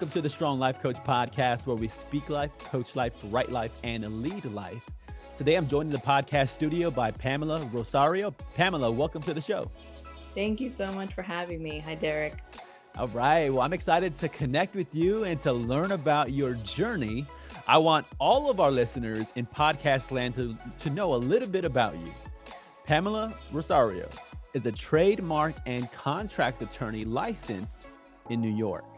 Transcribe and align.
Welcome 0.00 0.12
to 0.12 0.22
the 0.22 0.30
Strong 0.30 0.58
Life 0.60 0.80
Coach 0.80 0.96
podcast, 1.04 1.66
where 1.66 1.76
we 1.76 1.86
speak 1.86 2.30
life, 2.30 2.56
coach 2.56 2.96
life, 2.96 3.12
write 3.24 3.52
life, 3.52 3.72
and 3.84 4.22
lead 4.22 4.46
life. 4.46 4.82
Today, 5.36 5.56
I'm 5.56 5.68
joined 5.68 5.92
in 5.92 5.92
the 5.92 5.98
podcast 5.98 6.48
studio 6.48 6.90
by 6.90 7.10
Pamela 7.10 7.62
Rosario. 7.70 8.30
Pamela, 8.54 8.90
welcome 8.90 9.20
to 9.20 9.34
the 9.34 9.42
show. 9.42 9.70
Thank 10.34 10.58
you 10.58 10.70
so 10.70 10.90
much 10.92 11.12
for 11.12 11.20
having 11.20 11.62
me. 11.62 11.80
Hi, 11.80 11.96
Derek. 11.96 12.38
All 12.96 13.08
right. 13.08 13.52
Well, 13.52 13.60
I'm 13.60 13.74
excited 13.74 14.14
to 14.14 14.30
connect 14.30 14.74
with 14.74 14.94
you 14.94 15.24
and 15.24 15.38
to 15.40 15.52
learn 15.52 15.92
about 15.92 16.32
your 16.32 16.54
journey. 16.54 17.26
I 17.66 17.76
want 17.76 18.06
all 18.18 18.48
of 18.48 18.58
our 18.58 18.70
listeners 18.70 19.34
in 19.36 19.44
podcast 19.44 20.10
land 20.10 20.34
to, 20.36 20.56
to 20.78 20.88
know 20.88 21.12
a 21.12 21.16
little 21.20 21.46
bit 21.46 21.66
about 21.66 21.94
you. 21.98 22.10
Pamela 22.86 23.34
Rosario 23.52 24.08
is 24.54 24.64
a 24.64 24.72
trademark 24.72 25.56
and 25.66 25.92
contracts 25.92 26.62
attorney 26.62 27.04
licensed 27.04 27.86
in 28.30 28.40
New 28.40 28.56
York. 28.56 28.89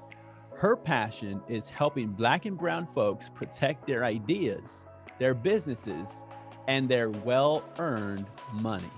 Her 0.62 0.77
passion 0.77 1.43
is 1.48 1.69
helping 1.69 2.11
Black 2.12 2.45
and 2.45 2.57
Brown 2.57 2.87
folks 2.95 3.29
protect 3.29 3.84
their 3.84 4.05
ideas, 4.05 4.87
their 5.19 5.35
businesses, 5.35 6.23
and 6.69 6.88
their 6.88 7.11
well 7.11 7.65
earned 7.80 8.27
money. 8.61 8.93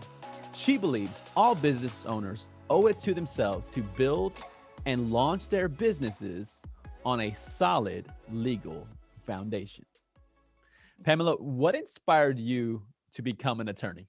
She 0.53 0.77
believes 0.77 1.23
all 1.35 1.55
business 1.55 2.05
owners 2.05 2.51
owe 2.69 2.87
it 2.89 2.99
to 2.99 3.15
themselves 3.15 3.69
to 3.69 3.81
build 3.81 4.35
and 4.85 5.11
launch 5.11 5.49
their 5.49 5.71
businesses 5.71 6.61
on 7.03 7.21
a 7.21 7.33
solid 7.33 8.13
legal 8.31 8.87
foundation. 9.23 9.87
Pamela, 11.03 11.37
what 11.37 11.75
inspired 11.75 12.39
you 12.39 12.83
to 13.15 13.23
become 13.23 13.63
an 13.63 13.69
attorney? 13.69 14.07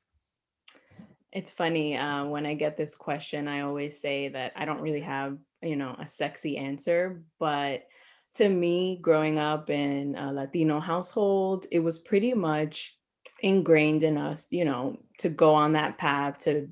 It's 1.32 1.52
funny 1.52 1.96
uh, 1.96 2.26
when 2.26 2.46
I 2.46 2.54
get 2.54 2.76
this 2.76 2.96
question, 2.96 3.48
I 3.48 3.62
always 3.62 3.98
say 3.98 4.28
that 4.28 4.52
I 4.58 4.66
don't 4.66 4.82
really 4.82 5.02
have, 5.02 5.38
you 5.62 5.76
know, 5.76 5.96
a 6.00 6.06
sexy 6.06 6.58
answer, 6.58 7.24
but 7.40 7.84
to 8.36 8.50
me, 8.50 9.00
growing 9.02 9.40
up 9.40 9.70
in 9.70 10.16
a 10.16 10.32
Latino 10.32 10.80
household, 10.80 11.66
it 11.72 11.80
was 11.80 12.00
pretty 12.00 12.34
much 12.34 12.98
ingrained 13.42 14.04
in 14.04 14.18
us, 14.18 14.48
you 14.52 14.66
know, 14.66 14.98
to 15.20 15.30
go 15.30 15.54
on 15.54 15.74
that 15.74 15.98
path 15.98 16.40
to 16.40 16.70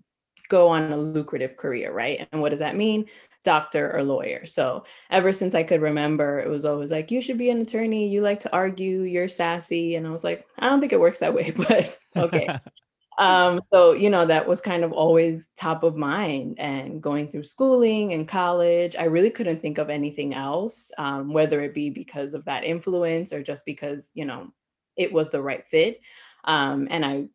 go 0.49 0.67
on 0.67 0.91
a 0.91 0.97
lucrative 0.97 1.55
career, 1.57 1.91
right? 1.91 2.27
And 2.31 2.41
what 2.41 2.49
does 2.49 2.59
that 2.59 2.75
mean? 2.75 3.05
Doctor 3.43 3.95
or 3.95 4.03
lawyer. 4.03 4.45
So 4.45 4.83
ever 5.09 5.31
since 5.31 5.55
I 5.55 5.63
could 5.63 5.81
remember, 5.81 6.39
it 6.39 6.49
was 6.49 6.65
always 6.65 6.91
like, 6.91 7.11
you 7.11 7.21
should 7.21 7.37
be 7.37 7.49
an 7.49 7.61
attorney. 7.61 8.07
You 8.07 8.21
like 8.21 8.41
to 8.41 8.53
argue. 8.53 9.01
You're 9.01 9.27
sassy. 9.27 9.95
And 9.95 10.05
I 10.05 10.11
was 10.11 10.23
like, 10.23 10.45
I 10.59 10.69
don't 10.69 10.79
think 10.79 10.93
it 10.93 10.99
works 10.99 11.19
that 11.19 11.33
way, 11.33 11.51
but 11.55 11.97
okay. 12.15 12.59
um, 13.19 13.61
so 13.71 13.93
you 13.93 14.09
know 14.09 14.25
that 14.25 14.47
was 14.47 14.59
kind 14.59 14.83
of 14.83 14.91
always 14.91 15.47
top 15.55 15.83
of 15.83 15.95
mind 15.95 16.59
and 16.59 17.01
going 17.01 17.27
through 17.27 17.43
schooling 17.43 18.13
and 18.13 18.27
college 18.27 18.95
i 18.95 19.03
really 19.03 19.29
couldn't 19.29 19.61
think 19.61 19.77
of 19.77 19.89
anything 19.89 20.33
else 20.33 20.91
um, 20.97 21.31
whether 21.31 21.61
it 21.61 21.73
be 21.73 21.89
because 21.89 22.33
of 22.33 22.43
that 22.45 22.63
influence 22.63 23.31
or 23.31 23.43
just 23.43 23.65
because 23.65 24.09
you 24.13 24.25
know 24.25 24.51
it 24.95 25.11
was 25.11 25.29
the 25.29 25.41
right 25.41 25.65
fit. 25.67 26.01
Um, 26.45 26.87
and 26.91 27.05
I 27.05 27.25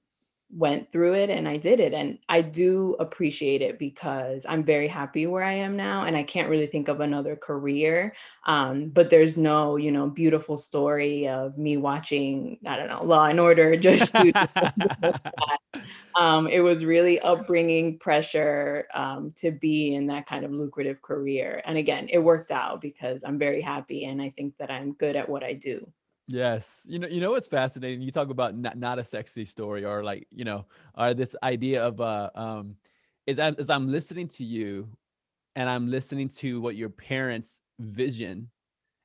went 0.50 0.90
through 0.90 1.12
it 1.12 1.28
and 1.28 1.46
I 1.46 1.58
did 1.58 1.78
it. 1.78 1.92
And 1.92 2.18
I 2.28 2.40
do 2.40 2.96
appreciate 2.98 3.60
it 3.60 3.78
because 3.78 4.46
I'm 4.48 4.64
very 4.64 4.88
happy 4.88 5.26
where 5.26 5.44
I 5.44 5.52
am 5.52 5.76
now 5.76 6.04
and 6.04 6.16
I 6.16 6.22
can't 6.22 6.48
really 6.48 6.66
think 6.66 6.88
of 6.88 7.00
another 7.00 7.36
career. 7.36 8.14
Um, 8.46 8.88
but 8.88 9.10
there's 9.10 9.36
no, 9.36 9.76
you 9.76 9.90
know, 9.90 10.08
beautiful 10.08 10.56
story 10.56 11.28
of 11.28 11.58
me 11.58 11.76
watching, 11.76 12.58
I 12.66 12.76
don't 12.76 12.88
know, 12.88 13.04
Law 13.04 13.26
and 13.26 13.38
Order 13.40 13.76
just 13.88 14.14
um, 16.16 16.46
it 16.48 16.60
was 16.60 16.84
really 16.84 17.20
upbringing 17.20 17.98
pressure 17.98 18.86
um, 18.94 19.32
to 19.36 19.50
be 19.50 19.94
in 19.94 20.06
that 20.06 20.26
kind 20.26 20.44
of 20.44 20.50
lucrative 20.50 21.02
career. 21.02 21.60
And 21.66 21.76
again, 21.76 22.08
it 22.10 22.18
worked 22.18 22.50
out 22.50 22.80
because 22.80 23.22
I'm 23.22 23.38
very 23.38 23.60
happy 23.60 24.04
and 24.06 24.22
I 24.22 24.30
think 24.30 24.56
that 24.58 24.70
I'm 24.70 24.92
good 24.94 25.14
at 25.14 25.28
what 25.28 25.44
I 25.44 25.52
do. 25.52 25.92
Yes. 26.28 26.82
You 26.84 26.98
know, 26.98 27.08
you 27.08 27.20
know 27.20 27.30
what's 27.30 27.48
fascinating? 27.48 28.02
You 28.02 28.12
talk 28.12 28.28
about 28.28 28.54
not, 28.54 28.76
not 28.76 28.98
a 28.98 29.04
sexy 29.04 29.46
story 29.46 29.84
or 29.84 30.04
like, 30.04 30.26
you 30.30 30.44
know, 30.44 30.66
or 30.96 31.14
this 31.14 31.34
idea 31.42 31.82
of 31.82 32.00
uh 32.00 32.30
um 32.34 32.76
is 33.26 33.38
as 33.38 33.70
I'm 33.70 33.88
listening 33.88 34.28
to 34.28 34.44
you 34.44 34.88
and 35.56 35.68
I'm 35.68 35.90
listening 35.90 36.28
to 36.40 36.60
what 36.60 36.76
your 36.76 36.90
parents 36.90 37.60
vision 37.80 38.50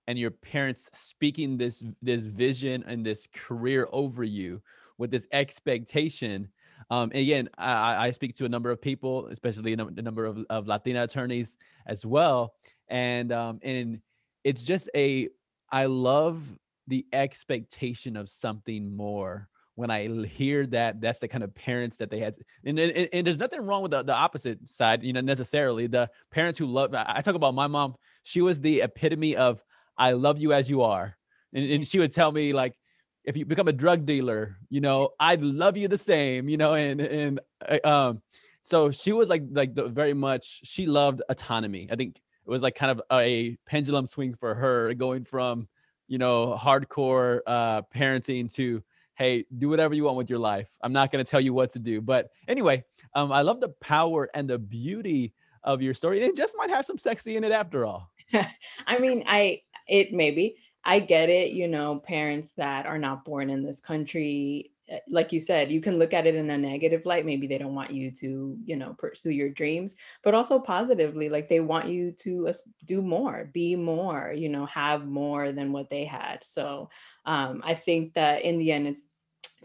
and 0.08 0.20
your 0.20 0.32
parents 0.32 0.90
speaking 0.92 1.58
this 1.58 1.82
this 2.02 2.24
vision 2.26 2.84
and 2.86 3.06
this 3.06 3.28
career 3.34 3.88
over 3.94 4.26
you 4.26 4.62
with 4.98 5.10
this 5.10 5.28
expectation 5.32 6.50
um, 6.90 7.12
again, 7.14 7.48
I, 7.58 8.08
I, 8.08 8.12
speak 8.12 8.36
to 8.36 8.46
a 8.46 8.50
number 8.50 8.70
of 8.70 8.82
people, 8.82 9.28
especially 9.28 9.72
a 9.72 9.78
number 9.78 10.26
of, 10.26 10.46
of 10.50 10.68
Latina 10.68 11.04
attorneys 11.04 11.58
as 11.86 12.06
well, 12.06 12.56
and 12.90 13.32
um, 13.32 13.60
and 13.64 14.02
it's 14.44 14.64
just 14.64 14.90
a 14.94 15.30
I 15.72 15.86
love 15.86 16.44
the 16.88 17.06
expectation 17.14 18.18
of 18.18 18.30
something 18.30 18.96
more 18.96 19.48
when 19.76 19.90
I 19.90 20.08
hear 20.26 20.68
that 20.68 21.02
that's 21.02 21.20
the 21.20 21.28
kind 21.28 21.44
of 21.44 21.56
parents 21.56 21.98
that 21.98 22.12
they 22.12 22.20
had. 22.20 22.36
And, 22.64 22.78
and, 22.78 23.10
and 23.12 23.26
there's 23.26 23.40
nothing 23.40 23.62
wrong 23.62 23.82
with 23.82 23.92
the, 23.92 24.04
the 24.04 24.14
opposite 24.14 24.70
side, 24.70 25.04
you 25.04 25.14
know, 25.14 25.22
necessarily. 25.22 25.88
The 25.88 26.10
parents 26.30 26.60
who 26.60 26.68
love, 26.68 26.94
I 26.94 27.22
talk 27.22 27.34
about 27.34 27.56
my 27.56 27.66
mom, 27.66 27.96
she 28.22 28.42
was 28.42 28.62
the 28.62 28.82
epitome 28.82 29.36
of, 29.36 29.64
I 29.98 30.12
love 30.12 30.38
you 30.38 30.54
as 30.54 30.70
you 30.70 30.84
are. 30.84 31.18
And, 31.54 31.70
and 31.72 31.88
she 31.88 31.98
would 31.98 32.12
tell 32.12 32.32
me, 32.32 32.54
like, 32.54 32.78
if 33.24 33.36
you 33.38 33.46
become 33.46 33.68
a 33.68 33.74
drug 33.74 34.06
dealer, 34.06 34.58
you 34.70 34.82
know, 34.82 35.10
I'd 35.20 35.42
love 35.42 35.78
you 35.78 35.88
the 35.88 35.98
same, 35.98 36.50
you 36.50 36.58
know, 36.58 36.74
and, 36.74 37.02
and, 37.02 37.40
uh, 37.68 37.80
um, 37.84 38.22
so 38.62 38.92
she 38.92 39.12
was 39.12 39.28
like, 39.28 39.44
like 39.50 39.74
the, 39.74 39.88
very 39.88 40.14
much, 40.14 40.62
she 40.66 40.86
loved 40.86 41.22
autonomy. 41.30 41.88
I 41.92 41.96
think 41.96 42.18
it 42.18 42.50
was 42.50 42.62
like 42.62 42.76
kind 42.76 42.92
of 42.92 43.02
a 43.12 43.58
pendulum 43.66 44.08
swing 44.08 44.36
for 44.36 44.54
her 44.54 44.94
going 44.94 45.24
from, 45.24 45.68
you 46.08 46.18
know, 46.18 46.58
hardcore 46.60 47.40
uh, 47.48 47.82
parenting 47.96 48.54
to, 48.56 48.84
hey, 49.16 49.46
do 49.58 49.70
whatever 49.70 49.94
you 49.94 50.04
want 50.04 50.18
with 50.18 50.30
your 50.30 50.40
life. 50.40 50.70
I'm 50.82 50.94
not 50.94 51.12
going 51.12 51.24
to 51.24 51.30
tell 51.30 51.42
you 51.42 51.54
what 51.54 51.72
to 51.72 51.80
do. 51.80 52.02
But 52.02 52.30
anyway, 52.48 52.84
um, 53.16 53.32
I 53.32 53.42
love 53.42 53.60
the 53.60 53.70
power 53.70 54.30
and 54.34 54.50
the 54.50 54.60
beauty 54.60 55.34
of 55.64 55.82
your 55.82 55.94
story. 55.94 56.22
It 56.22 56.36
just 56.36 56.56
might 56.58 56.70
have 56.70 56.86
some 56.86 56.98
sexy 56.98 57.38
in 57.38 57.44
it 57.44 57.52
after 57.52 57.86
all. 57.86 58.10
I 58.88 58.98
mean, 59.00 59.24
I, 59.28 59.62
it 59.88 60.14
maybe. 60.14 60.58
I 60.86 61.00
get 61.00 61.30
it, 61.30 61.52
you 61.52 61.70
know, 61.70 62.00
parents 62.00 62.52
that 62.58 62.86
are 62.86 62.98
not 62.98 63.24
born 63.24 63.50
in 63.50 63.64
this 63.64 63.80
country 63.80 64.73
like 65.10 65.32
you 65.32 65.40
said, 65.40 65.72
you 65.72 65.82
can 65.82 65.98
look 65.98 66.14
at 66.14 66.28
it 66.28 66.36
in 66.36 66.50
a 66.50 66.58
negative 66.58 67.06
light. 67.06 67.26
Maybe 67.26 67.48
they 67.48 67.58
don't 67.58 67.76
want 67.76 67.92
you 67.92 68.12
to, 68.12 68.58
you 68.64 68.76
know, 68.76 68.96
pursue 68.98 69.32
your 69.32 69.50
dreams, 69.50 69.96
but 70.24 70.34
also 70.34 70.60
positively, 70.60 71.30
like 71.30 71.50
they 71.50 71.60
want 71.60 71.88
you 71.88 72.12
to 72.20 72.52
do 72.86 73.02
more, 73.02 73.50
be 73.54 73.76
more, 73.76 74.34
you 74.36 74.50
know, 74.50 74.66
have 74.68 75.06
more 75.06 75.52
than 75.52 75.72
what 75.72 75.90
they 75.90 76.06
had. 76.06 76.40
So 76.44 76.90
um, 77.26 77.62
I 77.66 77.76
think 77.76 78.14
that 78.14 78.44
in 78.44 78.58
the 78.58 78.72
end, 78.72 78.88
it's, 78.88 79.04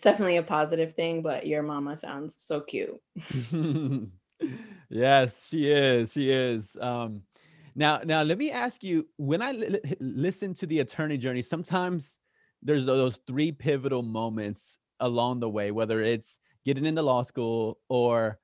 definitely 0.02 0.36
a 0.36 0.42
positive 0.42 0.92
thing, 0.92 1.22
but 1.22 1.46
your 1.46 1.62
mama 1.62 1.96
sounds 1.96 2.36
so 2.38 2.60
cute. 2.60 3.00
yes, 4.88 5.46
she 5.48 5.70
is. 5.70 6.12
She 6.12 6.30
is. 6.30 6.76
Um, 6.80 7.22
now, 7.74 8.00
now 8.04 8.22
let 8.22 8.38
me 8.38 8.50
ask 8.50 8.82
you: 8.84 9.08
When 9.16 9.42
I 9.42 9.52
li- 9.52 9.80
listen 10.00 10.54
to 10.54 10.66
the 10.66 10.80
attorney 10.80 11.18
journey, 11.18 11.42
sometimes 11.42 12.18
there's 12.62 12.86
those 12.86 13.20
three 13.26 13.52
pivotal 13.52 14.02
moments 14.02 14.78
along 15.00 15.40
the 15.40 15.48
way, 15.48 15.70
whether 15.70 16.02
it's 16.02 16.38
getting 16.64 16.86
into 16.86 17.02
law 17.02 17.22
school 17.22 17.78
or 17.88 18.38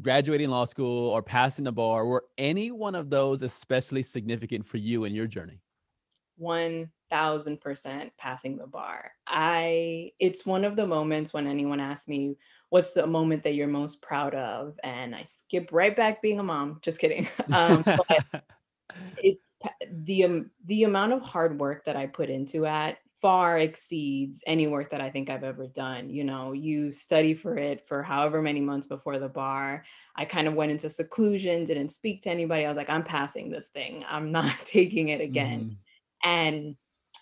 graduating 0.00 0.48
law 0.48 0.64
school 0.64 1.10
or 1.10 1.22
passing 1.22 1.64
the 1.64 1.72
bar, 1.72 2.06
were 2.06 2.24
any 2.38 2.70
one 2.70 2.94
of 2.94 3.10
those 3.10 3.42
especially 3.42 4.02
significant 4.02 4.66
for 4.66 4.78
you 4.78 5.04
in 5.04 5.14
your 5.14 5.26
journey? 5.26 5.60
1000% 6.40 8.10
passing 8.18 8.56
the 8.56 8.66
bar. 8.66 9.12
I 9.26 10.12
it's 10.18 10.46
one 10.46 10.64
of 10.64 10.76
the 10.76 10.86
moments 10.86 11.32
when 11.32 11.46
anyone 11.46 11.78
asks 11.78 12.08
me 12.08 12.36
what's 12.70 12.92
the 12.92 13.06
moment 13.06 13.42
that 13.42 13.54
you're 13.54 13.68
most 13.68 14.00
proud 14.00 14.34
of 14.34 14.78
and 14.82 15.14
I 15.14 15.24
skip 15.24 15.70
right 15.72 15.94
back 15.94 16.22
being 16.22 16.40
a 16.40 16.42
mom. 16.42 16.78
Just 16.82 16.98
kidding. 16.98 17.28
Um, 17.52 17.84
it's 19.18 19.52
the 19.90 20.24
um, 20.24 20.50
the 20.64 20.84
amount 20.84 21.12
of 21.12 21.22
hard 21.22 21.60
work 21.60 21.84
that 21.84 21.96
I 21.96 22.06
put 22.06 22.30
into 22.30 22.64
it 22.64 22.96
far 23.22 23.58
exceeds 23.58 24.42
any 24.48 24.66
work 24.66 24.90
that 24.90 25.00
I 25.00 25.08
think 25.08 25.30
I've 25.30 25.44
ever 25.44 25.68
done. 25.68 26.10
You 26.10 26.24
know, 26.24 26.52
you 26.52 26.90
study 26.90 27.34
for 27.34 27.56
it 27.56 27.86
for 27.86 28.02
however 28.02 28.42
many 28.42 28.60
months 28.60 28.88
before 28.88 29.20
the 29.20 29.28
bar. 29.28 29.84
I 30.16 30.24
kind 30.24 30.48
of 30.48 30.54
went 30.54 30.72
into 30.72 30.90
seclusion, 30.90 31.64
didn't 31.64 31.90
speak 31.90 32.22
to 32.22 32.30
anybody. 32.30 32.66
I 32.66 32.68
was 32.68 32.76
like, 32.76 32.90
I'm 32.90 33.04
passing 33.04 33.48
this 33.48 33.68
thing. 33.68 34.04
I'm 34.08 34.32
not 34.32 34.52
taking 34.64 35.08
it 35.08 35.20
again. 35.20 35.78
Mm. 36.24 36.28
And 36.28 36.76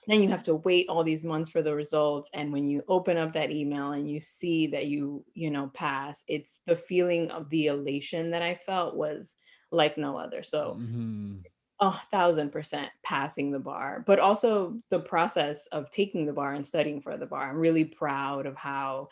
then 0.07 0.23
you 0.23 0.31
have 0.31 0.43
to 0.45 0.57
wait 0.57 0.89
all 0.89 1.05
these 1.05 1.25
months 1.25 1.51
for 1.51 1.61
the 1.61 1.75
results 1.75 2.31
and 2.33 2.53
when 2.53 2.67
you 2.67 2.83
open 2.89 3.19
up 3.19 3.35
that 3.35 3.51
email 3.51 3.93
and 3.93 4.11
you 4.11 4.19
see 4.19 4.67
that 4.67 4.87
you 4.87 5.23
you 5.35 5.51
know 5.51 5.71
pass 5.75 6.25
it's 6.27 6.59
the 6.67 6.75
feeling 6.75 7.31
of 7.31 7.49
the 7.51 7.67
elation 7.67 8.31
that 8.31 8.41
i 8.41 8.55
felt 8.55 8.97
was 8.97 9.37
like 9.71 9.99
no 9.99 10.17
other 10.17 10.43
so 10.43 10.79
mm-hmm 10.81 11.37
a 11.81 11.93
thousand 12.11 12.53
percent 12.53 12.91
passing 13.03 13.51
the 13.51 13.59
bar, 13.59 14.05
but 14.07 14.19
also 14.19 14.77
the 14.91 15.01
process 15.01 15.67
of 15.73 15.91
taking 15.91 16.27
the 16.27 16.33
bar 16.33 16.55
and 16.55 16.67
studying 16.67 17.01
for 17.01 17.17
the 17.17 17.27
bar. 17.27 17.49
I'm 17.49 17.57
really 17.57 17.85
proud 17.85 18.47
of 18.47 18.57
how 18.57 19.09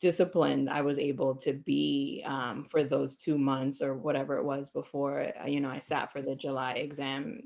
disciplined 0.00 0.70
I 0.70 0.82
was 0.82 0.98
able 0.98 1.36
to 1.36 1.52
be 1.52 2.24
um, 2.26 2.66
for 2.68 2.84
those 2.84 3.16
two 3.16 3.38
months 3.38 3.82
or 3.82 3.94
whatever 3.94 4.36
it 4.38 4.44
was 4.44 4.70
before, 4.70 5.32
uh, 5.42 5.46
you 5.46 5.60
know, 5.60 5.70
I 5.70 5.80
sat 5.80 6.12
for 6.12 6.22
the 6.22 6.34
July 6.34 6.72
exam. 6.72 7.42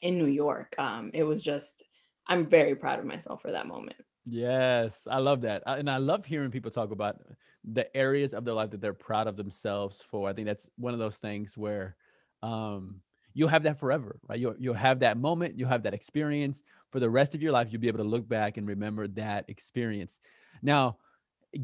in 0.00 0.18
New 0.18 0.26
York. 0.30 0.74
Um, 0.78 1.10
it 1.12 1.24
was 1.24 1.42
just, 1.42 1.82
I'm 2.26 2.46
very 2.46 2.76
proud 2.76 3.00
of 3.00 3.04
myself 3.04 3.42
for 3.42 3.50
that 3.52 3.66
moment. 3.66 3.96
Yes, 4.24 5.08
I 5.10 5.18
love 5.18 5.40
that. 5.42 5.62
And 5.66 5.90
I 5.90 5.96
love 5.96 6.24
hearing 6.24 6.50
people 6.50 6.70
talk 6.70 6.90
about 6.92 7.16
the 7.64 7.94
areas 7.96 8.34
of 8.34 8.44
their 8.44 8.54
life 8.54 8.70
that 8.70 8.80
they're 8.80 8.92
proud 8.92 9.26
of 9.26 9.36
themselves 9.36 10.02
for. 10.10 10.28
I 10.28 10.32
think 10.32 10.46
that's 10.46 10.70
one 10.76 10.92
of 10.92 11.00
those 11.00 11.16
things 11.16 11.56
where 11.56 11.96
um, 12.42 13.00
you'll 13.34 13.48
have 13.48 13.62
that 13.64 13.78
forever, 13.78 14.18
right? 14.28 14.38
You'll, 14.38 14.54
you'll 14.58 14.74
have 14.74 15.00
that 15.00 15.16
moment, 15.16 15.58
you'll 15.58 15.68
have 15.68 15.84
that 15.84 15.94
experience 15.94 16.62
for 16.90 17.00
the 17.00 17.10
rest 17.10 17.34
of 17.34 17.42
your 17.42 17.52
life. 17.52 17.68
You'll 17.70 17.80
be 17.80 17.88
able 17.88 17.98
to 17.98 18.04
look 18.04 18.28
back 18.28 18.56
and 18.56 18.66
remember 18.66 19.06
that 19.08 19.44
experience. 19.48 20.18
Now, 20.62 20.96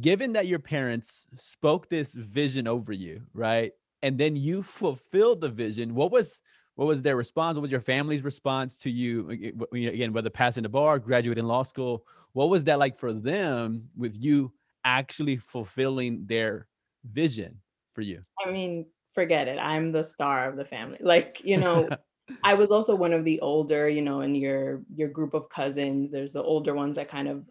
given 0.00 0.32
that 0.32 0.46
your 0.46 0.58
parents 0.58 1.26
spoke 1.36 1.88
this 1.88 2.14
vision 2.14 2.66
over 2.66 2.92
you, 2.92 3.22
right? 3.32 3.72
And 4.02 4.18
then 4.18 4.36
you 4.36 4.62
fulfilled 4.62 5.40
the 5.40 5.48
vision, 5.48 5.94
what 5.94 6.10
was 6.10 6.42
what 6.76 6.88
was 6.88 7.02
their 7.02 7.16
response? 7.16 7.56
What 7.56 7.62
was 7.62 7.70
your 7.70 7.80
family's 7.80 8.24
response 8.24 8.76
to 8.78 8.90
you? 8.90 9.30
Again, 9.72 10.12
whether 10.12 10.30
passing 10.30 10.64
the 10.64 10.68
bar, 10.68 10.98
graduating 10.98 11.44
law 11.44 11.62
school, 11.62 12.04
what 12.32 12.50
was 12.50 12.64
that 12.64 12.80
like 12.80 12.98
for 12.98 13.12
them 13.12 13.88
with 13.96 14.16
you 14.16 14.52
actually 14.84 15.36
fulfilling 15.36 16.26
their 16.26 16.66
vision 17.04 17.60
for 17.94 18.02
you? 18.02 18.24
I 18.44 18.50
mean, 18.50 18.86
forget 19.14 19.48
it. 19.48 19.58
I'm 19.58 19.92
the 19.92 20.04
star 20.04 20.48
of 20.48 20.56
the 20.56 20.64
family. 20.64 20.98
Like, 21.00 21.40
you 21.44 21.56
know, 21.56 21.88
I 22.42 22.54
was 22.54 22.70
also 22.70 22.94
one 22.94 23.12
of 23.12 23.24
the 23.24 23.40
older, 23.40 23.88
you 23.88 24.02
know, 24.02 24.22
in 24.22 24.34
your 24.34 24.82
your 24.94 25.08
group 25.08 25.34
of 25.34 25.48
cousins. 25.48 26.10
There's 26.10 26.32
the 26.32 26.42
older 26.42 26.74
ones 26.74 26.96
that 26.96 27.08
kind 27.08 27.28
of 27.28 27.44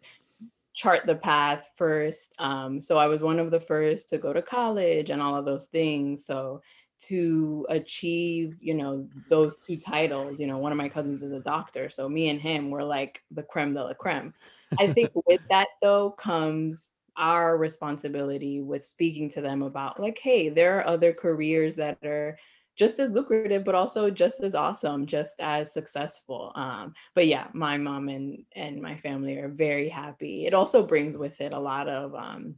chart 0.74 1.06
the 1.06 1.16
path 1.16 1.70
first. 1.76 2.36
Um, 2.40 2.82
so 2.82 2.98
I 2.98 3.06
was 3.06 3.22
one 3.22 3.40
of 3.40 3.52
the 3.52 3.60
first 3.60 4.10
to 4.10 4.18
go 4.18 4.34
to 4.34 4.42
college 4.42 5.12
and 5.12 5.22
all 5.22 5.36
of 5.36 5.46
those 5.46 5.66
things. 5.68 6.26
So 6.26 6.62
to 7.08 7.66
achieve, 7.70 8.58
you 8.62 8.74
know, 8.74 9.08
those 9.30 9.58
two 9.58 9.78
titles, 9.78 10.40
you 10.40 10.48
know, 10.48 10.58
one 10.58 10.72
of 10.72 10.78
my 10.78 10.90
cousins 10.90 11.22
is 11.22 11.34
a 11.34 11.40
doctor. 11.40 11.90
So 11.90 12.08
me 12.08 12.30
and 12.30 12.40
him 12.40 12.72
were 12.72 12.84
like 12.84 13.22
the 13.32 13.44
creme 13.44 13.74
de 13.74 13.84
la 13.84 13.94
creme. 13.94 14.34
I 14.80 14.88
think 14.88 15.12
with 15.28 15.42
that 15.50 15.68
though 15.82 16.12
comes 16.12 16.90
our 17.18 17.58
responsibility 17.58 18.62
with 18.62 18.86
speaking 18.86 19.30
to 19.32 19.42
them 19.42 19.62
about 19.62 20.00
like, 20.00 20.20
hey, 20.20 20.50
there 20.50 20.78
are 20.78 20.88
other 20.88 21.14
careers 21.14 21.76
that 21.76 21.98
are 22.04 22.38
just 22.76 23.00
as 23.00 23.12
lucrative, 23.12 23.64
but 23.64 23.76
also 23.76 24.10
just 24.10 24.42
as 24.42 24.56
awesome, 24.56 25.06
just 25.06 25.36
as 25.40 25.72
successful. 25.74 26.52
Um, 26.56 26.94
but 27.14 27.28
yeah, 27.28 27.48
my 27.54 27.78
mom 27.78 28.10
and 28.10 28.44
and 28.56 28.82
my 28.82 28.98
family 28.98 29.38
are 29.38 29.50
very 29.50 29.90
happy. 29.90 30.48
It 30.48 30.54
also 30.54 30.84
brings 30.84 31.18
with 31.18 31.40
it 31.40 31.54
a 31.54 31.60
lot 31.60 31.88
of 31.88 32.16
um, 32.16 32.56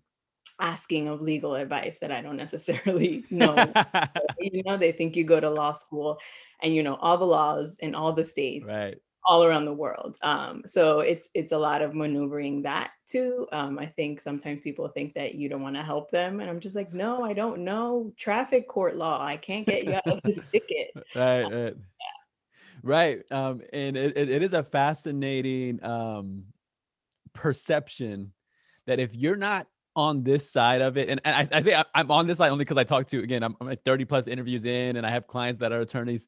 asking 0.59 1.09
of 1.09 1.21
legal 1.21 1.55
advice 1.55 1.99
that 1.99 2.11
I 2.11 2.21
don't 2.21 2.37
necessarily 2.45 3.25
know. 3.29 3.55
you 4.39 4.63
know, 4.63 4.77
they 4.77 4.93
think 4.93 5.15
you 5.15 5.25
go 5.25 5.39
to 5.39 5.49
law 5.49 5.73
school 5.73 6.17
and 6.61 6.73
you 6.73 6.83
know 6.83 6.95
all 6.95 7.17
the 7.17 7.25
laws 7.25 7.77
in 7.79 7.93
all 7.93 8.13
the 8.13 8.23
states. 8.23 8.65
Right 8.65 8.97
all 9.25 9.43
around 9.43 9.65
the 9.65 9.73
world. 9.73 10.17
Um, 10.21 10.63
so 10.65 10.99
it's 10.99 11.29
it's 11.33 11.51
a 11.51 11.57
lot 11.57 11.81
of 11.81 11.95
maneuvering 11.95 12.61
that 12.63 12.91
too. 13.07 13.47
Um, 13.51 13.79
I 13.79 13.85
think 13.85 14.21
sometimes 14.21 14.61
people 14.61 14.87
think 14.87 15.13
that 15.15 15.35
you 15.35 15.49
don't 15.49 15.61
want 15.61 15.75
to 15.75 15.83
help 15.83 16.11
them, 16.11 16.39
and 16.39 16.49
I'm 16.49 16.59
just 16.59 16.75
like, 16.75 16.93
no, 16.93 17.23
I 17.23 17.33
don't 17.33 17.59
know 17.59 18.13
traffic 18.17 18.67
court 18.67 18.95
law. 18.95 19.23
I 19.23 19.37
can't 19.37 19.65
get 19.65 19.85
you 19.85 19.95
out 19.95 20.07
of 20.07 20.21
this 20.23 20.39
ticket. 20.51 20.91
right, 21.15 21.43
um, 21.43 21.51
right, 21.51 21.75
yeah. 21.75 22.81
right. 22.83 23.31
Um, 23.31 23.61
and 23.73 23.97
it, 23.97 24.17
it 24.17 24.43
is 24.43 24.53
a 24.53 24.63
fascinating 24.63 25.83
um, 25.83 26.43
perception 27.33 28.31
that 28.85 28.99
if 28.99 29.15
you're 29.15 29.35
not 29.35 29.67
on 29.95 30.23
this 30.23 30.51
side 30.51 30.81
of 30.81 30.97
it, 30.97 31.09
and, 31.09 31.21
and 31.25 31.35
I, 31.35 31.57
I 31.57 31.61
say 31.61 31.73
I, 31.73 31.83
am 31.95 32.11
on 32.11 32.27
this 32.27 32.37
side 32.37 32.51
only 32.51 32.65
because 32.65 32.77
I 32.77 32.83
talk 32.83 33.07
to 33.07 33.23
again, 33.23 33.43
I'm, 33.43 33.55
I'm 33.59 33.69
at 33.71 33.83
30 33.85 34.05
plus 34.05 34.27
interviews 34.27 34.65
in, 34.65 34.97
and 34.97 35.05
I 35.05 35.09
have 35.09 35.25
clients 35.25 35.61
that 35.61 35.71
are 35.71 35.79
attorneys. 35.79 36.27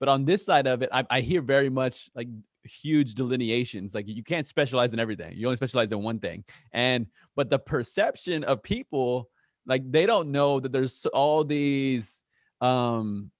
But 0.00 0.08
on 0.08 0.24
this 0.24 0.44
side 0.44 0.66
of 0.66 0.82
it, 0.82 0.88
I, 0.92 1.04
I 1.10 1.20
hear 1.20 1.40
very 1.40 1.70
much 1.70 2.10
like 2.14 2.28
huge 2.64 3.14
delineations. 3.14 3.94
Like 3.94 4.08
you 4.08 4.22
can't 4.22 4.46
specialize 4.46 4.92
in 4.92 4.98
everything. 4.98 5.36
You 5.36 5.46
only 5.46 5.56
specialize 5.56 5.92
in 5.92 6.02
one 6.02 6.18
thing. 6.18 6.44
And 6.72 7.06
but 7.36 7.50
the 7.50 7.58
perception 7.58 8.44
of 8.44 8.62
people, 8.62 9.30
like 9.66 9.90
they 9.90 10.06
don't 10.06 10.30
know 10.30 10.60
that 10.60 10.72
there's 10.72 11.06
all 11.06 11.44
these 11.44 12.22
um 12.60 13.30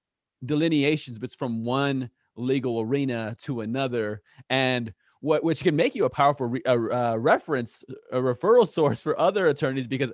delineations, 0.44 1.18
but 1.18 1.26
it's 1.26 1.34
from 1.34 1.64
one 1.64 2.10
legal 2.36 2.80
arena 2.80 3.36
to 3.42 3.60
another. 3.60 4.22
And 4.50 4.92
what 5.20 5.42
which 5.42 5.62
can 5.62 5.74
make 5.74 5.94
you 5.94 6.04
a 6.04 6.10
powerful 6.10 6.48
re, 6.48 6.62
a, 6.66 6.78
a 6.78 7.18
reference, 7.18 7.82
a 8.12 8.18
referral 8.18 8.68
source 8.78 9.02
for 9.02 9.18
other 9.18 9.48
attorneys 9.48 9.86
because 9.86 10.12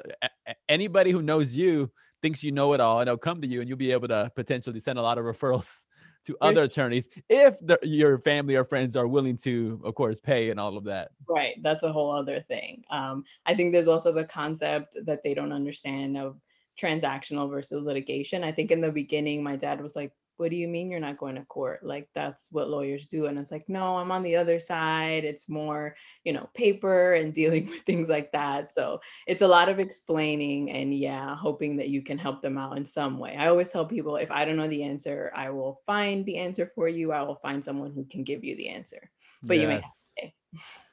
anybody 0.68 1.10
who 1.10 1.22
knows 1.22 1.54
you 1.54 1.90
thinks 2.22 2.44
you 2.44 2.52
know 2.52 2.74
it 2.74 2.80
all 2.80 3.00
and 3.00 3.08
they'll 3.08 3.16
come 3.16 3.40
to 3.40 3.46
you 3.48 3.60
and 3.60 3.68
you'll 3.68 3.78
be 3.78 3.92
able 3.92 4.06
to 4.08 4.30
potentially 4.36 4.78
send 4.78 4.98
a 4.98 5.02
lot 5.02 5.18
of 5.18 5.24
referrals 5.24 5.84
to 6.26 6.36
other 6.40 6.64
attorneys 6.64 7.08
if 7.28 7.58
the, 7.60 7.78
your 7.82 8.18
family 8.18 8.56
or 8.56 8.64
friends 8.64 8.96
are 8.96 9.06
willing 9.06 9.36
to, 9.38 9.80
of 9.84 9.94
course, 9.94 10.20
pay 10.20 10.50
and 10.50 10.60
all 10.60 10.76
of 10.76 10.84
that. 10.84 11.10
Right. 11.28 11.54
That's 11.62 11.82
a 11.82 11.92
whole 11.92 12.12
other 12.12 12.40
thing. 12.40 12.84
Um, 12.90 13.24
I 13.46 13.54
think 13.54 13.72
there's 13.72 13.88
also 13.88 14.12
the 14.12 14.24
concept 14.24 14.96
that 15.04 15.22
they 15.22 15.34
don't 15.34 15.52
understand 15.52 16.18
of 16.18 16.36
transactional 16.80 17.50
versus 17.50 17.84
litigation. 17.84 18.44
I 18.44 18.52
think 18.52 18.70
in 18.70 18.80
the 18.80 18.90
beginning, 18.90 19.42
my 19.42 19.56
dad 19.56 19.80
was 19.80 19.96
like, 19.96 20.12
what 20.40 20.50
do 20.50 20.56
you 20.56 20.66
mean 20.66 20.90
you're 20.90 20.98
not 20.98 21.18
going 21.18 21.34
to 21.34 21.44
court? 21.44 21.84
Like 21.84 22.08
that's 22.14 22.50
what 22.50 22.70
lawyers 22.70 23.06
do. 23.06 23.26
And 23.26 23.38
it's 23.38 23.52
like, 23.52 23.68
no, 23.68 23.98
I'm 23.98 24.10
on 24.10 24.22
the 24.22 24.36
other 24.36 24.58
side. 24.58 25.22
It's 25.22 25.50
more, 25.50 25.94
you 26.24 26.32
know, 26.32 26.48
paper 26.54 27.12
and 27.12 27.34
dealing 27.40 27.66
with 27.66 27.82
things 27.82 28.08
like 28.08 28.32
that. 28.32 28.72
So 28.72 29.00
it's 29.26 29.42
a 29.42 29.46
lot 29.46 29.68
of 29.68 29.78
explaining 29.78 30.70
and 30.70 30.98
yeah, 30.98 31.36
hoping 31.36 31.76
that 31.76 31.90
you 31.90 32.00
can 32.00 32.16
help 32.16 32.40
them 32.40 32.56
out 32.56 32.78
in 32.78 32.86
some 32.86 33.18
way. 33.18 33.36
I 33.38 33.48
always 33.48 33.68
tell 33.68 33.84
people 33.84 34.16
if 34.16 34.30
I 34.30 34.46
don't 34.46 34.56
know 34.56 34.66
the 34.66 34.82
answer, 34.82 35.30
I 35.36 35.50
will 35.50 35.82
find 35.84 36.24
the 36.24 36.38
answer 36.38 36.72
for 36.74 36.88
you. 36.88 37.12
I 37.12 37.20
will 37.22 37.38
find 37.42 37.62
someone 37.62 37.92
who 37.92 38.04
can 38.04 38.24
give 38.24 38.42
you 38.42 38.56
the 38.56 38.70
answer. 38.70 39.10
But 39.42 39.58
yes. 39.58 39.62
you 39.62 39.68
may 39.68 39.82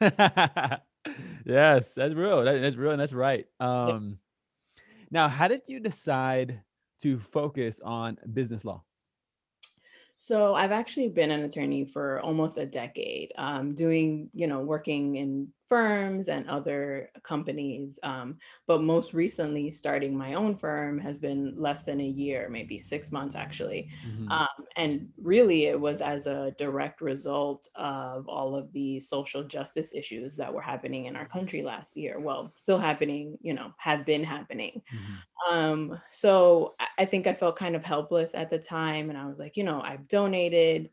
yes, 1.45 1.94
that's 1.94 2.13
real. 2.13 2.44
That, 2.44 2.61
that's 2.61 2.75
real 2.75 2.91
and 2.91 2.99
that's 2.99 3.13
right. 3.13 3.45
Um, 3.61 4.19
now, 5.09 5.29
how 5.29 5.47
did 5.47 5.61
you 5.67 5.79
decide 5.79 6.61
to 7.01 7.17
focus 7.19 7.79
on 7.81 8.17
business 8.33 8.65
law? 8.65 8.83
So 10.18 10.56
I've 10.56 10.72
actually 10.72 11.10
been 11.10 11.31
an 11.31 11.44
attorney 11.44 11.86
for 11.86 12.19
almost 12.22 12.58
a 12.58 12.66
decade, 12.66 13.31
um, 13.38 13.75
doing, 13.75 14.30
you 14.34 14.48
know, 14.48 14.62
working 14.62 15.16
in 15.16 15.54
firms 15.68 16.30
and 16.30 16.48
other 16.48 17.10
companies. 17.24 18.00
Um, 18.04 18.38
but 18.68 18.81
most 18.81 19.14
recently, 19.14 19.71
starting 19.71 20.18
my 20.18 20.33
own 20.33 20.57
firm 20.57 21.00
has 21.00 21.19
been 21.19 21.54
less 21.57 21.83
than 21.83 22.00
a 22.00 22.07
year, 22.07 22.47
maybe 22.50 22.78
six 22.78 23.12
months 23.12 23.36
actually. 23.36 23.90
Mm-hmm. 24.07 24.31
Um, 24.31 24.47
and 24.76 25.09
really, 25.21 25.66
it 25.66 25.80
was 25.80 26.02
as 26.02 26.28
a 26.28 26.56
direct 26.57 27.02
result 27.02 27.68
of 27.76 28.28
all 28.28 28.56
of 28.56 28.71
the 28.74 29.00
social 29.00 29.44
justice 29.44 29.94
issues 29.94 30.36
that 30.36 30.54
were 30.54 30.62
happening 30.62 31.06
in 31.06 31.16
our 31.16 31.28
country 31.28 31.62
last 31.62 31.97
year. 31.97 32.19
Well, 32.19 32.54
still 32.56 32.78
happening, 32.78 33.38
you 33.42 33.54
know, 33.54 33.74
have 33.78 34.06
been 34.06 34.24
happening. 34.24 34.81
Mm-hmm. 34.94 35.54
Um, 35.54 36.02
so 36.09 36.76
I 36.97 37.06
think 37.06 37.28
I 37.28 37.33
felt 37.33 37.57
kind 37.57 37.76
of 37.76 37.83
helpless 37.83 38.31
at 38.33 38.50
the 38.50 38.59
time. 38.59 39.09
And 39.09 39.18
I 39.18 39.28
was 39.28 39.40
like, 39.40 39.57
you 39.57 39.64
know, 39.64 39.81
I've 39.81 40.07
donated. 40.07 40.90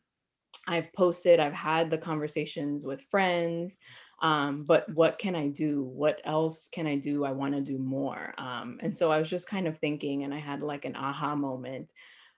I've 0.68 0.92
posted, 0.92 1.40
I've 1.40 1.52
had 1.52 1.90
the 1.90 1.98
conversations 1.98 2.86
with 2.86 3.04
friends 3.10 3.76
um, 4.22 4.64
but 4.64 4.88
what 4.94 5.18
can 5.18 5.34
i 5.34 5.48
do? 5.48 5.82
What 5.82 6.20
else 6.24 6.68
can 6.68 6.86
i 6.86 6.96
do? 6.96 7.24
I 7.24 7.32
want 7.32 7.54
to 7.54 7.60
do 7.60 7.78
more 7.78 8.34
um, 8.38 8.78
and 8.82 8.96
so 8.96 9.10
i 9.10 9.18
was 9.18 9.28
just 9.30 9.48
kind 9.48 9.66
of 9.66 9.78
thinking 9.78 10.24
and 10.24 10.32
i 10.34 10.38
had 10.38 10.62
like 10.62 10.84
an 10.84 10.96
aha 10.96 11.34
moment. 11.34 11.92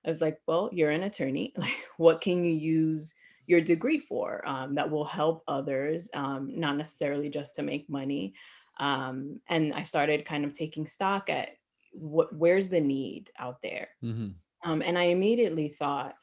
I 0.04 0.09
was 0.09 0.21
like 0.21 0.40
well 0.47 0.71
you're 0.73 0.90
an 0.90 1.02
attorney 1.02 1.52
like 1.56 1.87
what 1.97 2.21
can 2.21 2.45
you 2.45 2.52
use 2.52 3.14
your 3.47 3.61
degree 3.61 4.00
for 4.00 4.47
um, 4.49 4.75
that 4.75 4.90
will 4.90 5.04
help 5.04 5.45
others 5.47 6.11
um, 6.14 6.50
not 6.59 6.76
necessarily 6.76 7.28
just 7.28 7.54
to 7.56 7.62
make 7.62 7.88
money? 7.88 8.35
Um, 8.78 9.40
and 9.49 9.73
i 9.73 9.83
started 9.83 10.26
kind 10.26 10.45
of 10.45 10.52
taking 10.52 10.87
stock 10.87 11.30
at 11.30 11.56
what 11.92 12.35
where's 12.35 12.68
the 12.68 12.80
need 12.80 13.30
out 13.38 13.62
there? 13.62 13.88
Mm-hmm. 14.04 14.28
Um, 14.71 14.83
and 14.83 14.99
i 14.99 15.04
immediately 15.04 15.68
thought 15.68 16.14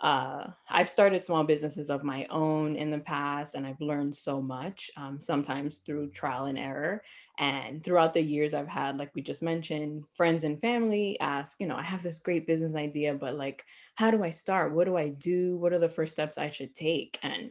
uh, 0.00 0.46
I've 0.68 0.88
started 0.88 1.22
small 1.22 1.44
businesses 1.44 1.90
of 1.90 2.02
my 2.02 2.26
own 2.30 2.74
in 2.74 2.90
the 2.90 2.98
past, 2.98 3.54
and 3.54 3.66
I've 3.66 3.80
learned 3.82 4.16
so 4.16 4.40
much, 4.40 4.90
um, 4.96 5.20
sometimes 5.20 5.78
through 5.78 6.10
trial 6.10 6.46
and 6.46 6.58
error. 6.58 7.02
And 7.38 7.84
throughout 7.84 8.14
the 8.14 8.22
years, 8.22 8.54
I've 8.54 8.68
had, 8.68 8.96
like 8.96 9.10
we 9.14 9.20
just 9.20 9.42
mentioned, 9.42 10.04
friends 10.14 10.44
and 10.44 10.60
family 10.60 11.20
ask, 11.20 11.60
you 11.60 11.66
know, 11.66 11.76
I 11.76 11.82
have 11.82 12.02
this 12.02 12.18
great 12.18 12.46
business 12.46 12.74
idea, 12.74 13.12
but 13.14 13.34
like, 13.34 13.64
how 13.94 14.10
do 14.10 14.24
I 14.24 14.30
start? 14.30 14.72
What 14.72 14.86
do 14.86 14.96
I 14.96 15.08
do? 15.08 15.56
What 15.58 15.74
are 15.74 15.78
the 15.78 15.88
first 15.88 16.12
steps 16.12 16.38
I 16.38 16.50
should 16.50 16.74
take? 16.74 17.18
And 17.22 17.50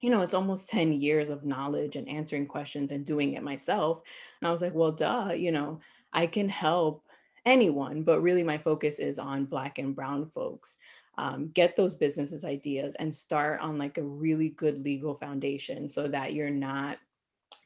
you 0.00 0.08
know, 0.08 0.22
it's 0.22 0.32
almost 0.34 0.68
10 0.68 0.92
years 0.92 1.28
of 1.28 1.44
knowledge 1.44 1.96
and 1.96 2.08
answering 2.08 2.46
questions 2.46 2.90
and 2.90 3.04
doing 3.04 3.34
it 3.34 3.42
myself. 3.42 4.00
And 4.40 4.48
I 4.48 4.50
was 4.50 4.62
like, 4.62 4.74
well, 4.74 4.92
duh, 4.92 5.32
you 5.36 5.52
know, 5.52 5.80
I 6.12 6.26
can 6.26 6.48
help 6.48 7.04
anyone, 7.44 8.02
but 8.02 8.22
really 8.22 8.42
my 8.42 8.58
focus 8.58 8.98
is 8.98 9.18
on 9.18 9.44
Black 9.44 9.78
and 9.78 9.94
Brown 9.94 10.26
folks 10.30 10.78
um, 11.20 11.50
get 11.52 11.76
those 11.76 11.96
businesses 11.96 12.46
ideas 12.46 12.96
and 12.98 13.14
start 13.14 13.60
on 13.60 13.76
like 13.76 13.98
a 13.98 14.02
really 14.02 14.48
good 14.48 14.80
legal 14.80 15.14
foundation 15.14 15.86
so 15.86 16.08
that 16.08 16.32
you're 16.32 16.48
not 16.48 16.96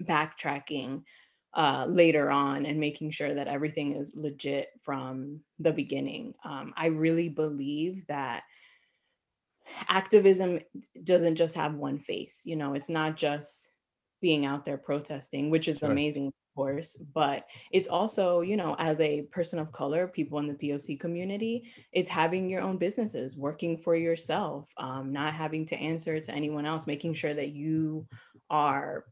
backtracking 0.03 1.05
uh, 1.55 1.87
later 1.89 2.33
on 2.33 2.67
and 2.67 2.81
making 2.81 3.13
sure 3.13 3.33
that 3.33 3.47
everything 3.47 3.95
is 3.95 4.13
legit 4.17 4.71
from 4.83 5.39
the 5.61 5.73
beginning. 5.73 6.35
Um, 6.45 6.75
I 6.77 6.87
really 6.87 7.29
believe 7.29 8.05
that 8.09 8.43
activism 9.89 10.59
doesn't 11.05 11.37
just 11.37 11.55
have 11.55 11.75
one 11.75 12.01
face. 12.01 12.41
You 12.45 12.57
know, 12.57 12.75
it's 12.75 12.89
not 12.89 13.17
just 13.17 13.69
being 14.21 14.45
out 14.45 14.67
there 14.67 14.79
protesting, 14.79 15.51
which 15.51 15.69
is 15.69 15.79
sure. 15.79 15.93
amazing, 15.93 16.33
course, 16.55 16.97
but 17.15 17.47
it's 17.73 17.89
also, 17.89 18.41
you 18.41 18.57
know, 18.57 18.77
as 18.79 19.01
a 19.01 19.23
person 19.23 19.59
of 19.59 19.73
color, 19.73 20.09
people 20.09 20.39
in 20.39 20.47
the 20.47 20.55
POC 20.55 20.99
community, 20.99 21.65
it's 21.93 22.11
having 22.11 22.49
your 22.49 22.63
own 22.63 22.77
businesses, 22.77 23.37
working 23.37 23.77
for 23.77 23.97
yourself, 23.97 24.69
um, 24.79 25.13
not 25.13 25.35
having 25.35 25.67
to 25.67 25.77
answer 25.77 26.21
to 26.21 26.33
anyone 26.33 26.67
else, 26.67 26.87
making 26.87 27.15
sure 27.15 27.35
that 27.35 27.51
you 27.51 28.07
are 28.51 29.05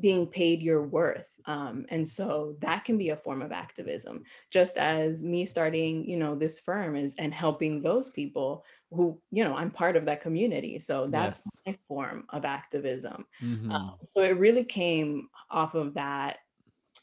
being 0.00 0.26
paid 0.26 0.60
your 0.62 0.82
worth 0.82 1.28
um, 1.46 1.86
and 1.88 2.06
so 2.06 2.56
that 2.60 2.84
can 2.84 2.98
be 2.98 3.10
a 3.10 3.16
form 3.16 3.40
of 3.40 3.50
activism 3.50 4.22
just 4.50 4.76
as 4.76 5.24
me 5.24 5.44
starting 5.44 6.04
you 6.04 6.16
know 6.16 6.34
this 6.34 6.60
firm 6.60 6.96
is 6.96 7.14
and 7.18 7.32
helping 7.32 7.80
those 7.80 8.10
people 8.10 8.64
who 8.90 9.18
you 9.30 9.42
know 9.42 9.56
i'm 9.56 9.70
part 9.70 9.96
of 9.96 10.04
that 10.04 10.20
community 10.20 10.78
so 10.78 11.06
that's 11.06 11.40
yes. 11.44 11.56
my 11.66 11.78
form 11.88 12.24
of 12.30 12.44
activism 12.44 13.24
mm-hmm. 13.42 13.72
um, 13.72 13.96
so 14.06 14.20
it 14.22 14.38
really 14.38 14.64
came 14.64 15.28
off 15.50 15.74
of 15.74 15.94
that 15.94 16.38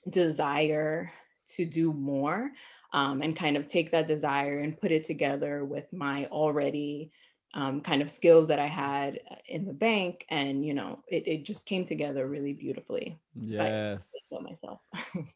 desire 0.09 1.12
to 1.55 1.65
do 1.65 1.93
more 1.93 2.51
um, 2.93 3.21
and 3.21 3.35
kind 3.35 3.57
of 3.57 3.67
take 3.67 3.91
that 3.91 4.07
desire 4.07 4.59
and 4.59 4.79
put 4.79 4.91
it 4.91 5.03
together 5.03 5.65
with 5.65 5.91
my 5.91 6.25
already 6.27 7.12
um, 7.55 7.81
kind 7.81 8.01
of 8.01 8.09
skills 8.09 8.47
that 8.47 8.59
I 8.59 8.67
had 8.67 9.19
uh, 9.29 9.35
in 9.47 9.65
the 9.65 9.73
bank, 9.73 10.25
and 10.29 10.65
you 10.65 10.73
know, 10.73 11.03
it, 11.07 11.27
it 11.27 11.45
just 11.45 11.65
came 11.65 11.85
together 11.85 12.27
really 12.27 12.53
beautifully. 12.53 13.19
Yes, 13.35 14.09
myself. 14.41 14.79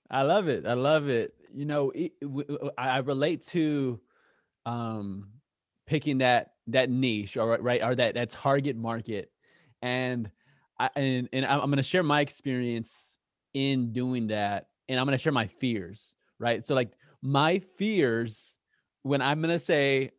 I 0.10 0.24
love 0.24 0.48
it. 0.48 0.66
I 0.66 0.74
love 0.74 1.10
it. 1.10 1.36
You 1.54 1.66
know, 1.66 1.92
it, 1.94 2.14
I 2.78 2.98
relate 3.00 3.46
to 3.48 4.00
um, 4.66 5.30
picking 5.86 6.20
that 6.20 6.54
that 6.68 6.90
niche 6.90 7.38
or 7.38 7.56
right 7.62 7.84
or 7.84 7.94
that 7.94 8.16
that 8.16 8.32
target 8.32 8.76
market, 8.76 9.32
and 9.84 10.32
I 10.80 10.90
and 10.96 11.30
and 11.32 11.46
I'm 11.46 11.60
going 11.60 11.78
to 11.78 11.84
share 11.84 12.04
my 12.04 12.22
experience 12.22 13.17
in 13.58 13.92
doing 13.92 14.28
that, 14.28 14.68
and 14.88 15.00
I'm 15.00 15.06
going 15.06 15.18
to 15.18 15.22
share 15.22 15.34
my 15.34 15.48
fears. 15.48 16.14
Right, 16.40 16.64
so 16.64 16.76
like 16.76 16.92
my 17.22 17.60
fears 17.60 18.58
when 19.02 19.24
I'm 19.24 19.42
going 19.42 19.54
to 19.54 19.60
say 19.60 20.12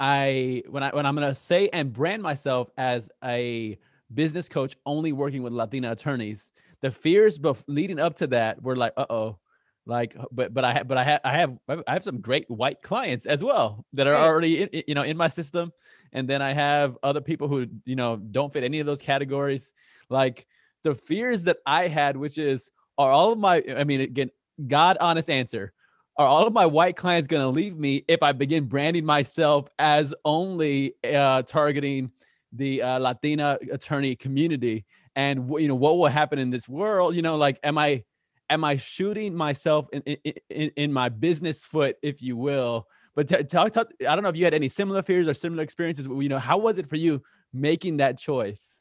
I 0.00 0.62
when 0.68 0.82
I 0.82 0.90
when 0.90 1.06
I'm 1.06 1.14
gonna 1.14 1.34
say 1.34 1.68
and 1.72 1.92
brand 1.92 2.22
myself 2.22 2.70
as 2.76 3.10
a 3.24 3.78
business 4.12 4.48
coach 4.48 4.76
only 4.86 5.12
working 5.12 5.42
with 5.42 5.52
Latina 5.52 5.92
attorneys, 5.92 6.52
the 6.82 6.90
fears 6.90 7.38
bef- 7.38 7.64
leading 7.66 7.98
up 7.98 8.16
to 8.16 8.28
that 8.28 8.62
were 8.62 8.76
like, 8.76 8.92
uh 8.96 9.06
oh, 9.10 9.38
like, 9.86 10.16
but 10.30 10.54
but 10.54 10.64
I 10.64 10.72
have 10.72 10.88
but 10.88 10.98
I 10.98 11.04
have 11.04 11.20
I 11.24 11.32
have 11.32 11.58
I 11.68 11.92
have 11.92 12.04
some 12.04 12.20
great 12.20 12.48
white 12.48 12.80
clients 12.82 13.26
as 13.26 13.42
well 13.42 13.84
that 13.94 14.06
are 14.06 14.14
already 14.14 14.62
in, 14.62 14.82
you 14.86 14.94
know 14.94 15.02
in 15.02 15.16
my 15.16 15.28
system, 15.28 15.72
and 16.12 16.28
then 16.28 16.42
I 16.42 16.52
have 16.52 16.96
other 17.02 17.20
people 17.20 17.48
who 17.48 17.66
you 17.84 17.96
know 17.96 18.16
don't 18.16 18.52
fit 18.52 18.62
any 18.62 18.78
of 18.78 18.86
those 18.86 19.02
categories. 19.02 19.72
Like 20.10 20.46
the 20.84 20.94
fears 20.94 21.44
that 21.44 21.58
I 21.66 21.88
had, 21.88 22.16
which 22.16 22.38
is 22.38 22.70
are 22.96 23.10
all 23.10 23.32
of 23.32 23.38
my 23.38 23.62
I 23.76 23.84
mean 23.84 24.00
again, 24.00 24.30
God 24.66 24.96
honest 25.00 25.30
answer 25.30 25.72
are 26.18 26.26
all 26.26 26.46
of 26.46 26.52
my 26.52 26.66
white 26.66 26.96
clients 26.96 27.28
going 27.28 27.42
to 27.42 27.48
leave 27.48 27.76
me 27.76 28.04
if 28.08 28.22
I 28.22 28.32
begin 28.32 28.64
branding 28.64 29.04
myself 29.04 29.68
as 29.78 30.12
only 30.24 30.94
uh, 31.04 31.42
targeting 31.42 32.10
the 32.52 32.82
uh, 32.82 32.98
Latina 32.98 33.56
attorney 33.70 34.16
community? 34.16 34.84
And 35.14 35.48
you 35.60 35.68
know 35.68 35.76
what 35.76 35.96
will 35.96 36.08
happen 36.08 36.38
in 36.38 36.50
this 36.50 36.68
world? 36.68 37.14
You 37.14 37.22
know, 37.22 37.36
like 37.36 37.58
am 37.62 37.78
I 37.78 38.04
am 38.50 38.64
I 38.64 38.76
shooting 38.76 39.34
myself 39.34 39.86
in 39.92 40.02
in, 40.02 40.70
in 40.76 40.92
my 40.92 41.08
business 41.08 41.62
foot, 41.62 41.96
if 42.02 42.20
you 42.20 42.36
will? 42.36 42.88
But 43.14 43.48
talk, 43.48 43.72
talk, 43.72 43.90
I 44.00 44.14
don't 44.14 44.22
know 44.22 44.28
if 44.28 44.36
you 44.36 44.44
had 44.44 44.54
any 44.54 44.68
similar 44.68 45.02
fears 45.02 45.26
or 45.26 45.34
similar 45.34 45.62
experiences. 45.62 46.06
You 46.06 46.28
know, 46.28 46.38
how 46.38 46.58
was 46.58 46.78
it 46.78 46.88
for 46.88 46.96
you 46.96 47.22
making 47.52 47.96
that 47.96 48.16
choice? 48.16 48.77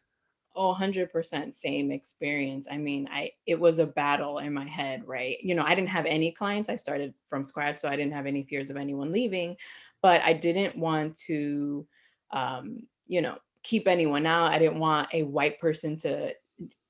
Oh 0.58 0.74
100% 0.74 1.54
same 1.54 1.92
experience. 1.92 2.68
I 2.70 2.78
mean 2.78 3.08
i 3.12 3.32
it 3.46 3.60
was 3.60 3.80
a 3.80 3.86
battle 3.86 4.40
in 4.40 4.54
my 4.54 4.68
head 4.68 5.04
right? 5.06 5.38
You 5.42 5.56
know 5.56 5.64
i 5.64 5.76
didn't 5.76 5.90
have 5.90 6.06
any 6.06 6.32
clients 6.32 6.70
i 6.70 6.76
started 6.76 7.14
from 7.30 7.44
scratch 7.44 7.80
so 7.80 7.90
i 7.90 7.96
didn't 7.96 8.14
have 8.14 8.26
any 8.26 8.44
fears 8.44 8.70
of 8.70 8.78
anyone 8.78 9.12
leaving 9.12 9.56
but 10.02 10.22
i 10.22 10.34
didn't 10.34 10.78
want 10.78 11.16
to 11.28 11.88
um, 12.32 12.80
you 13.08 13.22
know 13.22 13.38
keep 13.68 13.86
anyone 13.86 14.26
out. 14.26 14.54
I 14.54 14.60
didn't 14.60 14.80
want 14.80 15.10
a 15.14 15.24
white 15.24 15.60
person 15.60 15.98
to 15.98 16.34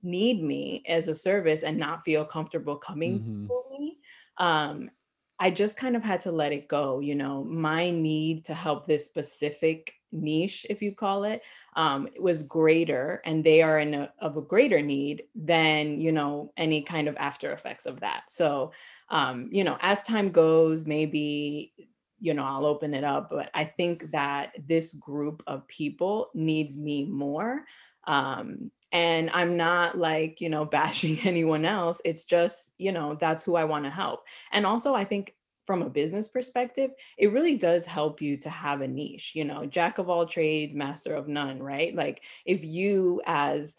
need 0.03 0.43
me 0.43 0.83
as 0.87 1.07
a 1.07 1.15
service 1.15 1.63
and 1.63 1.75
not 1.75 2.05
feel 2.05 2.23
comfortable 2.23 2.75
coming 2.75 3.19
mm-hmm. 3.19 3.47
to 3.47 3.63
me. 3.71 3.97
Um, 4.37 4.91
I 5.39 5.51
just 5.51 5.77
kind 5.77 5.95
of 5.95 6.03
had 6.03 6.21
to 6.21 6.31
let 6.31 6.51
it 6.51 6.67
go. 6.67 6.99
You 6.99 7.15
know, 7.15 7.43
my 7.43 7.89
need 7.89 8.45
to 8.45 8.53
help 8.53 8.87
this 8.87 9.05
specific 9.05 9.93
niche, 10.11 10.65
if 10.69 10.81
you 10.81 10.95
call 10.95 11.25
it, 11.25 11.41
um, 11.75 12.07
was 12.19 12.43
greater, 12.43 13.21
and 13.25 13.43
they 13.43 13.61
are 13.61 13.79
in 13.79 13.93
a, 13.93 14.13
of 14.19 14.37
a 14.37 14.41
greater 14.41 14.81
need 14.81 15.23
than 15.35 15.99
you 16.01 16.11
know 16.11 16.51
any 16.57 16.81
kind 16.81 17.07
of 17.07 17.15
after 17.17 17.51
effects 17.53 17.85
of 17.85 17.99
that. 17.99 18.23
So, 18.29 18.71
um, 19.09 19.49
you 19.51 19.63
know, 19.63 19.77
as 19.81 20.01
time 20.03 20.29
goes, 20.29 20.85
maybe 20.85 21.73
you 22.19 22.33
know 22.33 22.43
I'll 22.43 22.65
open 22.65 22.93
it 22.93 23.03
up, 23.03 23.29
but 23.29 23.49
I 23.53 23.65
think 23.65 24.11
that 24.11 24.53
this 24.67 24.93
group 24.93 25.43
of 25.45 25.67
people 25.67 26.29
needs 26.33 26.77
me 26.77 27.05
more. 27.05 27.63
Um, 28.05 28.71
and 28.91 29.29
i'm 29.31 29.57
not 29.57 29.97
like 29.97 30.39
you 30.41 30.49
know 30.49 30.65
bashing 30.77 31.19
anyone 31.23 31.65
else 31.65 32.01
it's 32.05 32.23
just 32.23 32.73
you 32.77 32.91
know 32.91 33.15
that's 33.19 33.43
who 33.43 33.55
i 33.55 33.63
want 33.63 33.85
to 33.85 33.91
help 33.91 34.23
and 34.51 34.65
also 34.65 34.93
i 34.93 35.03
think 35.03 35.33
from 35.65 35.81
a 35.81 35.89
business 35.89 36.29
perspective 36.29 36.91
it 37.17 37.33
really 37.33 37.57
does 37.57 37.85
help 37.85 38.21
you 38.21 38.37
to 38.37 38.49
have 38.49 38.81
a 38.81 38.87
niche 38.87 39.33
you 39.35 39.43
know 39.43 39.65
jack 39.65 39.97
of 39.97 40.09
all 40.09 40.25
trades 40.25 40.75
master 40.75 41.13
of 41.13 41.27
none 41.27 41.61
right 41.61 41.93
like 41.93 42.23
if 42.45 42.63
you 42.63 43.21
as 43.25 43.75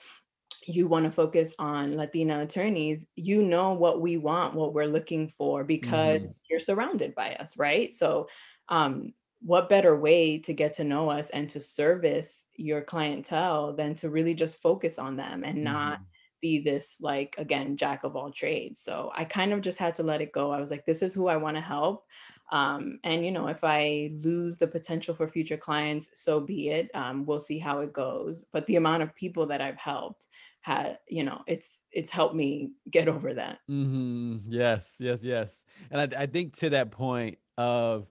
you 0.69 0.87
want 0.87 1.07
to 1.07 1.11
focus 1.11 1.55
on 1.59 1.97
Latina 1.97 2.43
attorneys, 2.43 3.07
you 3.17 3.43
know 3.43 3.73
what 3.73 4.03
we 4.03 4.19
want, 4.19 4.55
what 4.55 4.75
we're 4.75 4.87
looking 4.87 5.29
for, 5.29 5.65
because 5.65 6.21
mm-hmm. 6.21 6.33
you're 6.51 6.61
surrounded 6.61 7.15
by 7.15 7.35
us, 7.37 7.57
right? 7.57 7.93
So, 7.93 8.29
um, 8.69 9.15
what 9.41 9.69
better 9.69 9.97
way 9.97 10.39
to 10.39 10.53
get 10.53 10.73
to 10.75 10.85
know 10.85 11.11
us 11.11 11.31
and 11.31 11.49
to 11.51 11.61
service 11.61 12.45
your 12.57 12.83
clientele 12.83 13.73
than 13.73 13.95
to 13.95 14.11
really 14.11 14.35
just 14.35 14.61
focus 14.61 14.99
on 14.99 15.17
them 15.17 15.45
and 15.45 15.63
not 15.63 15.95
mm-hmm. 15.95 16.05
be 16.41 16.59
this 16.59 16.97
like 17.01 17.35
again 17.39 17.77
jack 17.77 18.03
of 18.05 18.17
all 18.17 18.33
trades. 18.33 18.81
So 18.81 19.13
i 19.17 19.25
kind 19.25 19.53
of 19.53 19.61
just 19.61 19.79
had 19.79 19.95
to 19.95 20.03
let 20.03 20.21
it 20.21 20.33
go. 20.33 20.51
I 20.51 20.61
was 20.61 20.71
like 20.71 20.85
this 20.85 21.03
is 21.03 21.15
who 21.15 21.29
i 21.29 21.37
want 21.37 21.57
to 21.57 21.61
help. 21.61 22.05
Um, 22.51 22.99
and 23.05 23.25
you 23.25 23.31
know 23.31 23.47
if 23.49 23.63
i 23.63 24.11
lose 24.19 24.57
the 24.57 24.67
potential 24.67 25.15
for 25.15 25.29
future 25.29 25.57
clients 25.57 26.11
so 26.15 26.41
be 26.41 26.71
it. 26.71 26.91
Um, 26.95 27.25
we'll 27.25 27.41
see 27.41 27.59
how 27.59 27.81
it 27.81 27.93
goes. 27.93 28.45
But 28.53 28.67
the 28.67 28.77
amount 28.77 29.05
of 29.05 29.15
people 29.15 29.47
that 29.47 29.61
i've 29.61 29.79
helped 29.79 30.27
had 30.63 30.99
you 31.09 31.23
know 31.23 31.43
it's 31.47 31.79
it's 31.93 32.11
helped 32.11 32.35
me 32.35 32.73
get 32.91 33.09
over 33.09 33.35
that. 33.35 33.59
Mm-hmm. 33.71 34.39
yes 34.49 34.97
yes 34.99 35.21
yes. 35.23 35.65
And 35.93 36.15
I, 36.15 36.23
I 36.23 36.27
think 36.27 36.57
to 36.57 36.71
that 36.71 36.91
point 36.91 37.39
of 37.57 38.09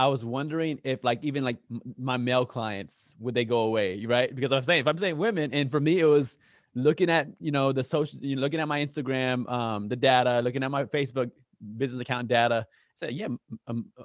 I 0.00 0.06
was 0.06 0.24
wondering 0.24 0.80
if 0.82 1.04
like 1.04 1.22
even 1.22 1.44
like 1.44 1.58
my 1.98 2.16
male 2.16 2.46
clients 2.46 3.14
would 3.18 3.34
they 3.34 3.44
go 3.44 3.60
away, 3.64 4.06
right? 4.06 4.34
Because 4.34 4.50
I'm 4.50 4.64
saying 4.64 4.80
if 4.80 4.86
I'm 4.86 4.96
saying 4.96 5.18
women, 5.18 5.52
and 5.52 5.70
for 5.70 5.78
me 5.78 5.98
it 5.98 6.06
was 6.06 6.38
looking 6.74 7.10
at 7.10 7.28
you 7.38 7.50
know 7.50 7.70
the 7.70 7.84
social, 7.84 8.18
you 8.22 8.34
know, 8.34 8.40
looking 8.40 8.60
at 8.60 8.66
my 8.66 8.80
Instagram, 8.80 9.46
um, 9.50 9.88
the 9.88 9.96
data, 9.96 10.40
looking 10.40 10.62
at 10.62 10.70
my 10.70 10.84
Facebook 10.84 11.30
business 11.76 12.00
account 12.00 12.28
data. 12.28 12.66
So 12.98 13.08
yeah, 13.08 13.28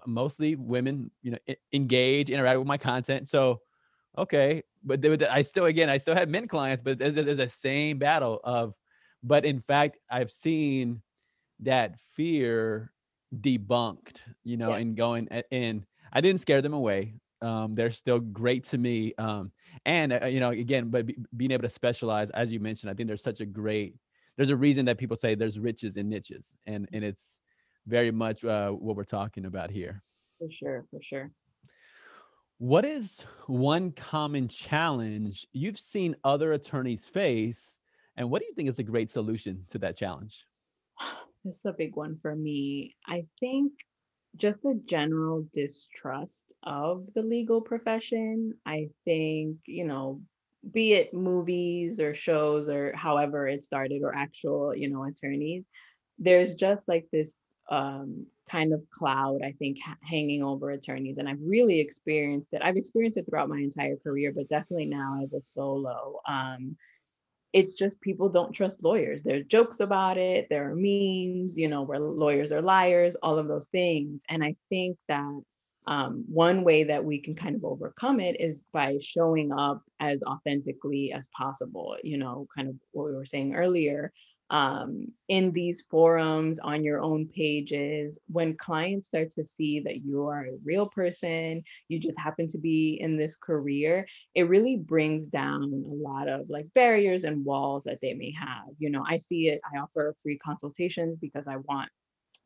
mostly 0.06 0.58
women, 0.58 1.12
you 1.22 1.32
know, 1.32 1.38
engage, 1.72 2.30
interact 2.30 2.60
with 2.60 2.68
my 2.68 2.78
content. 2.78 3.30
So 3.30 3.62
okay, 4.18 4.64
but 4.84 5.02
they, 5.02 5.26
I 5.28 5.44
still 5.44 5.64
again 5.64 5.90
I 5.90 5.98
still 5.98 6.14
had 6.14 6.28
men 6.28 6.46
clients, 6.50 6.84
but 6.84 7.00
there's, 7.00 7.14
there's 7.14 7.38
the 7.38 7.48
same 7.48 8.00
battle 8.00 8.42
of, 8.44 8.74
but 9.24 9.46
in 9.46 9.62
fact 9.62 9.96
I've 10.12 10.30
seen 10.30 11.02
that 11.62 12.02
fear 12.18 12.92
debunked, 13.42 14.22
you 14.44 14.58
know, 14.58 14.72
yeah. 14.72 14.78
and 14.78 14.96
going 14.96 15.28
and 15.52 15.86
I 16.12 16.22
didn't 16.22 16.42
scare 16.42 16.62
them 16.62 16.74
away. 16.74 17.16
Um, 17.42 17.76
they're 17.76 17.92
still 17.92 18.20
great 18.20 18.64
to 18.66 18.78
me. 18.78 19.14
Um, 19.18 19.52
and 19.86 20.14
uh, 20.14 20.26
you 20.26 20.40
know, 20.40 20.50
again, 20.50 20.90
but 20.90 21.06
be, 21.06 21.18
being 21.36 21.52
able 21.52 21.64
to 21.64 21.70
specialize, 21.70 22.30
as 22.32 22.52
you 22.52 22.60
mentioned, 22.60 22.90
I 22.90 22.94
think 22.94 23.08
there's 23.08 23.24
such 23.24 23.42
a 23.42 23.46
great. 23.46 23.96
There's 24.38 24.50
a 24.50 24.56
reason 24.56 24.86
that 24.86 24.98
people 24.98 25.16
say 25.16 25.36
there's 25.36 25.60
riches 25.60 25.98
in 25.98 26.10
niches, 26.10 26.58
and 26.66 26.88
and 26.92 27.04
it's 27.04 27.42
very 27.86 28.12
much 28.12 28.44
uh, 28.44 28.72
what 28.72 28.96
we're 28.96 29.04
talking 29.04 29.46
about 29.46 29.70
here. 29.70 30.02
For 30.40 30.50
sure, 30.52 30.86
for 30.90 31.02
sure. 31.02 31.32
What 32.58 32.86
is 32.86 33.24
one 33.48 33.92
common 33.92 34.48
challenge 34.48 35.46
you've 35.52 35.78
seen 35.78 36.16
other 36.24 36.54
attorneys 36.54 37.06
face, 37.06 37.78
and 38.16 38.30
what 38.30 38.42
do 38.42 38.48
you 38.48 38.54
think 38.54 38.70
is 38.70 38.80
a 38.80 38.84
great 38.84 39.12
solution 39.12 39.66
to 39.72 39.78
that 39.80 39.98
challenge? 39.98 40.46
This 41.46 41.58
is 41.58 41.66
a 41.66 41.74
big 41.74 41.96
one 41.96 42.18
for 42.22 42.36
me. 42.36 42.96
I 43.08 43.26
think 43.40 43.72
just 44.36 44.64
the 44.64 44.82
general 44.86 45.48
distrust 45.54 46.46
of 46.64 47.08
the 47.14 47.22
legal 47.22 47.62
profession. 47.62 48.56
I 48.66 48.90
think, 49.06 49.60
you 49.68 49.86
know, 49.86 50.22
be 50.74 50.94
it 50.94 51.14
movies 51.14 52.00
or 52.00 52.16
shows 52.16 52.68
or 52.68 52.94
however 52.96 53.48
it 53.48 53.64
started 53.64 54.02
or 54.02 54.14
actual, 54.14 54.76
you 54.76 54.90
know, 54.90 55.04
attorneys, 55.04 55.64
there's 56.18 56.56
just 56.56 56.88
like 56.88 57.06
this 57.12 57.38
um, 57.70 58.26
kind 58.50 58.74
of 58.74 58.82
cloud, 58.90 59.42
I 59.44 59.52
think, 59.52 59.78
ha- 59.86 59.98
hanging 60.02 60.42
over 60.42 60.72
attorneys. 60.72 61.20
And 61.20 61.30
I've 61.30 61.42
really 61.42 61.80
experienced 61.80 62.50
it. 62.54 62.62
I've 62.64 62.78
experienced 62.78 63.20
it 63.20 63.26
throughout 63.30 63.50
my 63.50 63.60
entire 63.60 63.98
career, 63.98 64.34
but 64.36 64.50
definitely 64.50 64.86
now 64.88 65.20
as 65.24 65.34
a 65.34 65.42
solo. 65.42 66.20
Um, 66.28 66.76
it's 67.56 67.74
just 67.74 68.02
people 68.02 68.28
don't 68.28 68.52
trust 68.52 68.84
lawyers. 68.84 69.24
There 69.24 69.38
are 69.38 69.44
jokes 69.44 69.80
about 69.80 70.18
it, 70.18 70.48
there 70.50 70.70
are 70.70 70.76
memes, 70.76 71.58
you 71.58 71.70
know, 71.70 71.84
where 71.84 72.02
lawyers 72.02 72.52
are 72.52 72.62
liars, 72.62 73.16
all 73.24 73.40
of 73.40 73.48
those 73.48 73.68
things. 73.68 74.20
And 74.28 74.44
I 74.44 74.58
think 74.70 74.98
that 75.08 75.42
um, 75.88 76.26
one 76.28 76.66
way 76.66 76.84
that 76.84 77.06
we 77.06 77.22
can 77.22 77.34
kind 77.34 77.56
of 77.56 77.64
overcome 77.64 78.20
it 78.20 78.42
is 78.42 78.64
by 78.74 78.98
showing 79.02 79.54
up 79.54 79.84
as 80.02 80.22
authentically 80.24 81.14
as 81.14 81.28
possible 81.28 81.96
you 82.04 82.18
know 82.18 82.48
kind 82.56 82.68
of 82.68 82.76
what 82.92 83.06
we 83.06 83.14
were 83.14 83.26
saying 83.26 83.56
earlier 83.56 84.12
um, 84.50 85.08
in 85.28 85.52
these 85.52 85.84
forums 85.90 86.60
on 86.60 86.84
your 86.84 87.02
own 87.02 87.28
pages 87.28 88.20
when 88.28 88.56
clients 88.56 89.08
start 89.08 89.32
to 89.32 89.46
see 89.46 89.80
that 89.80 90.04
you 90.04 90.28
are 90.28 90.46
a 90.46 90.58
real 90.64 90.88
person 90.88 91.64
you 91.88 92.00
just 92.00 92.20
happen 92.20 92.48
to 92.48 92.60
be 92.60 92.98
in 93.02 93.18
this 93.18 93.36
career 93.36 94.08
it 94.36 94.48
really 94.48 94.78
brings 94.78 95.26
down 95.26 95.64
a 95.64 95.94
lot 95.94 96.28
of 96.28 96.48
like 96.50 96.72
barriers 96.74 97.24
and 97.24 97.44
walls 97.44 97.84
that 97.84 97.98
they 98.02 98.14
may 98.14 98.32
have 98.32 98.68
you 98.78 98.90
know 98.90 99.04
i 99.08 99.18
see 99.18 99.48
it 99.48 99.60
i 99.74 99.80
offer 99.80 100.16
free 100.22 100.38
consultations 100.38 101.18
because 101.18 101.48
i 101.48 101.56
want 101.58 101.90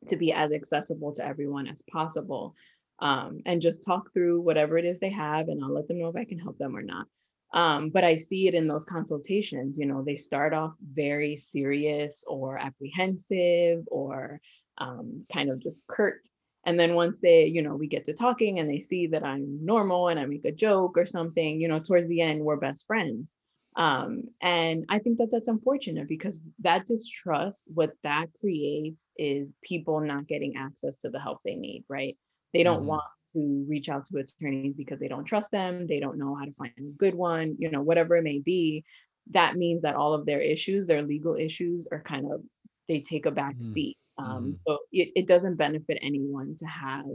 to 0.08 0.16
be 0.16 0.32
as 0.32 0.52
accessible 0.52 1.12
to 1.12 1.26
everyone 1.26 1.68
as 1.68 1.82
possible 1.92 2.54
um, 3.00 3.40
and 3.46 3.62
just 3.62 3.82
talk 3.82 4.12
through 4.12 4.40
whatever 4.40 4.78
it 4.78 4.86
is 4.86 4.98
they 4.98 5.10
have 5.10 5.48
and 5.48 5.62
i'll 5.62 5.74
let 5.74 5.86
them 5.86 6.00
know 6.00 6.08
if 6.08 6.16
i 6.16 6.24
can 6.24 6.38
help 6.38 6.56
them 6.56 6.74
or 6.74 6.82
not 6.82 7.06
um, 7.52 7.90
but 7.90 8.04
I 8.04 8.16
see 8.16 8.46
it 8.46 8.54
in 8.54 8.68
those 8.68 8.84
consultations. 8.84 9.78
You 9.78 9.86
know, 9.86 10.02
they 10.02 10.16
start 10.16 10.54
off 10.54 10.74
very 10.80 11.36
serious 11.36 12.24
or 12.26 12.58
apprehensive 12.58 13.84
or 13.88 14.40
um, 14.78 15.24
kind 15.32 15.50
of 15.50 15.58
just 15.58 15.80
curt. 15.88 16.20
And 16.64 16.78
then 16.78 16.94
once 16.94 17.16
they, 17.22 17.46
you 17.46 17.62
know, 17.62 17.74
we 17.74 17.86
get 17.86 18.04
to 18.04 18.12
talking 18.12 18.58
and 18.58 18.68
they 18.68 18.80
see 18.80 19.06
that 19.08 19.24
I'm 19.24 19.64
normal 19.64 20.08
and 20.08 20.20
I 20.20 20.26
make 20.26 20.44
a 20.44 20.52
joke 20.52 20.96
or 20.98 21.06
something, 21.06 21.60
you 21.60 21.68
know, 21.68 21.80
towards 21.80 22.06
the 22.06 22.20
end, 22.20 22.42
we're 22.42 22.56
best 22.56 22.86
friends. 22.86 23.34
Um, 23.76 24.24
and 24.42 24.84
I 24.88 24.98
think 24.98 25.18
that 25.18 25.28
that's 25.32 25.48
unfortunate 25.48 26.08
because 26.08 26.40
that 26.60 26.86
distrust, 26.86 27.68
what 27.72 27.92
that 28.02 28.26
creates 28.38 29.06
is 29.16 29.52
people 29.62 30.00
not 30.00 30.26
getting 30.26 30.56
access 30.56 30.96
to 30.98 31.08
the 31.08 31.20
help 31.20 31.38
they 31.44 31.54
need, 31.54 31.84
right? 31.88 32.18
They 32.52 32.62
don't 32.62 32.80
mm-hmm. 32.80 32.88
want 32.88 33.04
to 33.32 33.64
reach 33.68 33.88
out 33.88 34.04
to 34.06 34.18
attorneys 34.18 34.74
because 34.74 34.98
they 34.98 35.08
don't 35.08 35.24
trust 35.24 35.50
them, 35.50 35.86
they 35.86 36.00
don't 36.00 36.18
know 36.18 36.34
how 36.34 36.44
to 36.44 36.52
find 36.52 36.72
a 36.78 36.82
good 36.96 37.14
one, 37.14 37.56
you 37.58 37.70
know, 37.70 37.82
whatever 37.82 38.16
it 38.16 38.24
may 38.24 38.38
be, 38.38 38.84
that 39.30 39.56
means 39.56 39.82
that 39.82 39.94
all 39.94 40.12
of 40.12 40.26
their 40.26 40.40
issues, 40.40 40.86
their 40.86 41.02
legal 41.02 41.36
issues, 41.36 41.86
are 41.90 42.02
kind 42.02 42.30
of 42.30 42.42
they 42.88 43.00
take 43.00 43.26
a 43.26 43.30
back 43.30 43.54
mm-hmm. 43.54 43.72
seat. 43.72 43.98
Um, 44.18 44.26
mm-hmm. 44.26 44.50
So 44.66 44.78
it, 44.92 45.10
it 45.14 45.26
doesn't 45.26 45.56
benefit 45.56 45.98
anyone 46.02 46.56
to 46.58 46.66
have 46.66 47.06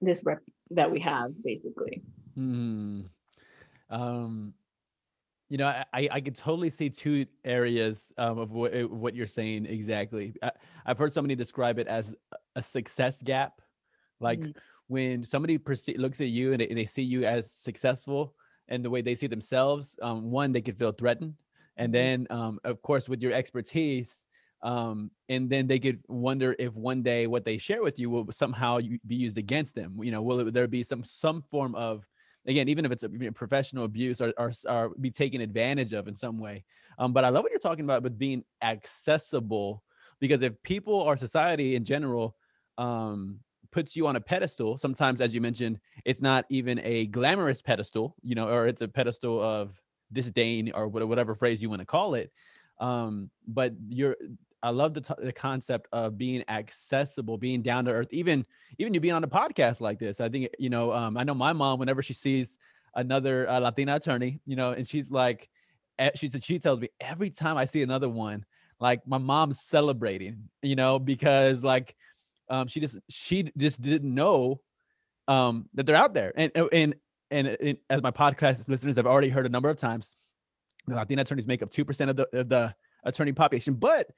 this 0.00 0.22
rep 0.24 0.38
that 0.70 0.90
we 0.90 1.00
have, 1.00 1.30
basically. 1.42 2.02
Mm. 2.38 3.06
Um, 3.90 4.54
you 5.48 5.58
know, 5.58 5.66
I, 5.66 6.08
I 6.10 6.20
could 6.20 6.36
totally 6.36 6.70
see 6.70 6.90
two 6.90 7.26
areas 7.44 8.12
um, 8.16 8.38
of 8.38 8.52
what, 8.52 8.72
what 8.90 9.16
you're 9.16 9.26
saying 9.26 9.66
exactly. 9.66 10.34
I, 10.42 10.52
have 10.86 10.98
heard 10.98 11.12
somebody 11.12 11.34
describe 11.34 11.80
it 11.80 11.88
as 11.88 12.14
a 12.54 12.62
success 12.62 13.20
gap. 13.20 13.60
Like 14.20 14.40
mm-hmm 14.40 14.50
when 14.90 15.24
somebody 15.24 15.56
perce- 15.56 15.96
looks 15.96 16.20
at 16.20 16.30
you 16.30 16.50
and 16.50 16.60
they, 16.60 16.66
they, 16.66 16.84
see 16.84 17.02
you 17.02 17.24
as 17.24 17.48
successful 17.48 18.34
and 18.66 18.84
the 18.84 18.90
way 18.90 19.02
they 19.02 19.14
see 19.14 19.28
themselves, 19.28 19.96
um, 20.02 20.32
one, 20.32 20.50
they 20.50 20.60
could 20.60 20.76
feel 20.76 20.90
threatened. 20.90 21.34
And 21.76 21.94
mm-hmm. 21.94 22.26
then, 22.26 22.26
um, 22.30 22.58
of 22.64 22.82
course, 22.82 23.08
with 23.08 23.22
your 23.22 23.32
expertise, 23.32 24.26
um, 24.62 25.12
and 25.28 25.48
then 25.48 25.68
they 25.68 25.78
could 25.78 26.00
wonder 26.08 26.56
if 26.58 26.74
one 26.74 27.02
day 27.02 27.28
what 27.28 27.44
they 27.44 27.56
share 27.56 27.82
with 27.82 28.00
you 28.00 28.10
will 28.10 28.26
somehow 28.32 28.80
be 29.06 29.14
used 29.14 29.38
against 29.38 29.76
them. 29.76 29.94
You 30.02 30.10
know, 30.10 30.22
will 30.22 30.50
there 30.50 30.66
be 30.66 30.82
some 30.82 31.04
some 31.04 31.40
form 31.50 31.76
of 31.76 32.04
again, 32.46 32.68
even 32.68 32.84
if 32.84 32.90
it's 32.90 33.04
a 33.04 33.08
professional 33.32 33.84
abuse 33.84 34.20
or, 34.20 34.32
or, 34.36 34.52
or 34.68 34.90
be 35.00 35.10
taken 35.10 35.40
advantage 35.40 35.92
of 35.92 36.08
in 36.08 36.16
some 36.16 36.38
way. 36.38 36.64
Um, 36.98 37.12
but 37.12 37.24
I 37.24 37.28
love 37.28 37.44
what 37.44 37.52
you're 37.52 37.60
talking 37.60 37.84
about 37.84 38.02
with 38.02 38.18
being 38.18 38.44
accessible 38.62 39.82
because 40.20 40.42
if 40.42 40.60
people 40.62 40.94
or 40.94 41.16
society 41.16 41.76
in 41.76 41.84
general 41.84 42.36
um, 42.76 43.40
puts 43.70 43.96
you 43.96 44.06
on 44.06 44.16
a 44.16 44.20
pedestal. 44.20 44.76
Sometimes, 44.76 45.20
as 45.20 45.34
you 45.34 45.40
mentioned, 45.40 45.80
it's 46.04 46.20
not 46.20 46.44
even 46.48 46.80
a 46.82 47.06
glamorous 47.06 47.62
pedestal, 47.62 48.14
you 48.22 48.34
know, 48.34 48.48
or 48.48 48.66
it's 48.66 48.82
a 48.82 48.88
pedestal 48.88 49.40
of 49.40 49.80
disdain 50.12 50.72
or 50.72 50.88
whatever 50.88 51.34
phrase 51.34 51.62
you 51.62 51.70
want 51.70 51.80
to 51.80 51.86
call 51.86 52.14
it. 52.14 52.32
Um, 52.78 53.30
but 53.46 53.74
you're, 53.88 54.16
I 54.62 54.70
love 54.70 54.94
the, 54.94 55.00
t- 55.00 55.14
the 55.18 55.32
concept 55.32 55.88
of 55.92 56.18
being 56.18 56.44
accessible, 56.48 57.38
being 57.38 57.62
down 57.62 57.84
to 57.86 57.92
earth, 57.92 58.08
even 58.10 58.44
even 58.78 58.92
you 58.92 59.00
being 59.00 59.14
on 59.14 59.24
a 59.24 59.28
podcast 59.28 59.80
like 59.80 59.98
this. 59.98 60.20
I 60.20 60.28
think 60.28 60.50
you 60.58 60.70
know, 60.70 60.92
um, 60.92 61.16
I 61.16 61.24
know 61.24 61.34
my 61.34 61.52
mom 61.52 61.78
whenever 61.78 62.02
she 62.02 62.12
sees 62.12 62.58
another 62.94 63.48
uh, 63.48 63.60
Latina 63.60 63.96
attorney, 63.96 64.40
you 64.46 64.56
know, 64.56 64.72
and 64.72 64.86
she's 64.86 65.10
like, 65.10 65.48
she's 66.14 66.34
she 66.42 66.58
tells 66.58 66.80
me 66.80 66.88
every 67.00 67.30
time 67.30 67.56
I 67.56 67.64
see 67.64 67.82
another 67.82 68.08
one, 68.08 68.44
like 68.80 69.06
my 69.06 69.18
mom's 69.18 69.60
celebrating, 69.60 70.48
you 70.62 70.76
know, 70.76 70.98
because 70.98 71.64
like 71.64 71.96
um, 72.50 72.66
she 72.68 72.80
just 72.80 72.98
she 73.08 73.50
just 73.56 73.80
didn't 73.80 74.12
know 74.12 74.60
um, 75.28 75.68
that 75.74 75.86
they're 75.86 75.96
out 75.96 76.12
there. 76.12 76.32
And 76.36 76.52
and 76.54 76.94
and, 77.30 77.46
and 77.48 77.78
as 77.88 78.02
my 78.02 78.10
podcast 78.10 78.68
listeners 78.68 78.96
have 78.96 79.06
already 79.06 79.28
heard 79.28 79.46
a 79.46 79.48
number 79.48 79.70
of 79.70 79.78
times, 79.78 80.16
Latina 80.88 81.22
attorneys 81.22 81.46
make 81.46 81.62
up 81.62 81.70
two 81.70 81.84
percent 81.84 82.10
of 82.10 82.16
the 82.16 82.28
of 82.32 82.48
the 82.48 82.74
attorney 83.04 83.32
population. 83.32 83.74
But 83.74 84.08